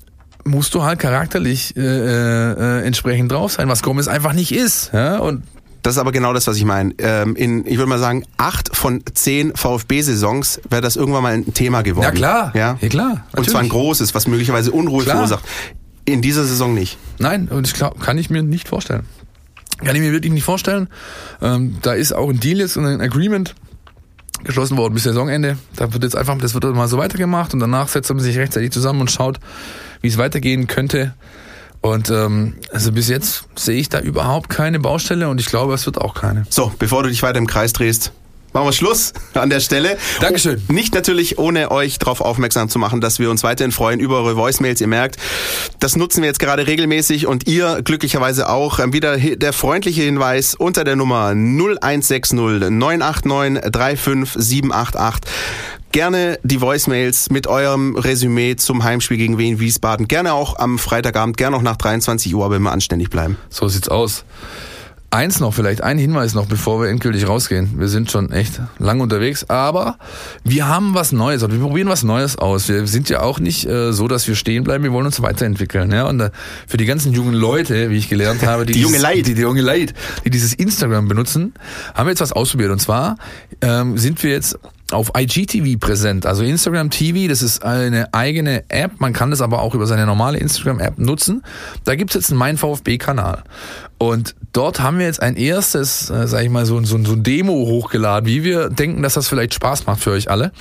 musst 0.44 0.74
du 0.74 0.84
halt 0.84 1.00
charakterlich 1.00 1.76
äh, 1.76 1.82
äh, 1.82 2.86
entsprechend 2.86 3.32
drauf 3.32 3.54
sein, 3.54 3.68
was 3.68 3.82
Gomez 3.82 4.08
einfach 4.08 4.34
nicht 4.34 4.54
ist. 4.54 4.92
Ja? 4.94 5.18
Und 5.18 5.44
das 5.82 5.96
ist 5.96 6.00
aber 6.00 6.12
genau 6.12 6.34
das, 6.34 6.48
was 6.48 6.58
ich 6.58 6.66
meine. 6.66 6.94
Ähm, 6.98 7.36
in, 7.36 7.66
ich 7.66 7.78
würde 7.78 7.90
mal 7.90 8.00
sagen, 8.00 8.26
acht 8.38 8.76
von 8.76 9.04
zehn 9.14 9.56
VfB-Saisons 9.56 10.62
wäre 10.70 10.82
das 10.82 10.96
irgendwann 10.96 11.24
mal 11.24 11.34
ein 11.34 11.54
Thema 11.54 11.82
geworden. 11.82 12.06
Ja 12.06 12.12
klar, 12.12 12.52
ja, 12.56 12.78
ja 12.82 12.90
klar. 12.90 13.08
Natürlich. 13.08 13.38
Und 13.38 13.50
zwar 13.50 13.62
ein 13.62 13.70
großes, 13.70 14.14
was 14.14 14.28
möglicherweise 14.28 14.72
Unruhe 14.72 15.04
klar. 15.04 15.18
verursacht. 15.18 15.46
In 16.06 16.22
dieser 16.22 16.44
Saison 16.44 16.74
nicht. 16.74 16.98
Nein, 17.20 17.48
und 17.50 17.68
ich 17.68 17.74
glaub, 17.74 18.00
kann 18.02 18.18
ich 18.18 18.30
mir 18.30 18.42
nicht 18.42 18.68
vorstellen. 18.68 19.06
Kann 19.84 19.96
ich 19.96 20.02
mir 20.02 20.12
wirklich 20.12 20.34
nicht 20.34 20.44
vorstellen. 20.44 20.90
Ähm, 21.42 21.78
da 21.82 21.94
ist 21.94 22.14
auch 22.14 22.30
ein 22.30 22.40
Deal 22.40 22.60
jetzt 22.60 22.76
und 22.76 22.86
ein 22.86 23.00
Agreement 23.00 23.56
geschlossen 24.44 24.78
worden 24.78 24.94
bis 24.94 25.04
Saisonende. 25.04 25.58
Da 25.76 25.94
wird 25.94 26.04
jetzt 26.04 26.16
einfach, 26.16 26.38
das 26.38 26.54
wird 26.54 26.64
mal 26.66 26.88
so 26.88 26.98
weitergemacht 26.98 27.54
und 27.54 27.60
danach 27.60 27.88
setzt 27.88 28.10
man 28.10 28.20
sich 28.20 28.38
rechtzeitig 28.38 28.72
zusammen 28.72 29.02
und 29.02 29.12
schaut, 29.12 29.40
wie 30.02 30.08
es 30.08 30.18
weitergehen 30.18 30.68
könnte. 30.68 31.14
Und 31.82 32.10
ähm, 32.10 32.56
also 32.74 32.92
bis 32.92 33.08
jetzt 33.08 33.46
sehe 33.56 33.80
ich 33.80 33.90
da 33.90 34.00
überhaupt 34.00 34.50
keine 34.50 34.80
Baustelle 34.80 35.30
und 35.30 35.40
ich 35.40 35.46
glaube, 35.46 35.74
es 35.74 35.86
wird 35.86 35.98
auch 35.98 36.14
keine. 36.14 36.46
So, 36.50 36.72
bevor 36.78 37.04
du 37.04 37.10
dich 37.10 37.24
weiter 37.24 37.38
im 37.38 37.48
Kreis 37.48 37.72
drehst, 37.72 38.12
machen 38.54 38.68
wir 38.68 38.74
Schluss 38.74 39.14
an 39.34 39.50
der 39.50 39.60
Stelle. 39.60 39.98
Dankeschön. 40.20 40.62
Und 40.68 40.72
nicht 40.72 40.94
natürlich 40.94 41.38
ohne 41.38 41.72
euch 41.72 42.00
darauf 42.00 42.22
aufmerksam 42.22 42.70
zu 42.70 42.80
machen, 42.80 43.02
dass 43.02 43.20
wir 43.20 43.30
uns 43.30 43.44
weiterhin 43.44 43.72
freuen 43.72 44.00
über 44.00 44.18
eure 44.18 44.36
Voicemails. 44.36 44.82
Ihr 44.82 44.88
merkt, 44.88 45.18
das 45.80 45.96
nutzen 45.96 46.22
wir 46.22 46.28
jetzt 46.28 46.40
gerade 46.40 46.68
regelmäßig 46.68 47.28
und 47.28 47.48
ihr 47.48 47.82
glücklicherweise 47.84 48.50
auch. 48.50 48.80
Ähm, 48.80 48.94
wieder 48.94 49.18
der 49.18 49.54
freundliche 49.54 50.02
Hinweis 50.02 50.56
unter 50.56 50.84
der 50.84 50.96
Nummer 50.96 51.30
0160 51.32 52.34
989 52.34 53.72
35788 53.72 55.32
gerne 55.92 56.40
die 56.44 56.62
Voicemails 56.62 57.30
mit 57.30 57.48
eurem 57.48 57.96
Resümee 57.96 58.56
zum 58.56 58.84
Heimspiel 58.84 59.18
gegen 59.18 59.38
Wien 59.38 59.60
Wiesbaden. 59.60 60.08
Gerne 60.08 60.34
auch 60.34 60.58
am 60.58 60.78
Freitagabend, 60.80 61.38
gerne 61.38 61.58
auch 61.58 61.62
nach 61.62 61.78
23 61.78 62.34
Uhr, 62.36 62.46
aber 62.46 62.56
immer 62.56 62.72
anständig 62.72 63.10
bleiben. 63.10 63.38
So 63.50 63.68
sieht's 63.68 63.90
aus. 63.90 64.24
Eins 65.12 65.40
noch, 65.40 65.54
vielleicht 65.56 65.82
ein 65.82 65.98
Hinweis 65.98 66.36
noch, 66.36 66.46
bevor 66.46 66.82
wir 66.82 66.90
endgültig 66.90 67.28
rausgehen. 67.28 67.80
Wir 67.80 67.88
sind 67.88 68.12
schon 68.12 68.32
echt 68.32 68.62
lang 68.78 69.00
unterwegs, 69.00 69.50
aber 69.50 69.98
wir 70.44 70.68
haben 70.68 70.94
was 70.94 71.12
Neues 71.12 71.42
und 71.42 71.52
wir 71.52 71.60
probieren 71.60 71.90
was 71.90 72.04
Neues 72.04 72.38
aus. 72.38 72.70
Wir 72.70 72.86
sind 72.86 73.10
ja 73.10 73.22
auch 73.22 73.40
nicht 73.40 73.66
äh, 73.66 73.92
so, 73.92 74.08
dass 74.08 74.28
wir 74.28 74.36
stehen 74.36 74.64
bleiben, 74.64 74.84
wir 74.84 74.94
wollen 74.94 75.08
uns 75.08 75.20
weiterentwickeln. 75.22 75.92
Ja? 75.92 76.06
Und 76.06 76.20
äh, 76.20 76.30
für 76.68 76.78
die 76.78 76.86
ganzen 76.86 77.12
jungen 77.12 77.34
Leute, 77.34 77.90
wie 77.90 77.98
ich 77.98 78.08
gelernt 78.08 78.46
habe, 78.46 78.68
die, 78.68 78.74
die 78.74 78.82
junge 78.82 79.00
Leid. 79.00 79.26
Die, 79.26 79.34
die 79.34 79.42
junge 79.42 79.62
Leid, 79.62 79.96
die 80.26 80.30
dieses 80.30 80.54
Instagram 80.54 81.08
benutzen, 81.08 81.56
haben 81.96 82.06
wir 82.06 82.12
jetzt 82.12 82.22
was 82.22 82.32
ausprobiert. 82.32 82.70
Und 82.70 82.80
zwar 82.80 83.18
ähm, 83.62 83.98
sind 83.98 84.22
wir 84.22 84.30
jetzt 84.30 84.60
auf 84.92 85.12
IGTV 85.18 85.80
präsent. 85.80 86.26
Also 86.26 86.44
Instagram 86.44 86.90
TV, 86.90 87.28
das 87.30 87.42
ist 87.42 87.64
eine 87.64 88.14
eigene 88.14 88.64
App. 88.70 89.00
Man 89.00 89.14
kann 89.14 89.32
das 89.32 89.42
aber 89.42 89.62
auch 89.62 89.76
über 89.76 89.86
seine 89.86 90.06
normale 90.06 90.40
Instagram-App 90.40 90.98
nutzen. 90.98 91.44
Da 91.84 91.96
gibt's 91.96 92.16
jetzt 92.16 92.32
einen 92.32 92.40
Mein 92.40 92.58
VfB-Kanal. 92.58 93.44
Und 94.00 94.34
dort 94.54 94.80
haben 94.80 94.98
wir 94.98 95.06
jetzt 95.06 95.22
ein 95.22 95.36
erstes, 95.36 96.10
äh, 96.10 96.26
sag 96.26 96.44
ich 96.44 96.50
mal, 96.50 96.66
so, 96.66 96.82
so, 96.86 96.98
so 97.04 97.14
ein 97.14 97.24
Demo 97.24 97.52
hochgeladen, 97.52 98.28
wie 98.30 98.46
wir 98.46 98.70
denken, 98.70 99.04
dass 99.04 99.16
das 99.16 99.28
vielleicht 99.28 99.54
Spaß 99.54 99.86
macht 99.88 100.00
für 100.00 100.12
euch 100.12 100.32
alle. 100.32 100.54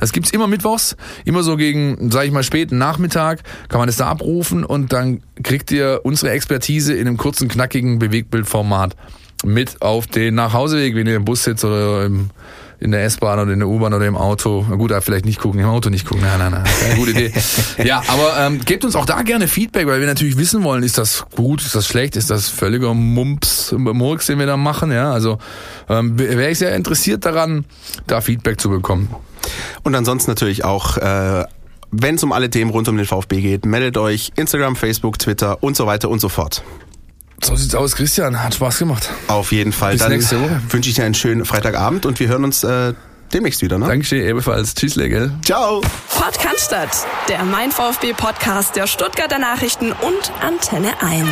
Das 0.00 0.12
gibt's 0.12 0.30
immer 0.30 0.48
mittwochs, 0.48 0.96
immer 1.24 1.44
so 1.44 1.56
gegen, 1.56 2.10
sag 2.10 2.26
ich 2.26 2.32
mal, 2.32 2.42
späten 2.42 2.78
Nachmittag, 2.78 3.44
kann 3.68 3.78
man 3.78 3.86
das 3.86 3.96
da 3.96 4.08
abrufen 4.08 4.64
und 4.64 4.92
dann 4.92 5.22
kriegt 5.44 5.70
ihr 5.70 6.00
unsere 6.02 6.32
Expertise 6.32 6.92
in 6.94 7.06
einem 7.06 7.18
kurzen, 7.18 7.48
knackigen 7.48 8.00
Bewegbildformat 8.00 8.96
mit 9.44 9.80
auf 9.80 10.08
den 10.08 10.34
Nachhauseweg, 10.34 10.96
wenn 10.96 11.06
ihr 11.06 11.16
im 11.16 11.24
Bus 11.24 11.44
sitzt 11.44 11.64
oder 11.64 12.04
im 12.04 12.30
in 12.82 12.90
der 12.90 13.04
S-Bahn 13.04 13.38
oder 13.38 13.52
in 13.52 13.60
der 13.60 13.68
U-Bahn 13.68 13.94
oder 13.94 14.06
im 14.06 14.16
Auto. 14.16 14.66
Na 14.68 14.74
gut, 14.74 14.92
vielleicht 15.02 15.24
nicht 15.24 15.38
gucken, 15.38 15.60
im 15.60 15.66
Auto 15.66 15.88
nicht 15.88 16.04
gucken. 16.04 16.24
Nein, 16.24 16.38
nein, 16.38 16.50
nein. 16.50 16.64
Keine 16.80 16.96
gute 16.96 17.12
Idee. 17.12 17.32
ja, 17.84 18.02
aber 18.08 18.34
ähm, 18.38 18.60
gebt 18.64 18.84
uns 18.84 18.96
auch 18.96 19.06
da 19.06 19.22
gerne 19.22 19.46
Feedback, 19.46 19.86
weil 19.86 20.00
wir 20.00 20.06
natürlich 20.08 20.36
wissen 20.36 20.64
wollen, 20.64 20.82
ist 20.82 20.98
das 20.98 21.24
gut, 21.36 21.62
ist 21.62 21.76
das 21.76 21.86
schlecht, 21.86 22.16
ist 22.16 22.28
das 22.30 22.48
völliger 22.48 22.92
Mumps, 22.92 23.72
Murks, 23.72 24.26
den 24.26 24.40
wir 24.40 24.46
da 24.46 24.56
machen. 24.56 24.90
Ja, 24.90 25.12
also 25.12 25.38
ähm, 25.88 26.18
wäre 26.18 26.50
ich 26.50 26.58
sehr 26.58 26.74
interessiert 26.74 27.24
daran, 27.24 27.64
da 28.08 28.20
Feedback 28.20 28.60
zu 28.60 28.68
bekommen. 28.68 29.14
Und 29.84 29.94
ansonsten 29.94 30.30
natürlich 30.30 30.64
auch 30.64 30.96
äh, 30.96 31.44
wenn 31.92 32.14
es 32.14 32.24
um 32.24 32.32
alle 32.32 32.48
Themen 32.48 32.70
rund 32.70 32.88
um 32.88 32.96
den 32.96 33.04
VfB 33.04 33.42
geht, 33.42 33.66
meldet 33.66 33.98
euch 33.98 34.32
Instagram, 34.36 34.76
Facebook, 34.76 35.18
Twitter 35.18 35.62
und 35.62 35.76
so 35.76 35.86
weiter 35.86 36.08
und 36.08 36.20
so 36.20 36.30
fort. 36.30 36.64
So 37.44 37.56
sieht's 37.56 37.74
aus, 37.74 37.96
Christian. 37.96 38.42
Hat 38.42 38.54
Spaß 38.54 38.78
gemacht. 38.78 39.10
Auf 39.28 39.52
jeden 39.52 39.72
Fall. 39.72 39.92
Bis 39.92 40.00
Dann 40.02 40.12
nächste 40.12 40.40
Woche. 40.40 40.60
wünsche 40.68 40.88
ich 40.90 40.94
dir 40.96 41.04
einen 41.04 41.14
schönen 41.14 41.44
Freitagabend 41.44 42.06
und 42.06 42.18
wir 42.20 42.28
hören 42.28 42.44
uns 42.44 42.62
äh, 42.62 42.94
demnächst 43.32 43.62
wieder. 43.62 43.78
Ne? 43.78 43.86
Dankeschön, 43.88 44.22
ebenfalls. 44.22 44.74
Tschüssle, 44.74 45.08
gell? 45.08 45.32
Ciao. 45.44 45.82
Fahrt 46.06 46.38
Cannstatt, 46.38 46.90
der 47.28 47.42
Mein 47.44 47.72
VfB 47.72 48.12
Podcast 48.12 48.76
der 48.76 48.86
Stuttgarter 48.86 49.38
Nachrichten 49.38 49.90
und 49.92 50.32
Antenne 50.40 50.92
1. 51.02 51.26